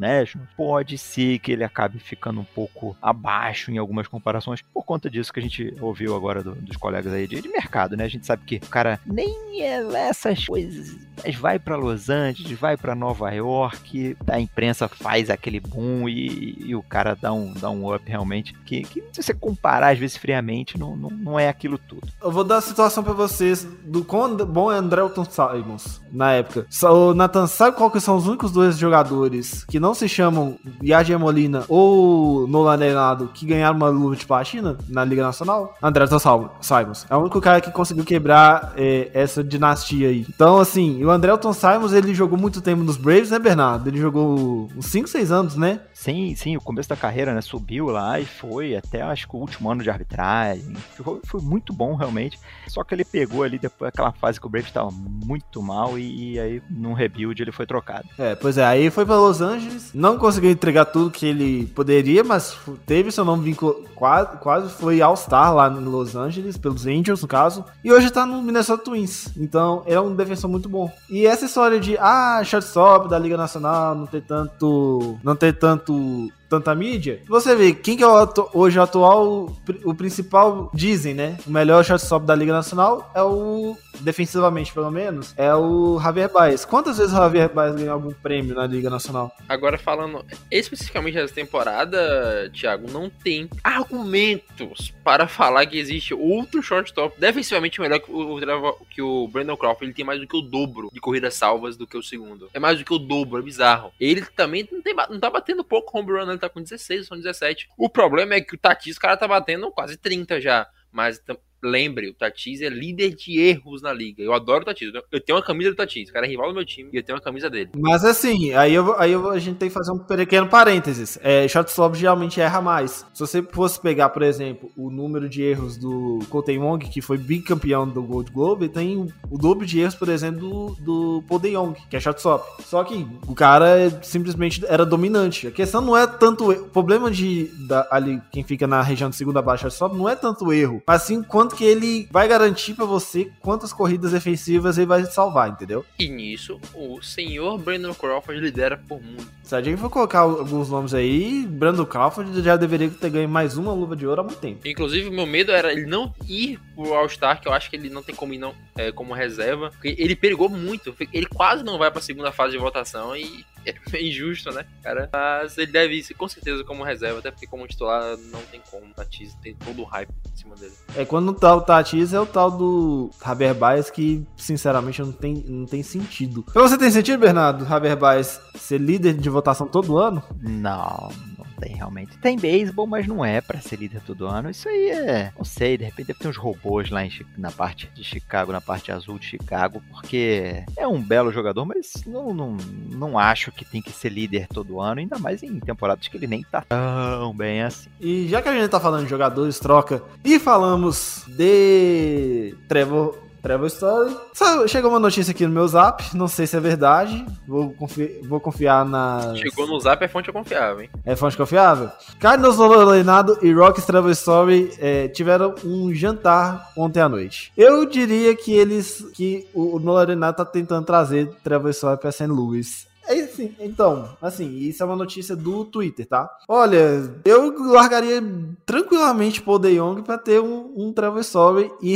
Pode 0.56 0.98
ser 0.98 1.38
que 1.38 1.52
ele 1.52 1.64
acabe 1.64 1.98
ficando 1.98 2.40
um 2.40 2.44
pouco 2.44 2.96
abaixo 3.00 3.70
em 3.70 3.78
algumas 3.78 4.06
comparações, 4.08 4.62
por 4.74 4.84
conta 4.84 5.08
disso 5.08 5.32
que 5.32 5.38
a 5.40 5.42
gente 5.42 5.74
ouviu 5.80 6.14
agora 6.16 6.42
do- 6.42 6.54
dos 6.56 6.76
colegas 6.76 7.12
aí 7.12 7.26
de, 7.26 7.40
de 7.40 7.48
mercado, 7.48 7.96
né? 7.96 8.04
A 8.04 8.08
gente 8.08 8.26
sabe 8.26 8.44
que 8.44 8.56
o 8.56 8.68
cara 8.68 9.00
nem 9.06 9.62
é 9.62 9.82
essas 10.08 10.46
coisas, 10.46 10.96
mas 11.24 11.34
vai 11.36 11.58
pra 11.58 11.76
Los 11.76 12.10
Angeles, 12.10 12.58
vai 12.58 12.76
pra 12.76 12.94
Nova 12.94 13.30
York, 13.30 14.16
a 14.28 14.40
imprensa 14.40 14.88
faz 14.88 15.30
aquele 15.30 15.60
boom 15.60 16.08
e, 16.08 16.56
e 16.66 16.74
o 16.74 16.82
cara 16.82 17.14
dá 17.14 17.32
um, 17.32 17.52
dá 17.52 17.70
um 17.70 17.92
up 17.94 18.02
realmente, 18.08 18.52
que, 18.64 18.82
que 18.82 19.02
se 19.12 19.22
você 19.22 19.34
comparar 19.34 19.92
às 19.92 19.98
vezes 19.98 20.16
friamente, 20.16 20.78
não, 20.78 20.96
não, 20.96 21.10
não 21.10 21.38
é 21.38 21.48
aquilo 21.48 21.78
tudo. 21.78 22.08
Eu 22.20 22.30
vou 22.30 22.44
dar 22.44 22.58
a 22.58 22.60
situação 22.62 23.02
pra 23.04 23.12
vocês 23.12 23.64
do 23.84 24.04
quão 24.04 24.36
bom 24.36 24.72
é 24.72 24.76
Andrelton 24.76 25.24
Simons 25.24 25.91
na 26.10 26.32
época. 26.32 26.66
O 26.90 27.14
Nathan, 27.14 27.46
sabe 27.46 27.76
qual 27.76 27.90
que 27.90 28.00
são 28.00 28.16
os 28.16 28.26
únicos 28.26 28.50
dois 28.52 28.76
jogadores 28.78 29.64
que 29.64 29.80
não 29.80 29.94
se 29.94 30.08
chamam 30.08 30.56
Yadier 30.82 31.18
Molina 31.18 31.64
ou 31.68 32.46
Nolan 32.46 32.72
Arenado 32.72 33.28
que 33.32 33.46
ganharam 33.46 33.76
uma 33.76 33.88
luva 33.88 34.16
de 34.16 34.26
platina 34.26 34.76
na 34.88 35.04
Liga 35.04 35.22
Nacional? 35.22 35.74
Sal- 36.18 36.56
Simons. 36.60 37.06
É 37.08 37.16
o 37.16 37.20
único 37.20 37.40
cara 37.40 37.60
que 37.60 37.70
conseguiu 37.70 38.04
quebrar 38.04 38.72
é, 38.76 39.10
essa 39.14 39.42
dinastia 39.42 40.08
aí. 40.08 40.26
Então, 40.28 40.58
assim, 40.58 41.02
o 41.04 41.10
Andrelton 41.10 41.52
Simons, 41.52 41.92
ele 41.92 42.14
jogou 42.14 42.38
muito 42.38 42.60
tempo 42.60 42.82
nos 42.82 42.96
Braves, 42.96 43.30
né, 43.30 43.38
Bernardo? 43.38 43.88
Ele 43.88 43.98
jogou 43.98 44.68
uns 44.76 44.86
5, 44.86 45.08
6 45.08 45.32
anos, 45.32 45.56
né? 45.56 45.80
Sim, 45.94 46.34
sim, 46.36 46.56
o 46.56 46.60
começo 46.60 46.88
da 46.88 46.96
carreira, 46.96 47.32
né? 47.34 47.40
Subiu 47.40 47.86
lá 47.86 48.18
e 48.20 48.24
foi 48.24 48.76
até 48.76 49.02
acho 49.02 49.28
que 49.28 49.36
o 49.36 49.40
último 49.40 49.70
ano 49.70 49.82
de 49.82 49.90
arbitragem. 49.90 50.74
Foi, 50.96 51.20
foi 51.24 51.40
muito 51.40 51.72
bom, 51.72 51.94
realmente. 51.94 52.38
Só 52.68 52.82
que 52.84 52.94
ele 52.94 53.04
pegou 53.04 53.42
ali 53.42 53.58
depois 53.58 53.88
aquela 53.88 54.12
fase 54.12 54.40
que 54.40 54.46
o 54.46 54.50
Braves 54.50 54.68
estava 54.68 54.90
muito 54.90 55.62
mal 55.62 55.81
e, 55.98 56.34
e 56.34 56.40
aí 56.40 56.62
num 56.70 56.92
rebuild 56.92 57.40
ele 57.40 57.52
foi 57.52 57.66
trocado. 57.66 58.08
É, 58.18 58.34
pois 58.34 58.58
é, 58.58 58.64
aí 58.64 58.90
foi 58.90 59.04
pra 59.04 59.16
Los 59.16 59.40
Angeles, 59.40 59.90
não 59.94 60.18
conseguiu 60.18 60.50
entregar 60.50 60.86
tudo 60.86 61.10
que 61.10 61.26
ele 61.26 61.66
poderia, 61.68 62.24
mas 62.24 62.56
teve 62.86 63.10
seu 63.10 63.24
nome 63.24 63.44
vinculado, 63.44 63.88
quase, 63.94 64.36
quase 64.38 64.72
foi 64.72 65.00
All-Star 65.00 65.54
lá 65.54 65.68
no 65.68 65.90
Los 65.90 66.16
Angeles, 66.16 66.56
pelos 66.56 66.86
Angels, 66.86 67.22
no 67.22 67.28
caso, 67.28 67.64
e 67.84 67.92
hoje 67.92 68.10
tá 68.10 68.24
no 68.24 68.42
Minnesota 68.42 68.84
Twins, 68.84 69.28
então 69.36 69.82
é 69.86 70.00
um 70.00 70.14
defensor 70.14 70.50
muito 70.50 70.68
bom. 70.68 70.90
E 71.10 71.26
essa 71.26 71.44
história 71.44 71.78
de, 71.78 71.96
ah, 71.98 72.42
shortstop 72.44 73.08
da 73.08 73.18
Liga 73.18 73.36
Nacional, 73.36 73.94
não 73.94 74.06
ter 74.06 74.22
tanto, 74.22 75.18
não 75.22 75.36
ter 75.36 75.56
tanto 75.58 76.30
tanta 76.52 76.74
mídia. 76.74 77.22
Você 77.26 77.56
vê, 77.56 77.72
quem 77.72 77.96
que 77.96 78.02
é 78.02 78.06
o 78.06 78.28
hoje 78.52 78.78
o 78.78 78.82
atual, 78.82 79.56
o 79.84 79.94
principal, 79.94 80.70
dizem, 80.74 81.14
né? 81.14 81.38
O 81.46 81.50
melhor 81.50 81.82
shortstop 81.82 82.26
da 82.26 82.34
Liga 82.34 82.52
Nacional 82.52 83.10
é 83.14 83.22
o, 83.22 83.74
defensivamente 84.00 84.72
pelo 84.72 84.90
menos, 84.90 85.32
é 85.38 85.54
o 85.54 85.98
Javier 85.98 86.30
Baez. 86.30 86.66
Quantas 86.66 86.98
vezes 86.98 87.12
o 87.12 87.16
Javier 87.16 87.50
Baez 87.52 87.74
ganhou 87.74 87.94
algum 87.94 88.12
prêmio 88.12 88.54
na 88.54 88.66
Liga 88.66 88.90
Nacional? 88.90 89.34
Agora 89.48 89.78
falando 89.78 90.24
especificamente 90.50 91.14
dessa 91.14 91.32
temporada, 91.32 92.50
Thiago, 92.52 92.90
não 92.90 93.08
tem 93.08 93.48
argumentos 93.64 94.92
para 95.02 95.26
falar 95.26 95.64
que 95.64 95.78
existe 95.78 96.12
outro 96.12 96.62
shortstop 96.62 97.18
defensivamente 97.18 97.80
melhor 97.80 97.98
que 97.98 98.12
o, 98.12 98.76
que 98.90 99.00
o 99.00 99.26
Brandon 99.28 99.56
Crawford. 99.56 99.86
Ele 99.86 99.94
tem 99.94 100.04
mais 100.04 100.20
do 100.20 100.26
que 100.26 100.36
o 100.36 100.42
dobro 100.42 100.90
de 100.92 101.00
corridas 101.00 101.34
salvas 101.34 101.78
do 101.78 101.86
que 101.86 101.96
o 101.96 102.02
segundo. 102.02 102.50
É 102.52 102.60
mais 102.60 102.78
do 102.78 102.84
que 102.84 102.92
o 102.92 102.98
dobro, 102.98 103.38
é 103.38 103.42
bizarro. 103.42 103.90
Ele 103.98 104.22
também 104.36 104.68
não, 104.70 104.82
tem, 104.82 104.94
não 104.94 105.18
tá 105.18 105.30
batendo 105.30 105.64
pouco 105.64 105.98
home 105.98 106.12
run, 106.12 106.28
ele 106.30 106.38
tá 106.48 106.52
com 106.52 106.62
16, 106.62 107.06
são 107.06 107.16
17. 107.16 107.68
O 107.76 107.88
problema 107.88 108.34
é 108.34 108.40
que 108.40 108.54
o 108.54 108.58
Tatis, 108.58 108.96
o 108.96 109.00
cara 109.00 109.16
tá 109.16 109.26
batendo 109.26 109.70
quase 109.70 109.96
30 109.96 110.40
já. 110.40 110.68
Mas 110.90 111.22
lembre, 111.62 112.08
o 112.10 112.14
Tatis 112.14 112.60
é 112.60 112.68
líder 112.68 113.14
de 113.14 113.38
erros 113.40 113.82
na 113.82 113.92
liga. 113.92 114.22
Eu 114.22 114.32
adoro 114.32 114.62
o 114.62 114.64
Tatis. 114.64 114.90
Eu 115.10 115.20
tenho 115.20 115.38
uma 115.38 115.44
camisa 115.44 115.70
do 115.70 115.76
Tatis. 115.76 116.08
O 116.08 116.12
cara 116.12 116.26
é 116.26 116.28
rival 116.28 116.48
do 116.48 116.54
meu 116.54 116.64
time 116.64 116.90
e 116.92 116.96
eu 116.96 117.02
tenho 117.02 117.16
uma 117.16 117.22
camisa 117.24 117.48
dele. 117.48 117.70
Mas 117.78 118.04
assim, 118.04 118.52
aí, 118.54 118.74
eu, 118.74 118.98
aí 118.98 119.12
eu- 119.12 119.30
a 119.30 119.38
gente 119.38 119.56
tem 119.56 119.68
que 119.68 119.74
fazer 119.74 119.92
um 119.92 119.98
pequeno 119.98 120.48
parênteses. 120.48 121.18
É, 121.22 121.46
geralmente 121.94 122.40
erra 122.40 122.60
mais. 122.60 123.06
Se 123.12 123.20
você 123.20 123.42
fosse 123.42 123.80
pegar, 123.80 124.08
por 124.10 124.22
exemplo, 124.22 124.70
o 124.76 124.90
número 124.90 125.28
de 125.28 125.42
erros 125.42 125.76
do 125.76 126.18
Colton 126.28 126.58
Wong, 126.58 126.88
que 126.88 127.00
foi 127.00 127.16
bicampeão 127.18 127.88
do 127.88 128.02
Gold 128.02 128.30
Globe, 128.32 128.68
tem 128.68 128.96
o, 129.30 129.38
dobro 129.38 129.64
de 129.66 129.80
erros, 129.80 129.94
por 129.94 130.08
exemplo, 130.08 130.40
do, 130.40 130.76
do 130.82 131.24
Paul 131.28 131.40
DeJong, 131.40 131.78
que 131.88 131.96
é 131.96 132.00
shortstop. 132.00 132.62
Só 132.64 132.82
que 132.84 133.06
o 133.26 133.34
cara 133.34 133.78
é- 133.78 133.90
simplesmente 134.02 134.64
era 134.66 134.84
dominante. 134.84 135.46
A 135.46 135.50
questão 135.50 135.80
não 135.80 135.96
é 135.96 136.06
tanto... 136.06 136.50
O 136.50 136.68
problema 136.68 137.10
de 137.10 137.44
da- 137.68 137.86
ali, 137.90 138.20
quem 138.32 138.42
fica 138.42 138.66
na 138.66 138.82
região 138.82 139.08
de 139.10 139.16
segunda 139.16 139.40
baixa 139.42 139.62
shortstop, 139.62 139.96
não 139.96 140.08
é 140.08 140.16
tanto 140.16 140.52
erro, 140.52 140.82
mas 140.86 141.02
sim 141.02 141.22
quanto 141.22 141.51
que 141.52 141.64
ele 141.64 142.08
vai 142.10 142.26
garantir 142.28 142.74
pra 142.74 142.84
você 142.84 143.30
quantas 143.40 143.72
corridas 143.72 144.12
defensivas 144.12 144.78
ele 144.78 144.86
vai 144.86 145.04
salvar, 145.04 145.50
entendeu? 145.50 145.84
E 145.98 146.08
nisso, 146.08 146.60
o 146.74 147.00
senhor 147.02 147.58
Brandon 147.58 147.94
Crawford 147.94 148.40
lidera 148.40 148.76
por 148.76 149.02
muito. 149.02 149.30
Se 149.42 149.54
a 149.54 149.60
gente 149.60 149.80
for 149.80 149.90
colocar 149.90 150.20
alguns 150.20 150.70
nomes 150.70 150.94
aí, 150.94 151.46
Brandon 151.46 151.84
Crawford 151.84 152.42
já 152.42 152.56
deveria 152.56 152.88
ter 152.88 153.10
ganho 153.10 153.28
mais 153.28 153.56
uma 153.56 153.72
luva 153.72 153.94
de 153.94 154.06
ouro 154.06 154.20
há 154.20 154.24
muito 154.24 154.38
tempo. 154.38 154.66
Inclusive, 154.66 155.10
meu 155.10 155.26
medo 155.26 155.52
era 155.52 155.72
ele 155.72 155.86
não 155.86 156.14
ir 156.26 156.58
pro 156.74 156.94
All-Star, 156.94 157.40
que 157.40 157.48
eu 157.48 157.52
acho 157.52 157.68
que 157.68 157.76
ele 157.76 157.90
não 157.90 158.02
tem 158.02 158.14
como 158.14 158.32
ir 158.32 158.38
não, 158.38 158.54
é, 158.76 158.90
como 158.90 159.12
reserva. 159.12 159.70
Porque 159.70 159.94
ele 159.98 160.16
perigou 160.16 160.48
muito. 160.48 160.94
Ele 161.12 161.26
quase 161.26 161.62
não 161.62 161.78
vai 161.78 161.90
pra 161.90 162.00
segunda 162.00 162.32
fase 162.32 162.52
de 162.52 162.58
votação 162.58 163.16
e 163.16 163.44
é 163.92 164.02
injusto, 164.02 164.50
né, 164.52 164.64
cara? 164.82 165.08
Mas 165.12 165.58
ele 165.58 165.72
deve 165.72 165.94
ir 165.94 166.14
com 166.14 166.28
certeza 166.28 166.64
como 166.64 166.82
reserva, 166.82 167.18
até 167.18 167.30
porque 167.30 167.46
como 167.46 167.66
titular 167.66 168.16
não 168.30 168.42
tem 168.42 168.60
como. 168.70 168.86
O 168.86 168.94
Tatis 168.94 169.34
tem 169.42 169.54
todo 169.54 169.82
o 169.82 169.84
hype 169.84 170.10
em 170.10 170.36
cima 170.36 170.56
dele. 170.56 170.72
É 170.96 171.04
quando 171.04 171.32
tá 171.32 171.54
o 171.54 171.60
Tatis 171.60 172.12
é 172.12 172.20
o 172.20 172.26
tal 172.26 172.50
do 172.50 173.10
Javier 173.24 173.54
Baez 173.54 173.90
que, 173.90 174.26
sinceramente, 174.36 175.00
não 175.00 175.12
tem, 175.12 175.34
não 175.46 175.66
tem 175.66 175.82
sentido. 175.82 176.42
Pra 176.42 176.62
você 176.62 176.76
tem 176.76 176.90
sentido, 176.90 177.20
Bernardo, 177.20 177.64
Javier 177.64 177.96
Baez 177.96 178.40
ser 178.56 178.78
líder 178.78 179.14
de 179.14 179.28
votação 179.28 179.66
todo 179.66 179.98
ano? 179.98 180.22
Não, 180.40 181.10
não 181.38 181.51
tem 181.62 181.76
realmente. 181.76 182.18
Tem 182.18 182.36
beisebol, 182.36 182.86
mas 182.86 183.06
não 183.06 183.24
é 183.24 183.40
pra 183.40 183.60
ser 183.60 183.76
líder 183.76 184.00
todo 184.00 184.26
ano. 184.26 184.50
Isso 184.50 184.68
aí 184.68 184.90
é. 184.90 185.32
Não 185.36 185.44
sei, 185.44 185.78
de 185.78 185.84
repente 185.84 186.08
deve 186.08 186.18
ter 186.18 186.28
uns 186.28 186.36
robôs 186.36 186.90
lá 186.90 187.04
em 187.04 187.12
na 187.38 187.52
parte 187.52 187.88
de 187.94 188.02
Chicago, 188.02 188.50
na 188.50 188.60
parte 188.60 188.90
azul 188.90 189.18
de 189.18 189.26
Chicago, 189.26 189.82
porque 189.90 190.64
é 190.76 190.86
um 190.88 191.00
belo 191.00 191.30
jogador, 191.30 191.64
mas 191.64 192.04
não, 192.06 192.32
não, 192.34 192.56
não 192.90 193.18
acho 193.18 193.52
que 193.52 193.64
tem 193.64 193.82
que 193.82 193.92
ser 193.92 194.08
líder 194.08 194.48
todo 194.48 194.80
ano, 194.80 195.00
ainda 195.00 195.18
mais 195.18 195.42
em 195.42 195.60
temporadas 195.60 196.08
que 196.08 196.16
ele 196.16 196.26
nem 196.26 196.42
tá 196.42 196.62
tão 196.62 197.34
bem 197.34 197.62
assim. 197.62 197.90
E 198.00 198.26
já 198.28 198.40
que 198.40 198.48
a 198.48 198.54
gente 198.54 198.70
tá 198.70 198.80
falando 198.80 199.04
de 199.04 199.10
jogadores, 199.10 199.58
troca, 199.60 200.02
e 200.24 200.38
falamos 200.38 201.24
de 201.28 202.56
Trevor, 202.66 203.18
Trevor 203.42 203.66
Story, 203.66 204.16
só 204.32 204.66
chegou 204.68 204.88
uma 204.90 205.00
notícia 205.00 205.32
aqui 205.32 205.44
no 205.46 205.52
meu 205.52 205.66
zap, 205.66 206.16
não 206.16 206.28
sei 206.28 206.46
se 206.46 206.56
é 206.56 206.60
verdade, 206.60 207.26
vou, 207.46 207.70
confi- 207.72 208.20
vou 208.28 208.38
confiar 208.38 208.84
na... 208.84 209.34
Chegou 209.34 209.66
no 209.66 209.80
zap, 209.80 210.02
é 210.04 210.08
fonte 210.08 210.30
confiável, 210.30 210.82
hein? 210.82 210.90
É 211.04 211.16
fonte 211.16 211.36
confiável? 211.36 211.90
Carlos 212.20 212.56
Leonardo 212.56 213.36
e 213.42 213.52
Rock 213.52 213.82
Travel 213.82 214.12
Story 214.12 214.70
é, 214.78 215.08
tiveram 215.08 215.54
um 215.64 215.92
jantar 215.92 216.70
ontem 216.76 217.00
à 217.00 217.08
noite. 217.08 217.52
Eu 217.56 217.84
diria 217.84 218.34
que 218.36 218.52
eles. 218.52 219.04
que 219.12 219.46
o, 219.52 219.76
o 219.78 219.96
Arenado 219.96 220.36
tá 220.36 220.44
tentando 220.44 220.86
trazer 220.86 221.28
Travel 221.42 221.70
Story 221.70 221.98
pra 222.00 222.12
St. 222.12 222.26
Louis. 222.26 222.86
É 223.06 223.20
assim, 223.20 223.54
então, 223.58 224.16
assim, 224.20 224.48
isso 224.58 224.82
é 224.82 224.86
uma 224.86 224.96
notícia 224.96 225.34
do 225.34 225.64
Twitter, 225.64 226.06
tá? 226.06 226.30
Olha, 226.48 227.12
eu 227.24 227.72
largaria 227.72 228.22
tranquilamente 228.64 229.42
Paul 229.42 229.58
De 229.58 229.74
Jong 229.74 230.02
pra 230.02 230.16
ter 230.18 230.40
um, 230.40 230.72
um 230.76 230.92
Travel 230.92 231.20
Story 231.20 231.70
e, 231.82 231.94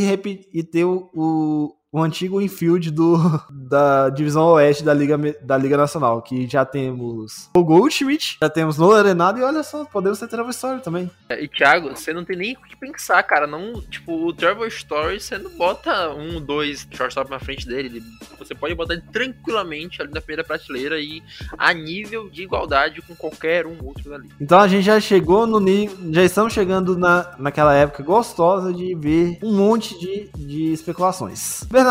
e 0.52 0.62
ter 0.62 0.84
o, 0.84 1.74
o 1.92 2.02
antigo 2.02 2.40
infield 2.40 2.90
do, 2.90 3.16
da 3.50 4.08
divisão 4.10 4.46
oeste 4.52 4.82
da 4.84 4.92
Liga, 4.92 5.16
da 5.42 5.56
Liga 5.56 5.76
Nacional, 5.76 6.20
que 6.22 6.46
já 6.46 6.64
temos 6.64 7.48
o 7.56 7.64
Goldschmidt, 7.64 8.36
já 8.42 8.50
temos 8.50 8.76
Nolan 8.76 8.98
Arenado 8.98 9.38
e 9.38 9.42
olha 9.42 9.62
só, 9.62 9.84
podemos 9.84 10.18
ter 10.18 10.28
Trevor 10.28 10.50
Story 10.50 10.80
também. 10.82 11.10
É, 11.28 11.42
E 11.42 11.48
Thiago, 11.48 11.90
você 11.96 12.12
não 12.12 12.24
tem 12.24 12.36
nem 12.36 12.52
o 12.54 12.60
que 12.68 12.76
pensar, 12.76 13.22
cara. 13.22 13.46
Não, 13.46 13.80
tipo, 13.82 14.12
o 14.26 14.32
Trevor 14.32 14.66
Story, 14.68 15.20
você 15.20 15.38
não 15.38 15.50
bota 15.50 16.10
um, 16.10 16.40
dois 16.40 16.86
shortstop 16.90 17.30
na 17.30 17.38
frente 17.38 17.66
dele. 17.66 17.88
Ele- 17.88 18.02
você 18.38 18.54
pode 18.54 18.74
botar 18.74 18.94
ele 18.94 19.02
tranquilamente 19.12 20.02
ali 20.02 20.12
na 20.12 20.20
primeira 20.20 20.44
prateleira 20.44 21.00
e 21.00 21.22
a 21.56 21.72
nível 21.72 22.28
de 22.28 22.42
igualdade 22.42 23.00
com 23.02 23.14
qualquer 23.16 23.66
um 23.66 23.76
outro 23.82 24.10
dali. 24.10 24.28
Então 24.40 24.58
a 24.60 24.68
gente 24.68 24.84
já 24.84 25.00
chegou 25.00 25.46
no 25.46 25.58
nível, 25.58 25.96
já 26.12 26.22
estamos 26.22 26.52
chegando 26.52 26.96
na, 26.98 27.34
naquela 27.38 27.74
época 27.74 28.02
gostosa 28.02 28.72
de 28.72 28.94
ver 28.94 29.38
um 29.42 29.54
monte 29.56 29.98
de, 29.98 30.28
de 30.36 30.72
especulações. 30.72 31.64
Bernardo, 31.64 31.85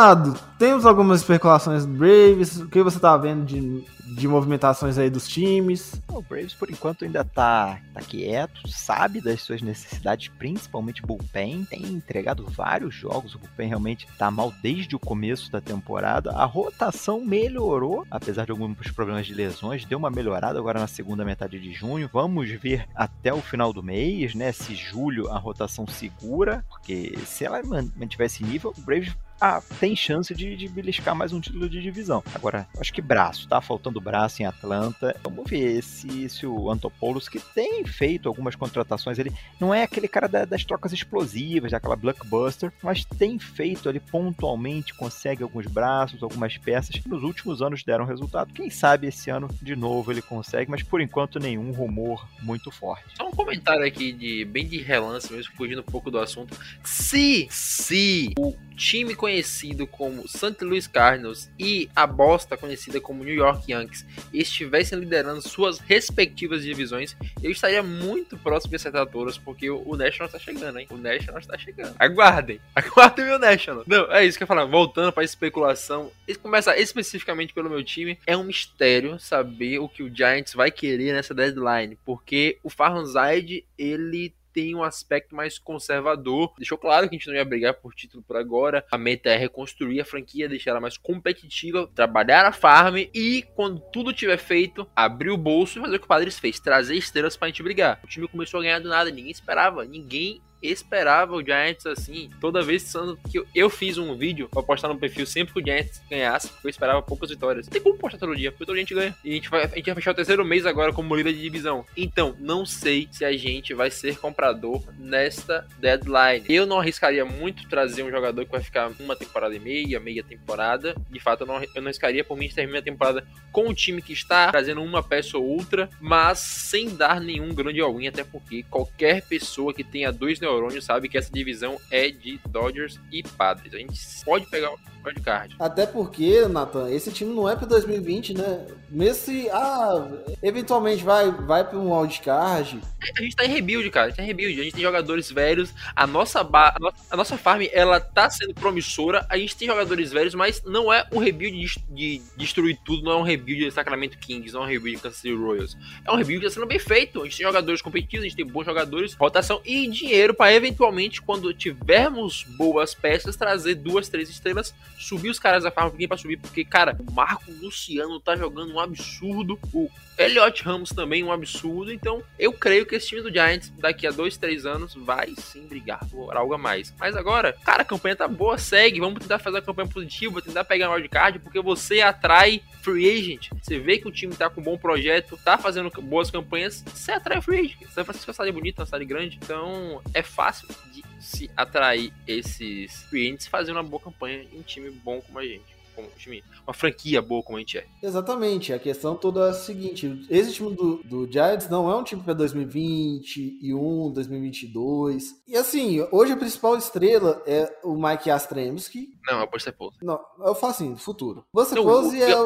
temos 0.57 0.85
algumas 0.85 1.21
especulações 1.21 1.85
do 1.85 1.93
Braves, 1.93 2.57
o 2.57 2.67
que 2.67 2.81
você 2.81 2.99
tá 2.99 3.15
vendo 3.17 3.45
de, 3.45 3.83
de 4.15 4.27
movimentações 4.27 4.97
aí 4.97 5.09
dos 5.09 5.27
times? 5.27 6.01
O 6.07 6.21
Braves, 6.21 6.53
por 6.53 6.69
enquanto, 6.69 7.03
ainda 7.03 7.23
tá, 7.23 7.79
tá 7.93 8.01
quieto, 8.01 8.67
sabe 8.67 9.19
das 9.21 9.41
suas 9.41 9.61
necessidades, 9.61 10.27
principalmente 10.27 11.01
bullpen. 11.01 11.65
Tem 11.65 11.83
entregado 11.83 12.45
vários 12.45 12.95
jogos, 12.95 13.35
o 13.35 13.39
bullpen 13.39 13.67
realmente 13.67 14.07
tá 14.17 14.31
mal 14.31 14.53
desde 14.61 14.95
o 14.95 14.99
começo 14.99 15.51
da 15.51 15.59
temporada. 15.59 16.31
A 16.31 16.45
rotação 16.45 17.23
melhorou, 17.23 18.05
apesar 18.09 18.45
de 18.45 18.51
alguns 18.51 18.91
problemas 18.91 19.25
de 19.27 19.33
lesões, 19.33 19.85
deu 19.85 19.97
uma 19.97 20.09
melhorada 20.09 20.57
agora 20.57 20.79
na 20.79 20.87
segunda 20.87 21.25
metade 21.25 21.59
de 21.59 21.73
junho. 21.73 22.09
Vamos 22.11 22.49
ver 22.49 22.87
até 22.95 23.33
o 23.33 23.41
final 23.41 23.73
do 23.73 23.83
mês, 23.83 24.33
né? 24.35 24.51
Se 24.51 24.75
julho 24.75 25.29
a 25.31 25.37
rotação 25.37 25.85
segura, 25.85 26.63
porque 26.69 27.17
se 27.25 27.43
ela 27.45 27.61
man- 27.63 27.91
mantiver 27.95 28.27
esse 28.27 28.43
nível, 28.43 28.73
o 28.77 28.81
Braves 28.81 29.15
ah, 29.39 29.61
tem 29.79 29.95
chance 29.95 30.33
de, 30.33 30.55
de 30.55 30.67
beliscar 30.67 31.15
mais 31.15 31.33
um 31.33 31.39
título 31.41 31.67
de 31.69 31.81
divisão. 31.81 32.23
Agora, 32.33 32.67
acho 32.79 32.93
que 32.93 33.01
braço, 33.01 33.47
tá 33.47 33.61
faltando 33.61 33.99
braço 34.01 34.41
em 34.41 34.45
Atlanta. 34.45 35.15
Vamos 35.23 35.49
ver 35.49 35.81
se, 35.83 36.29
se 36.29 36.45
o 36.47 36.69
Antopoulos, 36.71 37.27
que 37.27 37.39
tem 37.39 37.83
feito 37.85 38.27
algumas 38.29 38.55
contratações, 38.55 39.19
ele 39.19 39.31
não 39.59 39.73
é 39.73 39.83
aquele 39.83 40.07
cara 40.07 40.27
da- 40.27 40.45
das 40.45 40.63
trocas 40.63 40.93
explosivas, 40.93 41.71
daquela 41.71 41.95
blockbuster, 41.95 42.71
mas 42.81 43.03
tem 43.03 43.37
feito 43.37 43.89
ali 43.89 43.99
pontualmente, 43.99 44.93
consegue 44.93 45.43
alguns 45.43 45.65
braços, 45.67 46.23
algumas 46.23 46.57
peças 46.57 46.97
que 46.97 47.09
nos 47.09 47.23
últimos 47.23 47.61
anos 47.61 47.83
deram 47.83 48.05
resultado. 48.05 48.53
Quem 48.53 48.69
sabe 48.69 49.07
esse 49.07 49.29
ano 49.29 49.49
de 49.61 49.75
novo 49.75 50.11
ele 50.11 50.21
consegue, 50.21 50.71
mas 50.71 50.81
por 50.83 51.01
enquanto 51.01 51.39
nenhum 51.39 51.71
rumor 51.71 52.27
muito 52.41 52.71
forte. 52.71 53.05
Só 53.17 53.27
um 53.27 53.31
comentário 53.31 53.85
aqui 53.85 54.11
de 54.11 54.45
bem 54.45 54.65
de 54.67 54.81
relance 54.81 55.31
mesmo, 55.31 55.53
fugindo 55.55 55.81
um 55.81 55.83
pouco 55.85 56.09
do 56.09 56.19
assunto. 56.19 56.57
Se, 56.83 57.47
se 57.49 58.33
o 58.39 58.55
time 58.75 59.15
conhecido 59.15 59.87
como 59.87 60.27
St. 60.27 60.63
Louis 60.63 60.87
Cardinals 60.87 61.49
e 61.57 61.89
a 61.95 62.05
bosta 62.05 62.57
conhecida 62.57 62.99
como 62.99 63.23
New 63.23 63.33
York 63.33 63.71
Yankees 63.71 64.05
estivessem 64.33 64.99
liderando 64.99 65.41
suas 65.41 65.79
respectivas 65.79 66.63
divisões, 66.63 67.15
eu 67.41 67.51
estaria 67.51 67.81
muito 67.81 68.37
próximo 68.37 68.71
de 68.71 68.75
acertar 68.75 69.05
todas, 69.07 69.37
porque 69.37 69.69
o, 69.69 69.95
National 69.95 70.27
está 70.27 70.39
chegando, 70.39 70.79
hein? 70.79 70.87
O 70.89 70.97
National 70.97 71.39
está 71.39 71.57
chegando. 71.57 71.95
Aguardem, 71.97 72.59
aguardem 72.75 73.25
meu 73.25 73.39
National. 73.39 73.83
Não, 73.87 74.11
é 74.11 74.25
isso 74.25 74.37
que 74.37 74.43
eu 74.43 74.45
ia 74.45 74.47
falar. 74.47 74.65
Voltando 74.65 75.11
para 75.11 75.23
especulação, 75.23 76.11
começar 76.41 76.77
especificamente 76.77 77.53
pelo 77.53 77.69
meu 77.69 77.83
time, 77.83 78.19
é 78.27 78.35
um 78.35 78.43
mistério 78.43 79.19
saber 79.19 79.79
o 79.79 79.87
que 79.87 80.03
o 80.03 80.13
Giants 80.13 80.53
vai 80.53 80.69
querer 80.69 81.13
nessa 81.13 81.33
deadline, 81.33 81.97
porque 82.05 82.57
o 82.63 82.69
Farnside, 82.69 83.65
ele 83.77 84.33
tem 84.55 84.73
um 84.73 84.83
aspecto 84.83 85.35
mais 85.35 85.59
conservador. 85.59 86.53
Deixou 86.57 86.77
claro 86.77 87.09
que 87.09 87.15
a 87.15 87.19
gente 87.19 87.27
não 87.27 87.35
ia 87.35 87.43
brigar 87.43 87.73
por 87.73 87.93
título 87.93 88.23
por 88.23 88.37
agora. 88.37 88.85
A 88.89 88.97
meta 88.97 89.29
é 89.29 89.35
reconstruir 89.35 89.99
a 89.99 90.05
franquia, 90.05 90.47
deixar 90.47 90.71
ela 90.71 90.79
mais 90.79 90.97
competitiva, 90.97 91.91
trabalhar 91.93 92.45
a 92.45 92.53
farm 92.53 92.95
e, 93.13 93.43
quando 93.53 93.81
tudo 93.91 94.13
tiver 94.13 94.37
feito, 94.37 94.87
abrir 94.95 95.29
o 95.29 95.37
bolso 95.37 95.77
e 95.77 95.81
fazer 95.81 95.97
o 95.97 95.99
que 95.99 96.05
o 96.05 96.07
Padres 96.07 96.39
fez: 96.39 96.57
trazer 96.57 96.95
estrelas 96.95 97.35
pra 97.35 97.49
gente 97.49 97.61
brigar. 97.61 97.99
O 98.01 98.07
time 98.07 98.29
começou 98.29 98.61
a 98.61 98.63
ganhar 98.63 98.79
do 98.79 98.87
nada, 98.87 99.11
ninguém 99.11 99.31
esperava, 99.31 99.83
ninguém 99.83 100.41
esperava 100.61 101.35
o 101.35 101.43
Giants 101.43 101.85
assim. 101.85 102.29
Toda 102.39 102.61
vez 102.61 102.93
que 103.29 103.43
eu, 103.53 103.69
fiz 103.69 103.97
um 103.97 104.15
vídeo 104.15 104.47
pra 104.49 104.63
postar 104.63 104.87
no 104.87 104.97
perfil 104.97 105.25
sempre 105.25 105.53
que 105.53 105.59
o 105.59 105.65
Giants 105.65 106.01
ganhasse, 106.09 106.51
eu 106.63 106.69
esperava 106.69 107.01
poucas 107.01 107.29
vitórias. 107.29 107.65
Não 107.65 107.73
tem 107.73 107.81
como 107.81 107.97
postar 107.97 108.17
todo 108.17 108.35
dia, 108.35 108.51
porque 108.51 108.65
todo 108.65 108.75
dia 108.75 108.83
a 108.83 108.85
gente 108.85 108.95
ganha. 108.95 109.15
E 109.23 109.31
a 109.31 109.33
gente 109.33 109.49
vai, 109.49 109.63
a 109.63 109.67
gente 109.67 109.85
vai 109.85 109.95
fechar 109.95 110.11
o 110.11 110.15
terceiro 110.15 110.45
mês 110.45 110.65
agora 110.65 110.93
como 110.93 111.15
líder 111.15 111.33
de 111.33 111.41
divisão. 111.41 111.85
Então, 111.95 112.35
não 112.39 112.65
sei 112.65 113.07
se 113.11 113.25
a 113.25 113.35
gente 113.35 113.73
vai 113.73 113.91
ser 113.91 114.17
comprador 114.17 114.83
nesta 114.97 115.67
deadline. 115.79 116.45
Eu 116.49 116.65
não 116.65 116.79
arriscaria 116.79 117.25
muito 117.25 117.67
trazer 117.67 118.03
um 118.03 118.11
jogador 118.11 118.45
que 118.45 118.51
vai 118.51 118.61
ficar 118.61 118.91
uma 118.99 119.15
temporada 119.15 119.55
e 119.55 119.59
meia, 119.59 119.99
meia 119.99 120.23
temporada. 120.23 120.95
De 121.09 121.19
fato, 121.19 121.41
eu 121.41 121.47
não, 121.47 121.63
eu 121.63 121.81
não 121.81 121.87
arriscaria 121.87 122.23
por 122.23 122.37
mim 122.37 122.49
terminar 122.49 122.79
a 122.79 122.83
temporada 122.83 123.27
com 123.51 123.69
o 123.69 123.73
time 123.73 124.01
que 124.01 124.13
está, 124.13 124.51
trazendo 124.51 124.81
uma 124.81 125.01
peça 125.01 125.37
ou 125.37 125.45
outra, 125.45 125.89
mas 125.99 126.39
sem 126.39 126.89
dar 126.95 127.21
nenhum 127.21 127.53
grande 127.53 127.81
all-in, 127.81 128.07
até 128.07 128.23
porque 128.23 128.63
qualquer 128.63 129.21
pessoa 129.21 129.73
que 129.73 129.83
tenha 129.83 130.11
dois 130.11 130.39
neurônios 130.45 130.85
sabe 130.85 131.09
que 131.09 131.17
essa 131.17 131.31
divisão 131.31 131.77
é 131.91 132.09
de 132.09 132.39
Dodgers 132.47 132.99
e 133.11 133.23
Padres. 133.23 133.73
A 133.73 133.77
gente 133.77 133.99
pode 134.23 134.45
pegar 134.47 134.71
o 134.71 134.79
wildcard. 135.05 135.55
Até 135.59 135.85
porque, 135.85 136.47
Nathan, 136.47 136.89
esse 136.89 137.11
time 137.11 137.33
não 137.33 137.47
é 137.47 137.55
para 137.55 137.67
2020, 137.67 138.33
né? 138.33 138.65
Mesmo 138.89 139.23
se, 139.23 139.49
ah, 139.49 140.07
eventualmente 140.41 141.03
vai, 141.03 141.31
vai 141.31 141.63
para 141.63 141.77
um 141.77 141.95
wildcard. 141.95 142.81
A 143.17 143.21
gente 143.21 143.35
tá 143.35 143.45
em 143.45 143.49
rebuild, 143.49 143.89
cara. 143.89 144.07
A 144.07 144.09
gente 144.09 144.17
tá 144.17 144.23
em 144.23 144.27
rebuild. 144.27 144.59
A 144.59 144.63
gente 144.63 144.73
tem 144.73 144.83
jogadores 144.83 145.31
velhos. 145.31 145.73
A 145.95 146.07
nossa, 146.07 146.43
ba... 146.43 146.73
a 146.75 146.79
nossa, 146.79 146.97
a 147.11 147.17
nossa 147.17 147.37
farm, 147.37 147.63
ela 147.71 147.99
tá 147.99 148.29
sendo 148.29 148.53
promissora. 148.53 149.25
A 149.29 149.37
gente 149.37 149.55
tem 149.55 149.67
jogadores 149.67 150.11
velhos, 150.11 150.33
mas 150.33 150.63
não 150.63 150.91
é 150.91 151.05
um 151.11 151.19
rebuild 151.19 151.55
de, 151.55 151.81
de 151.89 152.21
destruir 152.37 152.77
tudo. 152.83 153.03
Não 153.03 153.11
é 153.11 153.17
um 153.17 153.23
rebuild 153.23 153.65
de 153.65 153.71
Sacramento 153.71 154.17
Kings. 154.17 154.53
Não 154.53 154.61
é 154.61 154.65
um 154.65 154.69
rebuild 154.69 154.97
de 154.97 155.03
Kansas 155.03 155.19
City 155.19 155.35
Royals. 155.35 155.77
É 156.05 156.11
um 156.11 156.15
rebuild 156.15 156.41
que 156.41 156.47
tá 156.47 156.53
sendo 156.53 156.67
bem 156.67 156.79
feito. 156.79 157.21
A 157.21 157.25
gente 157.25 157.37
tem 157.37 157.45
jogadores 157.45 157.81
competitivos, 157.81 158.25
a 158.25 158.29
gente 158.29 158.37
tem 158.37 158.45
bons 158.45 158.65
jogadores, 158.65 159.13
rotação 159.13 159.61
e 159.65 159.87
dinheiro 159.87 160.33
para 160.35 160.53
eventualmente, 160.53 161.21
quando 161.21 161.53
tivermos 161.53 162.43
boas 162.57 162.93
peças, 162.93 163.35
trazer 163.35 163.75
duas, 163.75 164.09
três 164.09 164.29
estrelas, 164.29 164.73
subir 164.97 165.29
os 165.29 165.39
caras 165.39 165.63
da 165.63 165.71
farm 165.71 165.95
pra 166.07 166.17
subir. 166.17 166.37
Porque, 166.37 166.63
cara, 166.63 166.97
o 166.99 167.11
Marco 167.11 167.51
Luciano 167.51 168.19
tá 168.19 168.35
jogando 168.35 168.73
um 168.73 168.79
absurdo. 168.79 169.59
O 169.73 169.89
Elliot 170.17 170.63
Ramos 170.63 170.89
também 170.89 171.23
um 171.23 171.31
absurdo. 171.31 171.91
Então, 171.91 172.23
eu 172.39 172.53
creio 172.53 172.85
que 172.85 172.95
esse 172.95 173.07
time 173.07 173.21
do 173.21 173.31
Giants, 173.31 173.71
daqui 173.77 174.07
a 174.07 174.11
dois, 174.11 174.37
três 174.37 174.65
anos, 174.65 174.93
vai 174.95 175.33
sim 175.37 175.67
brigar 175.67 175.99
por 176.09 176.35
algo 176.35 176.53
a 176.53 176.57
mais. 176.57 176.93
Mas 176.99 177.15
agora, 177.15 177.53
cara, 177.63 177.81
a 177.81 177.85
campanha 177.85 178.15
tá 178.15 178.27
boa, 178.27 178.57
segue. 178.57 178.99
Vamos 178.99 179.19
tentar 179.19 179.39
fazer 179.39 179.57
a 179.57 179.61
campanha 179.61 179.89
positiva, 179.89 180.41
tentar 180.41 180.63
pegar 180.63 180.89
uma 180.89 180.95
wildcard, 180.95 181.39
porque 181.39 181.59
você 181.59 182.01
atrai 182.01 182.61
free 182.81 183.09
agent. 183.09 183.49
Você 183.61 183.79
vê 183.79 183.97
que 183.97 184.07
o 184.07 184.11
time 184.11 184.35
tá 184.35 184.49
com 184.49 184.61
um 184.61 184.63
bom 184.63 184.77
projeto, 184.77 185.37
tá 185.43 185.57
fazendo 185.57 185.89
boas 186.01 186.29
campanhas, 186.29 186.83
você 186.93 187.11
atrai 187.11 187.41
free 187.41 187.59
agent. 187.59 187.79
Você 187.81 187.95
vai 187.95 188.05
fazer 188.05 188.19
uma 188.25 188.33
cidade 188.33 188.51
bonita, 188.51 188.81
uma 188.81 188.85
cidade 188.85 189.05
grande. 189.05 189.39
Então, 189.41 190.01
é 190.13 190.21
fácil 190.25 190.67
de 190.91 191.03
se 191.19 191.49
atrair 191.55 192.13
esses 192.27 193.05
agents 193.11 193.47
fazendo 193.47 193.77
uma 193.77 193.83
boa 193.83 194.01
campanha 194.01 194.43
em 194.51 194.59
um 194.59 194.61
time 194.61 194.89
bom 194.89 195.21
como 195.21 195.39
a 195.39 195.43
gente. 195.43 195.75
Como 195.95 196.09
um 196.09 196.11
time, 196.17 196.43
uma 196.67 196.73
franquia 196.73 197.21
boa 197.21 197.41
como 197.41 197.57
a 197.57 197.61
gente 197.61 197.77
é. 197.77 197.85
Exatamente, 198.03 198.73
a 198.73 198.79
questão 198.79 199.15
toda 199.15 199.47
é 199.47 199.49
a 199.51 199.53
seguinte: 199.53 200.25
esse 200.29 200.53
time 200.53 200.75
do, 200.75 200.97
do 201.05 201.31
Giants 201.31 201.69
não 201.69 201.89
é 201.89 201.95
um 201.95 202.03
time 202.03 202.21
para 202.21 202.33
2021, 202.33 204.11
2022. 204.11 205.41
E 205.47 205.55
assim, 205.55 206.05
hoje 206.11 206.33
a 206.33 206.37
principal 206.37 206.75
estrela 206.75 207.41
é 207.47 207.73
o 207.81 207.95
Mike 207.95 208.29
Astremski. 208.29 209.17
Não, 209.25 209.39
é 209.39 209.43
o 209.43 209.49
Buster 209.49 209.73
Pose. 209.73 209.97
Não, 210.01 210.19
eu 210.39 210.53
falo 210.53 210.71
assim, 210.73 210.97
futuro. 210.97 211.45
Buster 211.53 211.81
Pose 211.81 212.17
o, 212.17 212.23
é. 212.23 212.35
o, 212.41 212.45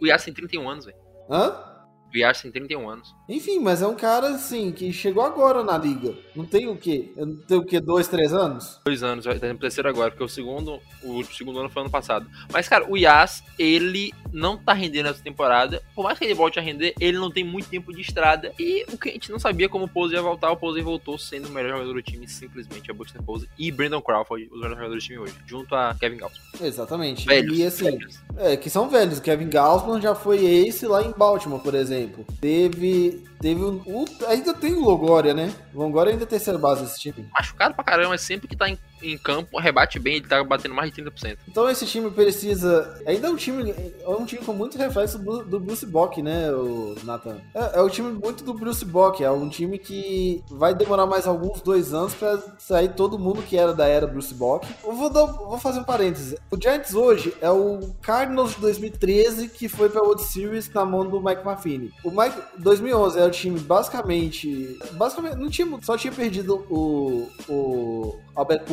o 0.00 0.06
Yas 0.06 0.24
tem 0.24 0.32
31 0.32 0.70
anos, 0.70 0.84
velho. 0.84 0.98
Hã? 1.28 1.76
O 2.14 2.16
Yas 2.16 2.40
tem 2.40 2.52
31 2.52 2.88
anos. 2.88 3.12
Enfim, 3.28 3.58
mas 3.58 3.82
é 3.82 3.86
um 3.86 3.94
cara 3.94 4.28
assim 4.28 4.70
que 4.70 4.92
chegou 4.92 5.22
agora 5.22 5.62
na 5.64 5.76
liga. 5.76 6.14
Não 6.34 6.44
tem 6.44 6.68
o 6.68 6.76
quê? 6.76 7.10
Não 7.16 7.36
tem 7.36 7.58
o 7.58 7.64
quê? 7.64 7.80
Dois, 7.80 8.06
três 8.06 8.32
anos? 8.32 8.80
Dois 8.84 9.02
anos, 9.02 9.24
vai 9.24 9.34
estar 9.34 9.48
no 9.48 9.58
terceiro 9.58 9.88
agora, 9.88 10.10
porque 10.10 10.24
o 10.24 10.28
segundo, 10.28 10.80
o 11.02 11.24
segundo 11.24 11.58
ano 11.58 11.68
foi 11.68 11.82
ano 11.82 11.90
passado. 11.90 12.26
Mas, 12.52 12.68
cara, 12.68 12.88
o 12.88 12.96
Yas, 12.96 13.42
ele 13.58 14.12
não 14.32 14.56
tá 14.56 14.72
rendendo 14.72 15.08
essa 15.08 15.22
temporada. 15.22 15.82
Por 15.94 16.04
mais 16.04 16.18
que 16.18 16.24
ele 16.24 16.34
volte 16.34 16.58
a 16.58 16.62
render, 16.62 16.94
ele 17.00 17.18
não 17.18 17.30
tem 17.30 17.42
muito 17.42 17.68
tempo 17.68 17.92
de 17.92 18.00
estrada. 18.00 18.52
E 18.58 18.84
o 18.92 18.98
que 18.98 19.08
a 19.08 19.12
gente 19.12 19.30
não 19.30 19.38
sabia 19.38 19.68
como 19.68 19.86
o 19.86 19.88
Pose 19.88 20.14
ia 20.14 20.22
voltar, 20.22 20.50
o 20.50 20.56
Pose 20.56 20.80
voltou 20.80 21.18
sendo 21.18 21.48
o 21.48 21.50
melhor 21.50 21.72
jogador 21.72 21.94
do 21.94 22.02
time, 22.02 22.28
simplesmente, 22.28 22.90
a 22.90 22.94
Buster 22.94 23.22
Pose 23.22 23.48
e 23.58 23.72
Brandon 23.72 24.00
Crawford, 24.00 24.44
os 24.44 24.60
melhores 24.60 24.76
jogadores 24.76 25.02
do 25.02 25.06
time 25.06 25.18
hoje, 25.18 25.34
junto 25.46 25.74
a 25.74 25.94
Kevin 25.98 26.18
Gauss. 26.18 26.34
Exatamente. 26.60 27.26
Velhos, 27.26 27.58
e 27.58 27.64
assim, 27.64 27.84
velhos. 27.84 28.20
é, 28.36 28.56
que 28.56 28.70
são 28.70 28.88
velhos. 28.88 29.20
Kevin 29.20 29.48
Gaussman 29.48 30.00
já 30.00 30.14
foi 30.14 30.44
ace 30.44 30.86
lá 30.86 31.02
em 31.02 31.10
Baltimore, 31.10 31.60
por 31.60 31.74
exemplo. 31.74 32.24
Teve. 32.40 33.15
Teve 33.40 33.62
um. 33.62 34.04
ainda 34.28 34.54
tem 34.54 34.72
o 34.74 34.80
Longoria, 34.80 35.34
né? 35.34 35.52
O 35.74 35.78
Longoria 35.78 36.12
ainda 36.12 36.24
é 36.24 36.26
terceira 36.26 36.58
base 36.58 36.82
desse 36.82 37.00
time. 37.00 37.28
Machucado 37.32 37.74
pra 37.74 37.84
caramba, 37.84 38.10
mas 38.10 38.20
sempre 38.20 38.48
que 38.48 38.56
tá 38.56 38.68
em 38.68 38.78
em 39.02 39.16
campo 39.18 39.58
rebate 39.58 39.98
bem, 39.98 40.16
ele 40.16 40.26
tá 40.26 40.42
batendo 40.42 40.74
mais 40.74 40.90
de 40.90 41.02
30%. 41.02 41.38
Então 41.48 41.68
esse 41.68 41.86
time 41.86 42.10
precisa. 42.10 43.00
Ainda 43.06 43.28
é 43.28 43.30
um 43.30 43.36
time. 43.36 43.74
É 44.00 44.08
um 44.08 44.24
time 44.24 44.44
com 44.44 44.52
muito 44.52 44.78
reflexo 44.78 45.18
do, 45.18 45.60
Bruce 45.60 45.86
Bock, 45.86 46.22
né, 46.22 46.50
o 46.52 46.94
Nathan? 47.04 47.38
É, 47.54 47.78
é 47.78 47.82
um 47.82 47.88
time 47.88 48.12
muito 48.12 48.44
do 48.44 48.54
Bruce 48.54 48.84
Bock. 48.84 49.22
É 49.22 49.30
um 49.30 49.48
time 49.48 49.78
que 49.78 50.42
vai 50.50 50.74
demorar 50.74 51.06
mais 51.06 51.26
alguns 51.26 51.60
dois 51.60 51.92
anos 51.92 52.14
pra 52.14 52.38
sair 52.58 52.94
todo 52.94 53.18
mundo 53.18 53.42
que 53.42 53.56
era 53.56 53.72
da 53.72 53.86
era 53.86 54.06
Bruce 54.06 54.34
Bock. 54.34 54.66
Eu 54.84 54.94
vou, 54.94 55.10
dar, 55.10 55.24
vou 55.24 55.58
fazer 55.58 55.80
um 55.80 55.84
parênteses. 55.84 56.38
O 56.50 56.60
Giants 56.60 56.94
hoje 56.94 57.34
é 57.40 57.50
o 57.50 57.94
Cardinals 58.02 58.54
de 58.54 58.60
2013 58.60 59.48
que 59.48 59.68
foi 59.68 59.88
pra 59.88 60.02
World 60.02 60.22
Series 60.22 60.72
na 60.72 60.84
mão 60.84 61.08
do 61.08 61.20
Mike 61.20 61.44
Maffini. 61.44 61.92
O 62.04 62.10
Mike 62.10 62.36
2011 62.58 63.18
era 63.18 63.28
o 63.28 63.30
time 63.30 63.58
basicamente. 63.60 64.78
Basicamente, 64.92 65.36
não 65.36 65.48
tinha, 65.48 65.68
só 65.82 65.96
tinha 65.96 66.12
perdido 66.12 66.66
o, 66.70 67.28
o 67.48 68.20
Albert 68.34 68.64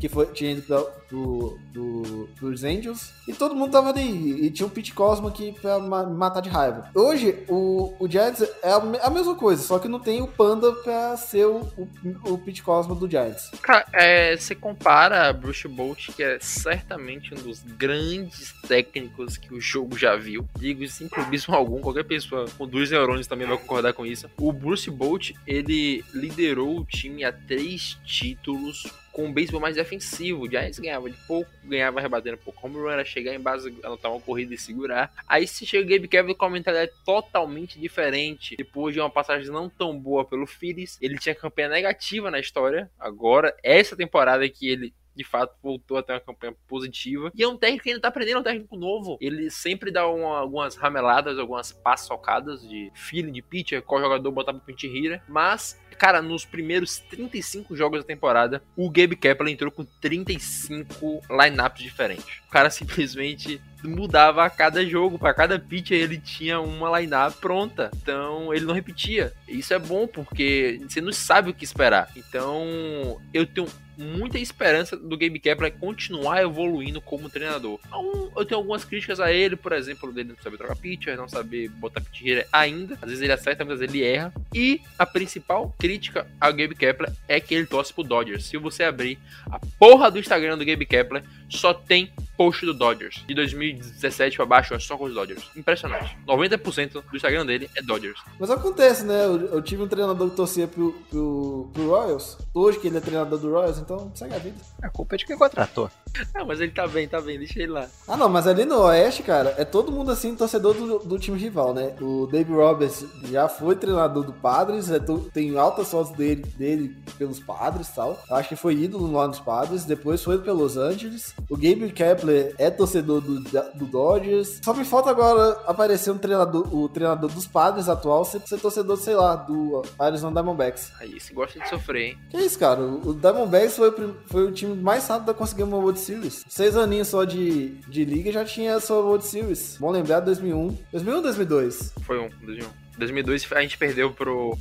Que 0.00 0.08
foi, 0.08 0.26
tinha 0.26 0.52
ido 0.52 0.62
pra, 0.62 0.80
pro, 0.82 1.58
pro, 1.72 2.28
pros 2.38 2.64
Angels, 2.64 3.12
e 3.26 3.32
todo 3.32 3.54
mundo 3.54 3.70
tava 3.72 3.90
ali. 3.90 4.46
E 4.46 4.50
tinha 4.50 4.66
um 4.66 4.70
Pete 4.70 4.92
Cosmo 4.92 5.28
aqui 5.28 5.52
pra 5.60 5.78
ma- 5.78 6.04
matar 6.06 6.40
de 6.40 6.48
raiva. 6.48 6.90
Hoje, 6.94 7.44
o, 7.48 7.94
o 7.98 8.08
Giants 8.08 8.42
é 8.62 8.70
a, 8.72 8.80
me- 8.80 8.98
a 9.00 9.10
mesma 9.10 9.34
coisa, 9.34 9.62
só 9.62 9.78
que 9.78 9.88
não 9.88 10.00
tem 10.00 10.22
o 10.22 10.26
Panda 10.28 10.72
pra 10.72 11.16
ser 11.16 11.46
o, 11.46 11.60
o, 11.76 11.88
o 12.32 12.38
Pete 12.38 12.62
Cosmo 12.62 12.94
do 12.94 13.08
Giants. 13.10 13.50
Cara, 13.62 13.86
é, 13.92 14.36
você 14.36 14.54
compara 14.54 15.32
Bruce 15.32 15.66
Bolt, 15.68 16.08
que 16.14 16.22
é 16.22 16.38
certamente 16.40 17.34
um 17.34 17.36
dos 17.38 17.60
grandes 17.62 18.54
técnicos 18.66 19.36
que 19.36 19.52
o 19.54 19.60
jogo 19.60 19.96
já 19.98 20.16
viu. 20.16 20.46
Digo 20.58 20.86
sem 20.88 21.08
clubismo 21.08 21.54
algum, 21.54 21.80
qualquer 21.80 22.04
pessoa 22.04 22.46
com 22.56 22.66
dois 22.66 22.90
neurônios 22.90 23.26
também 23.26 23.46
vai 23.46 23.56
concordar 23.58 23.92
com 23.92 24.04
isso. 24.06 24.28
O 24.38 24.52
Bruce 24.52 24.90
Bolt, 24.90 25.32
ele 25.46 26.04
liderou 26.14 26.80
o 26.80 26.84
time 26.84 27.24
a 27.24 27.32
três 27.32 27.98
títulos 28.04 28.86
com 29.18 29.24
um 29.24 29.32
beisebol 29.32 29.60
mais 29.60 29.74
defensivo. 29.74 30.42
O 30.44 30.48
Giants 30.48 30.78
ganhava 30.78 31.10
de 31.10 31.16
pouco, 31.26 31.50
ganhava 31.64 32.00
rebatendo 32.00 32.38
pouco. 32.38 32.64
Home 32.64 32.76
run 32.76 32.88
era 32.88 33.04
chegar 33.04 33.34
em 33.34 33.40
base, 33.40 33.76
anotar 33.82 34.12
uma 34.12 34.20
corrida 34.20 34.54
e 34.54 34.58
segurar. 34.58 35.12
Aí 35.26 35.44
se 35.44 35.66
chega 35.66 35.84
o 35.84 35.88
Gabe 35.90 36.06
Kevin 36.06 36.34
com 36.34 36.44
uma 36.44 36.52
mentalidade 36.52 36.92
totalmente 37.04 37.80
diferente. 37.80 38.54
Depois 38.56 38.94
de 38.94 39.00
uma 39.00 39.10
passagem 39.10 39.50
não 39.50 39.68
tão 39.68 39.98
boa 39.98 40.24
pelo 40.24 40.46
Phillies, 40.46 40.96
ele 41.02 41.18
tinha 41.18 41.34
campanha 41.34 41.68
negativa 41.68 42.30
na 42.30 42.38
história. 42.38 42.88
Agora, 42.96 43.52
essa 43.60 43.96
temporada 43.96 44.48
que 44.48 44.68
ele 44.68 44.94
de 45.16 45.24
fato 45.24 45.52
voltou 45.60 45.96
a 45.96 46.02
ter 46.04 46.12
uma 46.12 46.20
campanha 46.20 46.54
positiva. 46.68 47.32
E 47.34 47.42
é 47.42 47.48
um 47.48 47.56
técnico 47.56 47.82
que 47.82 47.90
ainda 47.90 48.00
tá 48.00 48.06
aprendendo, 48.06 48.36
é 48.36 48.40
um 48.40 48.44
técnico 48.44 48.76
novo. 48.76 49.18
Ele 49.20 49.50
sempre 49.50 49.90
dá 49.90 50.06
uma- 50.08 50.38
algumas 50.38 50.76
rameladas, 50.76 51.40
algumas 51.40 51.72
paçocadas 51.72 52.62
de 52.62 52.92
feeling 52.94 53.32
de 53.32 53.42
pitcher, 53.42 53.82
qual 53.82 54.00
jogador 54.00 54.30
botar 54.30 54.52
pra 54.54 54.62
pinch 54.62 54.86
hitter. 54.86 55.20
Mas, 55.26 55.76
cara, 55.98 56.22
nos 56.22 56.44
primeiros 56.44 56.98
35 56.98 57.76
jogos 57.76 58.00
da 58.00 58.06
temporada, 58.06 58.62
o 58.76 58.88
Gabe 58.88 59.16
Kepler 59.16 59.52
entrou 59.52 59.70
com 59.70 59.84
35 59.84 61.20
lineups 61.28 61.82
diferentes. 61.82 62.38
O 62.46 62.50
cara 62.50 62.70
simplesmente 62.70 63.60
mudava 63.82 64.44
a 64.44 64.50
cada 64.50 64.84
jogo, 64.84 65.18
para 65.18 65.34
cada 65.34 65.58
pitcher 65.58 65.98
ele 65.98 66.18
tinha 66.18 66.60
uma 66.60 66.98
lineup 66.98 67.34
pronta. 67.40 67.90
Então 67.96 68.52
ele 68.54 68.64
não 68.64 68.74
repetia. 68.74 69.32
Isso 69.46 69.74
é 69.74 69.78
bom 69.78 70.06
porque 70.06 70.80
você 70.88 71.00
não 71.00 71.12
sabe 71.12 71.50
o 71.50 71.54
que 71.54 71.64
esperar. 71.64 72.10
Então 72.16 73.20
eu 73.32 73.46
tenho 73.46 73.68
muita 73.98 74.38
esperança 74.38 74.96
do 74.96 75.18
Gabe 75.18 75.38
Kepler 75.40 75.72
continuar 75.72 76.42
evoluindo 76.42 77.00
como 77.00 77.28
treinador. 77.28 77.80
Então, 77.86 78.32
eu 78.36 78.44
tenho 78.44 78.60
algumas 78.60 78.84
críticas 78.84 79.18
a 79.18 79.32
ele, 79.32 79.56
por 79.56 79.72
exemplo, 79.72 80.12
dele 80.12 80.30
não 80.30 80.42
saber 80.42 80.56
trocar 80.56 80.76
pitcher, 80.76 81.16
não 81.16 81.28
saber 81.28 81.68
botar 81.68 82.00
pitcher 82.00 82.46
ainda. 82.52 82.94
Às 83.02 83.08
vezes 83.08 83.22
ele 83.22 83.32
acerta, 83.32 83.64
às 83.64 83.68
vezes 83.68 83.82
ele 83.82 84.04
erra. 84.04 84.32
E 84.54 84.80
a 84.98 85.04
principal 85.04 85.74
crítica 85.78 86.26
ao 86.40 86.52
Gabe 86.52 86.74
Kepler 86.74 87.12
é 87.26 87.40
que 87.40 87.54
ele 87.54 87.66
torce 87.66 87.92
pro 87.92 88.04
Dodgers. 88.04 88.44
Se 88.44 88.56
você 88.56 88.84
abrir 88.84 89.18
a 89.50 89.58
porra 89.78 90.10
do 90.10 90.18
Instagram 90.18 90.56
do 90.56 90.64
Gabe 90.64 90.86
Kepler, 90.86 91.24
só 91.48 91.74
tem 91.74 92.12
post 92.38 92.64
do 92.64 92.72
Dodgers. 92.72 93.24
De 93.26 93.34
2017 93.34 94.36
pra 94.36 94.46
baixo 94.46 94.72
é 94.72 94.78
só 94.78 94.96
com 94.96 95.04
os 95.04 95.12
Dodgers. 95.14 95.42
Impressionante. 95.56 96.16
90% 96.26 96.92
do 97.10 97.16
Instagram 97.16 97.44
dele 97.44 97.68
é 97.76 97.82
Dodgers. 97.82 98.20
Mas 98.38 98.50
acontece, 98.50 99.04
né? 99.04 99.24
Eu, 99.26 99.40
eu 99.46 99.60
tive 99.62 99.82
um 99.82 99.88
treinador 99.88 100.30
que 100.30 100.36
torcia 100.36 100.66
pro, 100.68 100.92
pro, 101.10 101.68
pro 101.74 101.88
Royals. 101.88 102.38
Hoje 102.54 102.78
que 102.78 102.86
ele 102.86 102.96
é 102.98 103.00
treinador 103.00 103.38
do 103.38 103.50
Royals, 103.50 103.78
então 103.78 104.10
segue 104.14 104.34
a 104.34 104.38
vida. 104.38 104.56
A 104.82 104.88
culpa 104.88 105.16
é 105.16 105.18
de 105.18 105.26
quem 105.26 105.36
contratou. 105.36 105.90
Ah, 106.34 106.44
mas 106.44 106.60
ele 106.60 106.70
tá 106.72 106.86
bem, 106.86 107.06
tá 107.08 107.20
bem, 107.20 107.38
deixa 107.38 107.58
ele 107.60 107.72
lá. 107.72 107.86
Ah, 108.06 108.16
não, 108.16 108.28
mas 108.28 108.46
ali 108.46 108.64
no 108.64 108.78
Oeste, 108.82 109.22
cara, 109.22 109.54
é 109.58 109.64
todo 109.64 109.92
mundo 109.92 110.10
assim, 110.10 110.34
torcedor 110.34 110.74
do, 110.74 110.98
do 111.00 111.18
time 111.18 111.38
rival, 111.38 111.74
né? 111.74 111.94
O 112.00 112.26
Dave 112.26 112.52
Roberts 112.52 113.04
já 113.30 113.48
foi 113.48 113.74
treinador 113.76 114.24
do 114.24 114.32
Padres, 114.32 114.90
é 114.90 114.98
to- 114.98 115.28
tem 115.34 115.56
altas 115.58 115.90
fotos 115.90 116.12
dele, 116.16 116.42
dele 116.56 116.96
pelos 117.18 117.40
Padres 117.40 117.88
e 117.88 117.94
tal. 117.94 118.18
Acho 118.30 118.48
que 118.48 118.56
foi 118.56 118.74
ídolo 118.74 119.10
lá 119.12 119.26
nos 119.26 119.40
Padres, 119.40 119.84
depois 119.84 120.22
foi 120.22 120.38
pra 120.38 120.52
Los 120.52 120.76
Angeles. 120.76 121.34
O 121.50 121.56
Gabe 121.56 121.90
Kepler 121.92 122.27
é 122.30 122.70
torcedor 122.70 123.20
do, 123.20 123.40
do 123.40 123.86
Dodgers. 123.86 124.60
Só 124.62 124.74
me 124.74 124.84
falta 124.84 125.10
agora 125.10 125.60
aparecer 125.66 126.10
um 126.10 126.18
treinador, 126.18 126.74
o 126.74 126.88
treinador 126.88 127.30
dos 127.30 127.46
Padres 127.46 127.88
atual, 127.88 128.24
ser, 128.24 128.40
ser 128.46 128.58
torcedor, 128.58 128.96
sei 128.96 129.14
lá, 129.14 129.36
do 129.36 129.82
Arizona 129.98 130.32
Diamondbacks. 130.32 130.92
Aí, 131.00 131.18
você 131.18 131.32
gosta 131.32 131.58
de 131.58 131.68
sofrer, 131.68 132.10
hein? 132.10 132.18
Que 132.30 132.38
isso, 132.38 132.58
cara? 132.58 132.80
O 132.80 133.14
Diamondbacks 133.14 133.76
foi, 133.76 133.88
o 133.88 134.16
foi 134.26 134.46
o 134.46 134.52
time 134.52 134.74
mais 134.74 135.06
rápido 135.06 135.30
a 135.30 135.34
conseguir 135.34 135.62
uma 135.62 135.76
World 135.76 135.98
Series. 135.98 136.44
Seis 136.48 136.76
aninhos 136.76 137.08
só 137.08 137.24
de, 137.24 137.70
de 137.88 138.04
liga 138.04 138.32
já 138.32 138.44
tinha 138.44 138.76
a 138.76 138.80
sua 138.80 139.00
World 139.00 139.24
Series. 139.24 139.76
Bom 139.78 139.90
lembrar, 139.90 140.20
2001. 140.20 140.78
2001 140.92 141.16
ou 141.16 141.22
2002? 141.22 141.94
Foi 142.02 142.18
um, 142.18 142.28
2001. 142.42 142.68
2002 142.98 143.52
a 143.52 143.60
gente 143.62 143.78
perdeu 143.78 144.12
pro 144.12 144.56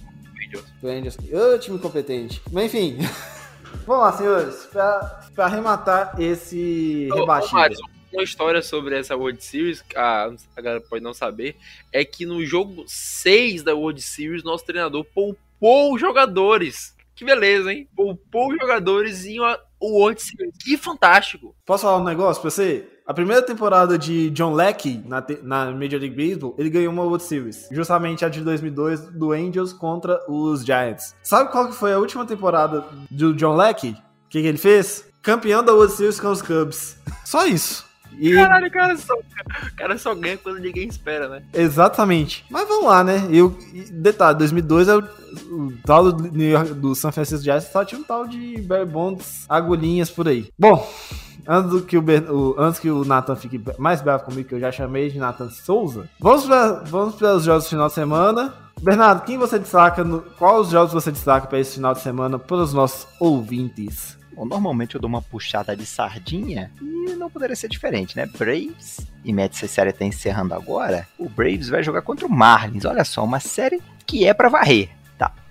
Angels. 0.47 0.65
Do 0.81 0.87
Angels. 0.87 1.17
Ô, 1.31 1.57
time 1.57 1.79
competente. 1.79 2.41
Mas 2.51 2.65
enfim. 2.65 2.97
Vamos 3.85 4.03
lá, 4.03 4.13
senhores. 4.13 4.65
Pra 4.71 5.21
arrematar 5.37 6.15
esse. 6.19 7.07
Marius, 7.53 7.79
uma 8.11 8.23
história 8.23 8.61
sobre 8.61 8.97
essa 8.97 9.15
World 9.15 9.43
Series, 9.43 9.83
a, 9.95 10.31
a 10.55 10.61
galera 10.61 10.81
pode 10.81 11.03
não 11.03 11.13
saber, 11.13 11.55
é 11.91 12.03
que 12.03 12.25
no 12.25 12.45
jogo 12.45 12.83
6 12.87 13.63
da 13.63 13.75
World 13.75 14.01
Series, 14.01 14.43
nosso 14.43 14.65
treinador 14.65 15.05
poupou 15.05 15.93
os 15.93 16.01
jogadores. 16.01 16.95
Que 17.15 17.25
beleza, 17.25 17.73
hein? 17.73 17.87
Poupou 17.95 18.51
os 18.51 18.57
jogadores 18.59 19.25
em 19.25 19.39
uma 19.39 19.59
World 19.81 20.21
Series. 20.21 20.55
Que 20.59 20.77
fantástico. 20.77 21.55
Posso 21.65 21.83
falar 21.83 21.97
um 21.97 22.03
negócio 22.03 22.41
pra 22.41 22.51
você? 22.51 22.96
A 23.07 23.13
primeira 23.13 23.41
temporada 23.41 23.97
de 23.97 24.29
John 24.31 24.53
Leckie 24.53 25.01
na, 25.07 25.23
na 25.41 25.71
Major 25.71 25.97
League 25.99 26.09
Baseball, 26.15 26.53
ele 26.57 26.69
ganhou 26.69 26.91
uma 26.91 27.03
World 27.03 27.23
Series. 27.23 27.67
Justamente 27.71 28.25
a 28.25 28.29
de 28.29 28.41
2002 28.41 28.99
do 29.11 29.31
Angels 29.31 29.71
contra 29.71 30.19
os 30.29 30.65
Giants. 30.65 31.15
Sabe 31.23 31.49
qual 31.49 31.67
que 31.69 31.73
foi 31.75 31.93
a 31.93 31.99
última 31.99 32.25
temporada 32.25 32.83
do 33.09 33.33
John 33.33 33.55
Leckie? 33.55 33.91
O 33.91 34.29
que, 34.29 34.41
que 34.41 34.47
ele 34.47 34.57
fez? 34.57 35.05
Campeão 35.21 35.63
da 35.63 35.73
World 35.73 35.93
Series 35.93 36.19
com 36.19 36.29
os 36.29 36.41
Cubs. 36.41 36.97
Só 37.23 37.45
isso. 37.47 37.85
E 38.19 38.33
Caralho, 38.33 38.67
o 38.67 38.71
cara 38.71 38.97
só, 38.97 39.13
o 39.13 39.75
cara 39.75 39.97
só 39.97 40.15
ganha 40.15 40.37
quando 40.37 40.57
ninguém 40.59 40.87
espera, 40.87 41.27
né? 41.29 41.43
Exatamente. 41.53 42.43
Mas 42.49 42.67
vamos 42.67 42.85
lá, 42.87 43.03
né? 43.03 43.27
Eu, 43.31 43.55
e 43.73 43.81
detalhe, 43.91 44.37
2002 44.39 44.87
é 44.87 44.95
o, 44.97 44.99
o 45.51 45.73
tal 45.85 46.11
do, 46.11 46.31
New 46.31 46.49
York- 46.49 46.73
do 46.73 46.95
San 46.95 47.11
Francisco 47.11 47.43
Giants 47.43 47.69
só 47.71 47.85
tinha 47.85 47.99
um 48.01 48.03
tal 48.03 48.25
de 48.27 48.59
Barry 48.61 48.85
Bonds, 48.85 49.45
agulhinhas 49.47 50.09
por 50.09 50.27
aí. 50.27 50.49
Bom, 50.57 50.89
antes, 51.47 51.81
que 51.85 51.97
o, 51.97 52.03
o- 52.03 52.55
antes 52.59 52.79
que 52.79 52.89
o 52.89 53.05
Nathan 53.05 53.35
fique 53.35 53.61
mais 53.77 54.01
bravo 54.01 54.25
comigo, 54.25 54.47
que 54.49 54.55
eu 54.55 54.59
já 54.59 54.71
chamei 54.71 55.09
de 55.09 55.17
Nathan 55.19 55.49
Souza, 55.49 56.09
vamos 56.19 56.45
para 56.45 56.71
vamos 56.85 57.15
para 57.15 57.35
os 57.35 57.43
jogos 57.43 57.63
do 57.65 57.69
final 57.69 57.87
de 57.87 57.93
semana. 57.93 58.53
Bernardo, 58.81 59.21
quem 59.23 59.37
você 59.39 59.57
destaca? 59.57 60.03
No, 60.03 60.21
qual 60.37 60.59
os 60.61 60.69
jogos 60.69 60.93
você 60.93 61.11
destaca 61.11 61.47
para 61.47 61.59
esse 61.59 61.75
final 61.75 61.93
de 61.95 62.01
semana 62.01 62.37
para 62.37 62.57
os 62.57 62.73
nossos 62.73 63.07
ouvintes? 63.19 64.17
Bom, 64.35 64.45
normalmente 64.45 64.93
eu 64.93 65.01
dou 65.01 65.09
uma 65.09 65.21
puxada 65.21 65.75
de 65.75 65.83
sardinha 65.83 66.71
e 66.79 67.15
não 67.15 67.27
poderia 67.27 67.55
ser 67.55 67.67
diferente, 67.69 68.15
né? 68.15 68.27
Braves 68.37 68.99
e 69.25 69.31
essa 69.41 69.67
série 69.67 69.91
tá 69.91 70.05
encerrando 70.05 70.53
agora. 70.53 71.07
O 71.17 71.27
Braves 71.27 71.69
vai 71.69 71.81
jogar 71.81 72.03
contra 72.03 72.27
o 72.27 72.29
Marlins. 72.29 72.85
Olha 72.85 73.03
só, 73.03 73.23
uma 73.23 73.39
série 73.39 73.81
que 74.05 74.27
é 74.27 74.33
pra 74.35 74.47
varrer. 74.47 74.89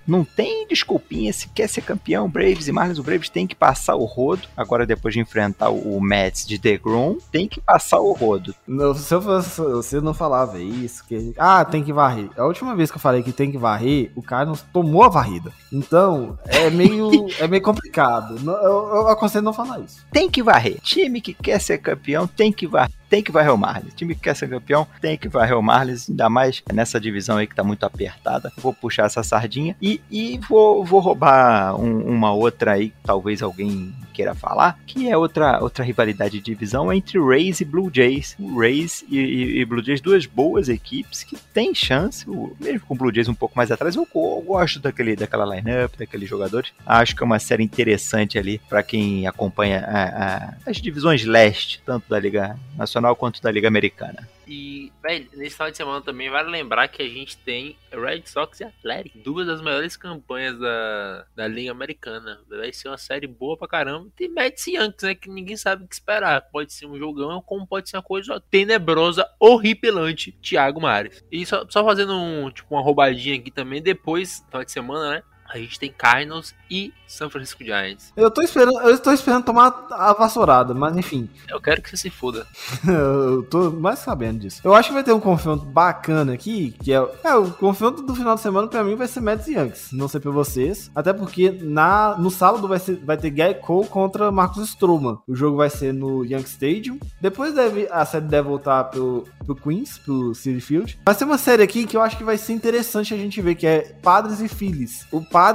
Não 0.07 0.25
tem 0.25 0.67
desculpinha 0.67 1.33
se 1.33 1.49
quer 1.49 1.69
ser 1.69 1.81
campeão, 1.81 2.29
Braves 2.29 2.69
e 2.69 2.73
Marlins. 2.73 2.99
O 2.99 3.03
Braves 3.03 3.29
tem 3.29 3.47
que 3.47 3.55
passar 3.55 3.97
o 3.97 4.05
rodo. 4.05 4.49
Agora, 4.57 4.87
depois 4.87 5.15
de 5.15 5.21
enfrentar 5.21 5.71
o 5.71 6.01
Mets 6.01 6.47
de 6.47 6.59
DeGrom, 6.59 7.17
tem 7.31 7.49
que 7.49 7.61
passar 7.61 8.01
o 8.01 8.13
rodo. 8.13 8.55
Não, 8.67 8.95
se 8.95 9.13
eu 9.13 9.21
fosse, 9.21 9.61
você 9.61 10.01
não 10.01 10.15
falava 10.15 10.61
isso, 10.61 11.05
que 11.07 11.35
ah, 11.37 11.65
tem 11.65 11.83
que 11.83 11.93
varrer. 11.93 12.31
A 12.37 12.45
última 12.45 12.75
vez 12.75 12.91
que 12.91 12.97
eu 12.97 13.01
falei 13.01 13.23
que 13.23 13.33
tem 13.33 13.51
que 13.51 13.59
varrer, 13.59 14.11
o 14.15 14.23
cara 14.23 14.47
não 14.47 14.57
tomou 14.73 15.03
a 15.03 15.09
varrida. 15.09 15.53
Então, 15.73 16.39
é 16.47 16.71
meio, 16.71 17.11
é 17.41 17.49
meio 17.49 17.63
complicado. 17.63 18.37
Eu, 18.45 18.97
eu 18.97 19.09
aconselho 19.09 19.45
não 19.45 19.53
falar 19.53 19.81
isso. 19.81 20.05
Tem 20.13 20.31
que 20.31 20.43
varrer. 20.43 20.79
Time 20.81 21.21
que 21.21 21.35
quer 21.35 21.61
ser 21.61 21.79
campeão 21.79 22.27
tem 22.27 22.53
que 22.53 22.67
varrer. 22.67 22.93
Tem 23.09 23.23
que 23.23 23.33
varrer 23.33 23.53
o 23.53 23.59
Marlins. 23.59 23.93
O 23.93 23.97
time 23.97 24.15
que 24.15 24.23
quer 24.23 24.37
ser 24.37 24.49
campeão 24.49 24.87
tem 25.01 25.17
que 25.17 25.29
varrer 25.29 25.57
o 25.57 25.63
Marlins, 25.63 26.09
ainda 26.09 26.29
mais 26.29 26.63
nessa 26.73 27.01
divisão 27.01 27.37
aí 27.37 27.47
que 27.47 27.55
tá 27.55 27.65
muito 27.65 27.85
apertada. 27.85 28.53
Vou 28.59 28.73
puxar 28.73 29.07
essa 29.07 29.23
sardinha 29.23 29.77
e, 29.81 30.01
e 30.11 30.39
vou, 30.49 30.85
vou 30.85 31.01
roubar 31.01 31.79
um, 31.81 32.01
uma 32.07 32.33
outra 32.33 32.73
aí, 32.73 32.93
talvez 33.03 33.43
alguém 33.43 33.95
queira 34.13 34.35
falar, 34.35 34.79
que 34.87 35.11
é 35.11 35.17
outra, 35.17 35.63
outra 35.63 35.85
rivalidade 35.85 36.39
de 36.39 36.41
divisão 36.41 36.91
entre 36.91 37.19
Rays 37.19 37.61
e 37.61 37.65
Blue 37.67 37.91
Jays. 37.93 38.35
Rays 38.57 39.05
e, 39.11 39.19
e, 39.19 39.61
e 39.61 39.65
Blue 39.65 39.85
Jays, 39.85 40.01
duas 40.01 40.25
boas 40.25 40.71
equipes 40.71 41.23
que 41.23 41.37
têm 41.37 41.75
chance, 41.75 42.27
mesmo 42.59 42.81
com 42.81 42.95
o 42.95 42.97
Blue 42.97 43.15
Jays 43.15 43.29
um 43.29 43.35
pouco 43.35 43.55
mais 43.55 43.71
atrás, 43.71 43.95
eu, 43.95 44.09
eu 44.15 44.45
gosto 44.47 44.81
daquele, 44.81 45.15
daquela 45.15 45.45
lineup, 45.45 45.97
daqueles 45.99 46.29
jogadores. 46.29 46.73
Acho 46.87 47.15
que 47.15 47.23
é 47.23 47.27
uma 47.27 47.39
série 47.39 47.63
interessante 47.63 48.39
ali 48.39 48.59
para 48.69 48.83
quem 48.83 49.27
acompanha 49.27 49.81
a, 49.81 50.03
a, 50.03 50.55
as 50.67 50.79
divisões 50.79 51.25
leste, 51.25 51.83
tanto 51.85 52.09
da 52.09 52.19
Liga 52.19 52.59
Nacional 52.77 52.96
quanto 53.17 53.43
da 53.43 53.51
Liga 53.51 53.69
Americana. 53.69 54.29
E, 54.47 54.93
velho, 55.03 55.29
nesse 55.35 55.57
final 55.57 55.71
de 55.71 55.77
semana 55.77 56.01
também 56.01 56.31
vale 56.31 56.49
lembrar 56.49 56.87
que 56.87 57.03
a 57.03 57.09
gente 57.09 57.37
tem 57.39 57.77
Red 57.91 58.23
Sox 58.27 58.61
e 58.61 58.65
Atlético, 58.65 59.19
duas 59.19 59.47
das 59.47 59.61
maiores 59.61 59.97
campanhas 59.97 60.57
da, 60.59 61.27
da 61.35 61.49
Liga 61.49 61.73
Americana. 61.73 62.41
Vai 62.49 62.73
ser 62.73 62.89
uma 62.89 62.99
série 62.99 63.27
boa 63.27 63.57
pra 63.57 63.67
caramba. 63.67 64.09
Tem 64.17 64.29
Mets 64.29 64.67
e 64.69 64.75
Yankees, 64.75 65.03
né? 65.03 65.15
Que 65.15 65.29
ninguém 65.29 65.57
sabe 65.57 65.85
o 65.85 65.89
que 65.89 65.95
esperar. 65.95 66.43
Pode 66.53 66.73
ser 66.73 66.87
um 66.87 66.97
jogão, 66.97 67.43
como 67.43 67.67
pode 67.67 67.91
ser 67.91 67.97
uma 67.97 68.03
coisa 68.03 68.41
tenebrosa, 68.51 69.29
horripilante. 69.41 70.33
Thiago 70.41 70.81
Mares. 70.81 71.25
E 71.31 71.45
só, 71.45 71.67
só 71.69 71.85
fazendo 71.85 72.15
um, 72.15 72.51
tipo, 72.51 72.73
uma 72.75 72.83
roubadinha 72.83 73.37
aqui 73.37 73.51
também. 73.51 73.83
Depois, 73.83 74.45
final 74.49 74.65
de 74.65 74.71
semana, 74.71 75.11
né? 75.11 75.23
A 75.57 75.59
gente 75.59 75.79
tem 75.79 75.91
Cardinals 75.91 76.55
e 76.71 76.93
San 77.09 77.31
Francisco 77.31 77.65
Giants. 77.65 78.13
Eu 78.15 78.31
tô 78.31 78.43
esperando, 78.43 78.79
eu 78.81 78.95
estou 78.95 79.13
esperando 79.13 79.45
tomar 79.45 79.87
a 79.91 80.13
vassourada, 80.13 80.75
mas 80.75 80.97
enfim. 80.97 81.29
Eu 81.49 81.61
quero 81.61 81.81
que 81.81 81.89
você 81.91 81.97
se 81.97 82.11
foda. 82.11 82.47
eu 82.87 83.43
tô 83.45 83.71
mais 83.71 84.01
sabendo 84.01 84.41
disso. 84.41 84.61
Eu 84.63 84.75
acho 84.75 84.89
que 84.89 84.95
vai 84.95 85.03
ter 85.03 85.13
um 85.13 85.21
confronto 85.21 85.65
bacana 85.65 86.35
aqui, 86.35 86.75
que 86.83 86.93
é, 86.93 86.97
é 87.25 87.35
o 87.35 87.51
confronto 87.51 88.03
do 88.03 88.15
final 88.15 88.35
de 88.35 88.43
semana 88.43 88.69
para 88.69 88.85
mim 88.85 88.95
vai 88.95 89.09
ser 89.09 89.21
Mets 89.21 89.47
e 89.47 89.55
Yankees. 89.55 89.93
Não 89.93 90.09
sei 90.09 90.21
pra 90.21 90.31
vocês, 90.31 90.91
até 90.95 91.13
porque 91.13 91.51
na 91.51 92.17
no 92.19 92.31
sábado 92.31 92.69
vai 92.69 92.79
ser 92.79 92.97
vai 92.97 93.17
ter 93.17 93.31
Gary 93.31 93.55
Cole 93.55 93.89
contra 93.89 94.31
Marcos 94.31 94.69
Stroman. 94.69 95.19
O 95.27 95.35
jogo 95.35 95.57
vai 95.57 95.71
ser 95.71 95.95
no 95.95 96.25
Yankee 96.25 96.51
Stadium. 96.51 96.99
Depois 97.21 97.55
deve 97.55 97.89
a 97.91 98.05
série 98.05 98.27
deve 98.27 98.49
voltar 98.49 98.85
pro, 98.85 99.25
pro 99.45 99.57
Queens, 99.57 99.99
pro 99.99 100.35
City 100.35 100.61
Field. 100.61 100.99
Vai 101.05 101.15
ser 101.15 101.25
uma 101.25 101.39
série 101.39 101.63
aqui 101.63 101.87
que 101.87 101.97
eu 101.97 102.03
acho 102.03 102.19
que 102.19 102.25
vai 102.25 102.37
ser 102.37 102.53
interessante 102.53 103.15
a 103.15 103.17
gente 103.17 103.41
ver 103.41 103.55
que 103.55 103.67
é 103.67 103.97
Padres 104.03 104.41
e 104.41 104.49
Phillies. 104.49 105.07
O 105.11 105.23
Padres 105.23 105.46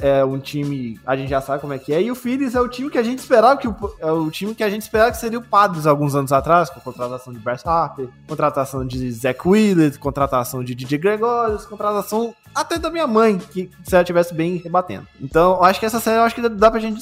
é 0.00 0.24
um 0.24 0.38
time, 0.38 0.98
a 1.06 1.16
gente 1.16 1.28
já 1.28 1.40
sabe 1.40 1.60
como 1.60 1.72
é 1.72 1.78
que 1.78 1.92
é, 1.92 2.02
e 2.02 2.10
o 2.10 2.14
Phillies 2.14 2.54
é 2.54 2.60
o 2.60 2.68
time 2.68 2.90
que 2.90 2.98
a 2.98 3.02
gente 3.02 3.18
esperava 3.18 3.58
que 3.58 3.68
o, 3.68 3.76
é 3.98 4.10
o 4.10 4.30
time 4.30 4.54
que 4.54 4.62
a 4.62 4.70
gente 4.70 4.82
esperava 4.82 5.10
que 5.10 5.16
seria 5.16 5.38
o 5.38 5.42
Padres 5.42 5.86
alguns 5.86 6.14
anos 6.14 6.32
atrás, 6.32 6.70
com 6.70 6.80
contratação 6.80 7.32
de 7.32 7.38
Bryce 7.38 7.66
Harper, 7.66 8.08
contratação 8.26 8.86
de 8.86 9.10
Zach 9.12 9.40
Wheeler, 9.46 9.98
contratação 9.98 10.62
de 10.62 10.74
DJ 10.74 10.98
Gregorius, 10.98 11.66
contratação 11.66 12.34
até 12.54 12.78
da 12.78 12.90
minha 12.90 13.06
mãe, 13.06 13.38
que 13.38 13.70
se 13.84 13.94
ela 13.94 14.04
tivesse 14.04 14.34
bem 14.34 14.56
rebatendo. 14.56 15.06
Então, 15.20 15.62
acho 15.62 15.78
que 15.78 15.86
essa 15.86 16.00
série 16.00 16.18
acho 16.18 16.34
que 16.34 16.48
dá 16.48 16.70
pra 16.70 16.80
gente 16.80 17.00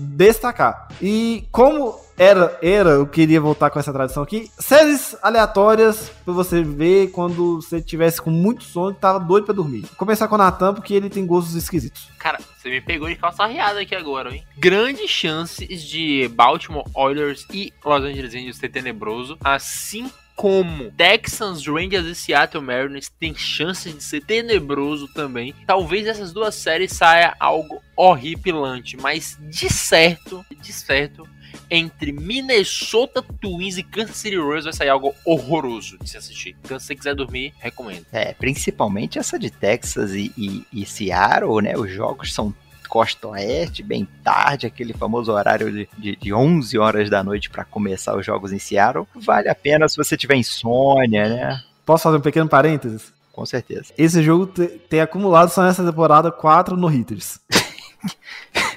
destacar. 0.00 0.88
E 1.00 1.46
como 1.52 1.98
era, 2.20 2.58
era, 2.60 2.90
eu 2.90 3.06
queria 3.06 3.40
voltar 3.40 3.70
com 3.70 3.78
essa 3.78 3.94
tradição 3.94 4.22
aqui. 4.22 4.50
Séries 4.58 5.16
aleatórias 5.22 6.12
pra 6.22 6.34
você 6.34 6.62
ver 6.62 7.10
quando 7.12 7.62
você 7.62 7.80
tivesse 7.80 8.20
com 8.20 8.28
muito 8.28 8.62
sono 8.62 8.90
e 8.90 9.00
tava 9.00 9.18
doido 9.18 9.46
pra 9.46 9.54
dormir. 9.54 9.80
Vou 9.80 9.96
começar 9.96 10.28
com 10.28 10.34
o 10.34 10.38
Natan, 10.38 10.74
porque 10.74 10.92
ele 10.92 11.08
tem 11.08 11.24
gostos 11.24 11.54
esquisitos. 11.54 12.10
Cara, 12.18 12.38
você 12.58 12.68
me 12.68 12.82
pegou 12.82 13.08
de 13.08 13.16
calça 13.16 13.46
riada 13.46 13.80
aqui 13.80 13.94
agora, 13.94 14.34
hein? 14.34 14.44
Grandes 14.58 15.08
chances 15.08 15.82
de 15.82 16.28
Baltimore 16.34 16.84
Oilers 16.94 17.46
e 17.54 17.72
Los 17.82 18.04
Angeles 18.04 18.34
Angels 18.34 18.58
ser 18.58 18.68
tenebroso, 18.68 19.38
assim 19.42 20.10
como 20.36 20.90
Texans, 20.92 21.66
Rangers 21.66 22.06
e 22.06 22.14
Seattle 22.14 22.64
Mariners 22.64 23.10
tem 23.20 23.34
chances 23.34 23.94
de 23.94 24.02
ser 24.02 24.22
tenebroso 24.22 25.06
também. 25.08 25.54
Talvez 25.66 26.06
essas 26.06 26.32
duas 26.32 26.54
séries 26.54 26.92
saia 26.92 27.34
algo 27.38 27.82
horripilante, 27.94 28.96
mas 28.96 29.38
de 29.38 29.70
certo, 29.70 30.42
de 30.62 30.72
certo, 30.72 31.28
entre 31.70 32.12
Minnesota 32.12 33.22
Twins 33.22 33.78
e 33.78 33.82
Kansas 33.82 34.16
City 34.16 34.36
Royals 34.36 34.64
vai 34.64 34.72
sair 34.72 34.88
algo 34.88 35.14
horroroso 35.24 35.98
de 35.98 36.10
se 36.10 36.16
assistir. 36.16 36.56
Então, 36.64 36.78
se 36.78 36.86
você 36.86 36.94
quiser 36.94 37.14
dormir, 37.14 37.52
recomendo. 37.58 38.06
É, 38.12 38.32
principalmente 38.34 39.18
essa 39.18 39.38
de 39.38 39.50
Texas 39.50 40.12
e, 40.12 40.32
e, 40.36 40.64
e 40.72 40.86
Seattle, 40.86 41.62
né? 41.62 41.76
Os 41.76 41.90
jogos 41.90 42.32
são 42.32 42.54
costa 42.88 43.28
oeste, 43.28 43.84
bem 43.84 44.06
tarde, 44.24 44.66
aquele 44.66 44.92
famoso 44.92 45.30
horário 45.30 45.70
de, 45.70 45.88
de, 45.96 46.16
de 46.16 46.34
11 46.34 46.76
horas 46.76 47.08
da 47.08 47.22
noite 47.22 47.48
para 47.48 47.64
começar 47.64 48.16
os 48.16 48.26
jogos 48.26 48.52
em 48.52 48.58
Seattle. 48.58 49.06
Vale 49.14 49.48
a 49.48 49.54
pena 49.54 49.88
se 49.88 49.96
você 49.96 50.16
tiver 50.16 50.34
insônia, 50.34 51.28
né? 51.28 51.62
Posso 51.86 52.02
fazer 52.02 52.16
um 52.16 52.20
pequeno 52.20 52.48
parênteses? 52.48 53.12
Com 53.32 53.46
certeza. 53.46 53.92
Esse 53.96 54.22
jogo 54.22 54.46
tem 54.88 55.00
acumulado 55.00 55.50
só 55.50 55.62
nessa 55.62 55.84
temporada 55.84 56.32
4 56.32 56.76
no 56.76 56.88
hitters. 56.88 57.38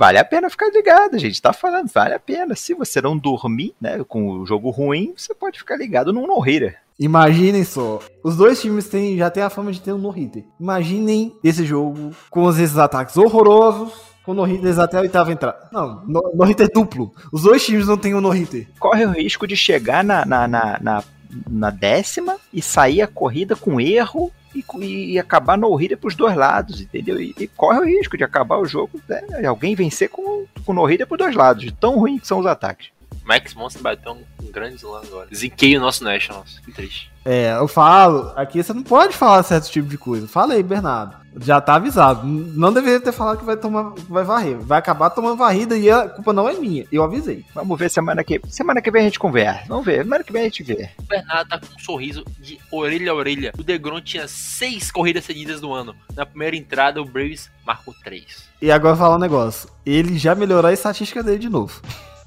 vale 0.00 0.16
a 0.16 0.24
pena 0.24 0.48
ficar 0.48 0.70
ligado, 0.70 1.18
gente. 1.18 1.42
Tá 1.42 1.52
falando, 1.52 1.90
vale 1.92 2.14
a 2.14 2.18
pena. 2.18 2.56
Se 2.56 2.72
você 2.72 3.02
não 3.02 3.18
dormir, 3.18 3.74
né, 3.78 4.02
com 4.08 4.30
o 4.30 4.46
jogo 4.46 4.70
ruim, 4.70 5.12
você 5.14 5.34
pode 5.34 5.58
ficar 5.58 5.76
ligado 5.76 6.10
num 6.10 6.26
no-hitter. 6.26 6.78
Imaginem 6.98 7.64
só, 7.64 8.00
os 8.22 8.34
dois 8.34 8.60
times 8.60 8.88
têm, 8.88 9.18
já 9.18 9.30
têm 9.30 9.42
a 9.42 9.50
fama 9.50 9.70
de 9.70 9.80
ter 9.80 9.92
um 9.92 9.98
no-hitter. 9.98 10.44
Imaginem 10.58 11.34
esse 11.44 11.66
jogo 11.66 12.12
com 12.30 12.48
esses 12.48 12.78
ataques 12.78 13.16
horrorosos, 13.18 13.92
com 14.24 14.32
no-hitters 14.32 14.78
até 14.78 14.96
a 14.96 15.00
oitava 15.00 15.32
entrada. 15.32 15.68
Não, 15.70 16.02
no-hitter 16.34 16.70
duplo. 16.72 17.12
Os 17.30 17.42
dois 17.42 17.64
times 17.64 17.86
não 17.86 17.98
têm 17.98 18.14
um 18.14 18.22
no-hitter. 18.22 18.68
Corre 18.78 19.04
o 19.04 19.10
risco 19.10 19.46
de 19.46 19.56
chegar 19.56 20.02
na, 20.02 20.24
na, 20.24 20.48
na, 20.48 20.78
na, 20.80 21.04
na 21.46 21.70
décima 21.70 22.36
e 22.52 22.62
sair 22.62 23.02
a 23.02 23.06
corrida 23.06 23.54
com 23.54 23.78
erro 23.78 24.32
e, 24.54 25.12
e, 25.12 25.18
acabar 25.18 25.56
no 25.56 25.74
hitter 25.74 25.98
pros 25.98 26.14
dois 26.14 26.36
lados, 26.36 26.80
entendeu? 26.80 27.20
E, 27.20 27.34
e, 27.38 27.46
corre 27.46 27.78
o 27.78 27.84
risco 27.84 28.16
de 28.16 28.24
acabar 28.24 28.58
o 28.58 28.66
jogo, 28.66 29.00
né? 29.08 29.22
alguém 29.46 29.74
vencer 29.74 30.08
com, 30.08 30.44
com 30.64 30.72
no 30.72 30.86
hitter 30.86 31.06
pros 31.06 31.18
dois 31.18 31.34
lados, 31.34 31.62
de 31.62 31.72
tão 31.72 31.98
ruim 31.98 32.18
que 32.18 32.26
são 32.26 32.38
os 32.38 32.46
ataques. 32.46 32.90
Max 33.24 33.54
Monster 33.54 33.82
bateu 33.82 34.12
um 34.12 34.50
grande 34.50 34.76
slam 34.76 35.02
agora. 35.04 35.28
Ziquei 35.34 35.76
o 35.76 35.80
nosso 35.80 36.02
Nationals. 36.02 36.58
Que 36.64 36.72
triste. 36.72 37.10
É, 37.24 37.52
eu 37.52 37.68
falo, 37.68 38.32
aqui 38.34 38.62
você 38.62 38.72
não 38.72 38.82
pode 38.82 39.14
falar 39.14 39.42
certo 39.42 39.70
tipo 39.70 39.88
de 39.88 39.98
coisa. 39.98 40.26
Fala 40.26 40.54
aí, 40.54 40.62
Bernardo. 40.62 41.14
Já 41.40 41.60
tá 41.60 41.74
avisado. 41.74 42.26
Não 42.26 42.72
deveria 42.72 42.98
ter 42.98 43.12
falado 43.12 43.38
que 43.38 43.44
vai 43.44 43.56
tomar, 43.56 43.92
vai 44.08 44.24
varrer. 44.24 44.58
Vai 44.58 44.78
acabar 44.78 45.10
tomando 45.10 45.36
varrida 45.36 45.76
e 45.76 45.88
a 45.88 46.08
culpa 46.08 46.32
não 46.32 46.48
é 46.48 46.54
minha. 46.54 46.86
Eu 46.90 47.04
avisei. 47.04 47.44
Vamos 47.54 47.78
ver 47.78 47.88
semana 47.88 48.24
que 48.24 48.40
semana 48.48 48.82
que 48.82 48.90
vem 48.90 49.02
a 49.02 49.04
gente 49.04 49.18
conversa. 49.18 49.64
Vamos 49.68 49.84
ver. 49.84 50.02
Semana 50.02 50.24
que 50.24 50.32
vem 50.32 50.42
a 50.42 50.44
gente 50.46 50.62
vê. 50.64 50.90
O 50.98 51.02
Bernardo 51.02 51.48
tá 51.48 51.60
com 51.60 51.66
um 51.66 51.78
sorriso 51.78 52.24
de 52.38 52.58
orelha 52.72 53.12
a 53.12 53.14
orelha. 53.14 53.52
O 53.56 53.62
Degron 53.62 54.00
tinha 54.00 54.26
seis 54.26 54.90
corridas 54.90 55.24
seguidas 55.24 55.60
no 55.60 55.72
ano. 55.72 55.94
Na 56.16 56.26
primeira 56.26 56.56
entrada, 56.56 57.00
o 57.00 57.04
Braves 57.04 57.48
marcou 57.64 57.94
três. 58.02 58.48
E 58.60 58.72
agora 58.72 58.96
falar 58.96 59.16
um 59.16 59.20
negócio. 59.20 59.70
Ele 59.86 60.18
já 60.18 60.34
melhorou 60.34 60.68
a 60.68 60.74
estatística 60.74 61.22
dele 61.22 61.38
de 61.38 61.48
novo. 61.48 61.80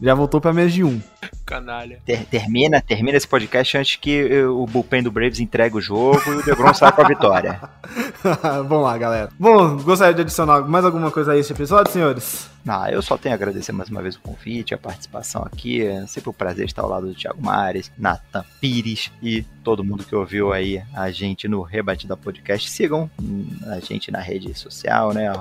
Já 0.04 0.14
voltou 0.14 0.42
para 0.42 0.52
menos 0.52 0.74
de 0.74 0.84
um. 0.84 1.02
Canalha. 1.46 2.00
Ter, 2.06 2.26
termina, 2.26 2.82
termina 2.82 3.16
esse 3.16 3.26
podcast 3.26 3.78
antes 3.78 3.96
que 3.96 4.44
o 4.44 4.66
bullpen 4.66 5.02
do 5.02 5.10
Braves 5.10 5.40
entregue 5.40 5.78
o 5.78 5.82
jogo 5.82 6.22
e 6.28 6.30
o 6.32 6.44
DeGrom 6.44 6.74
saia 6.74 6.92
com 6.92 7.04
a 7.04 7.08
vitória. 7.08 7.62
Vamos 8.68 8.84
lá, 8.84 8.98
galera. 8.98 9.30
Bom, 9.40 9.78
gostaria 9.78 10.14
de 10.14 10.20
adicionar 10.20 10.60
mais 10.68 10.84
alguma 10.84 11.10
coisa 11.10 11.32
a 11.32 11.38
esse 11.38 11.54
episódio, 11.54 11.90
senhores? 11.90 12.50
Não, 12.66 12.86
eu 12.88 13.02
só 13.02 13.18
tenho 13.18 13.34
a 13.34 13.38
agradecer 13.38 13.72
mais 13.72 13.90
uma 13.90 14.02
vez 14.02 14.16
o 14.16 14.20
convite, 14.20 14.74
a 14.74 14.78
participação 14.78 15.44
aqui. 15.44 15.86
É 15.86 16.06
sempre 16.06 16.30
um 16.30 16.34
prazer 16.34 16.66
estar 16.66 16.82
ao 16.82 16.90
lado 16.90 17.08
do 17.08 17.16
Thiago 17.16 17.42
Mares, 17.42 17.90
Nathan 17.98 18.44
Pires 18.60 19.10
e 19.22 19.44
todo 19.64 19.86
mundo 19.86 20.04
que 20.04 20.16
ouviu 20.16 20.52
aí 20.52 20.84
a 20.94 21.12
gente 21.12 21.48
no 21.48 21.62
Rebatida 21.62 22.18
Podcast. 22.18 22.70
Sigam 22.70 23.10
a 23.68 23.80
gente 23.80 24.12
na 24.12 24.20
rede 24.20 24.54
social, 24.54 25.14
né? 25.14 25.32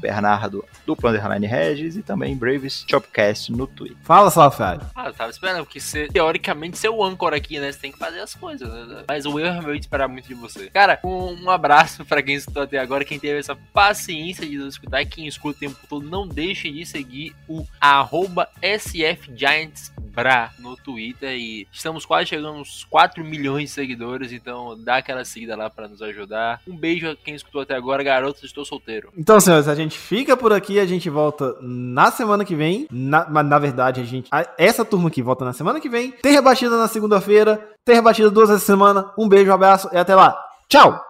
Bernardo 0.00 0.64
do 0.86 0.96
Underline 1.04 1.46
Regis 1.46 1.96
e 1.96 2.02
também 2.02 2.36
Braves 2.36 2.84
Chopcast 2.88 3.52
no 3.52 3.66
Twitter. 3.66 3.96
Fala, 4.02 4.30
Salafrário. 4.30 4.86
Ah, 4.94 5.06
eu 5.06 5.12
tava 5.12 5.30
esperando, 5.30 5.64
porque 5.64 5.80
você, 5.80 6.08
teoricamente, 6.08 6.78
você 6.78 6.86
é 6.86 6.90
o 6.90 7.02
âncora 7.02 7.36
aqui, 7.36 7.58
né? 7.58 7.70
Você 7.70 7.78
tem 7.78 7.92
que 7.92 7.98
fazer 7.98 8.20
as 8.20 8.34
coisas, 8.34 8.68
né? 8.68 9.04
Mas 9.06 9.26
o 9.26 9.38
erro 9.38 9.58
é 9.58 9.62
meu 9.62 9.74
de 9.74 9.80
esperar 9.80 10.08
muito 10.08 10.28
de 10.28 10.34
você. 10.34 10.70
Cara, 10.70 10.98
um, 11.04 11.44
um 11.44 11.50
abraço 11.50 12.04
pra 12.04 12.22
quem 12.22 12.34
escutou 12.34 12.62
até 12.62 12.78
agora, 12.78 13.04
quem 13.04 13.18
teve 13.18 13.38
essa 13.38 13.54
paciência 13.54 14.46
de 14.46 14.56
nos 14.56 14.74
escutar, 14.74 15.04
quem 15.04 15.26
escuta 15.26 15.56
o 15.56 15.60
tempo 15.60 15.76
todo, 15.88 16.08
não 16.08 16.26
deixe 16.26 16.70
de 16.70 16.84
seguir 16.86 17.34
o 17.48 17.66
arroba 17.80 18.48
SFGiantsBra 18.62 20.50
no 20.58 20.76
Twitter 20.76 21.30
e 21.30 21.66
estamos 21.72 22.04
quase 22.04 22.28
chegando 22.28 22.58
aos 22.58 22.84
4 22.84 23.24
milhões 23.24 23.64
de 23.64 23.70
seguidores, 23.70 24.32
então 24.32 24.78
dá 24.82 24.96
aquela 24.96 25.24
seguida 25.24 25.56
lá 25.56 25.70
pra 25.70 25.88
nos 25.88 26.02
ajudar. 26.02 26.60
Um 26.66 26.76
beijo 26.76 27.10
a 27.10 27.16
quem 27.16 27.34
escutou 27.34 27.60
até 27.60 27.74
agora, 27.74 28.02
garotos, 28.02 28.44
estou 28.44 28.64
solteiro. 28.64 29.12
Então, 29.16 29.40
senhores, 29.40 29.68
a 29.68 29.74
gente 29.74 29.89
fica 29.98 30.36
por 30.36 30.52
aqui, 30.52 30.78
a 30.78 30.86
gente 30.86 31.08
volta 31.08 31.56
na 31.60 32.10
semana 32.10 32.44
que 32.44 32.54
vem, 32.54 32.86
na, 32.90 33.42
na 33.42 33.58
verdade 33.58 34.00
a 34.00 34.04
gente, 34.04 34.28
a, 34.30 34.46
essa 34.58 34.84
turma 34.84 35.08
aqui 35.08 35.22
volta 35.22 35.44
na 35.44 35.52
semana 35.52 35.80
que 35.80 35.88
vem, 35.88 36.10
tem 36.10 36.32
rebatida 36.32 36.76
na 36.76 36.88
segunda-feira, 36.88 37.68
tem 37.84 37.94
rebatida 37.94 38.30
duas 38.30 38.48
vezes 38.48 38.64
semana, 38.64 39.12
um 39.18 39.28
beijo, 39.28 39.50
um 39.50 39.54
abraço 39.54 39.88
e 39.92 39.96
até 39.96 40.14
lá. 40.14 40.38
Tchau! 40.68 41.09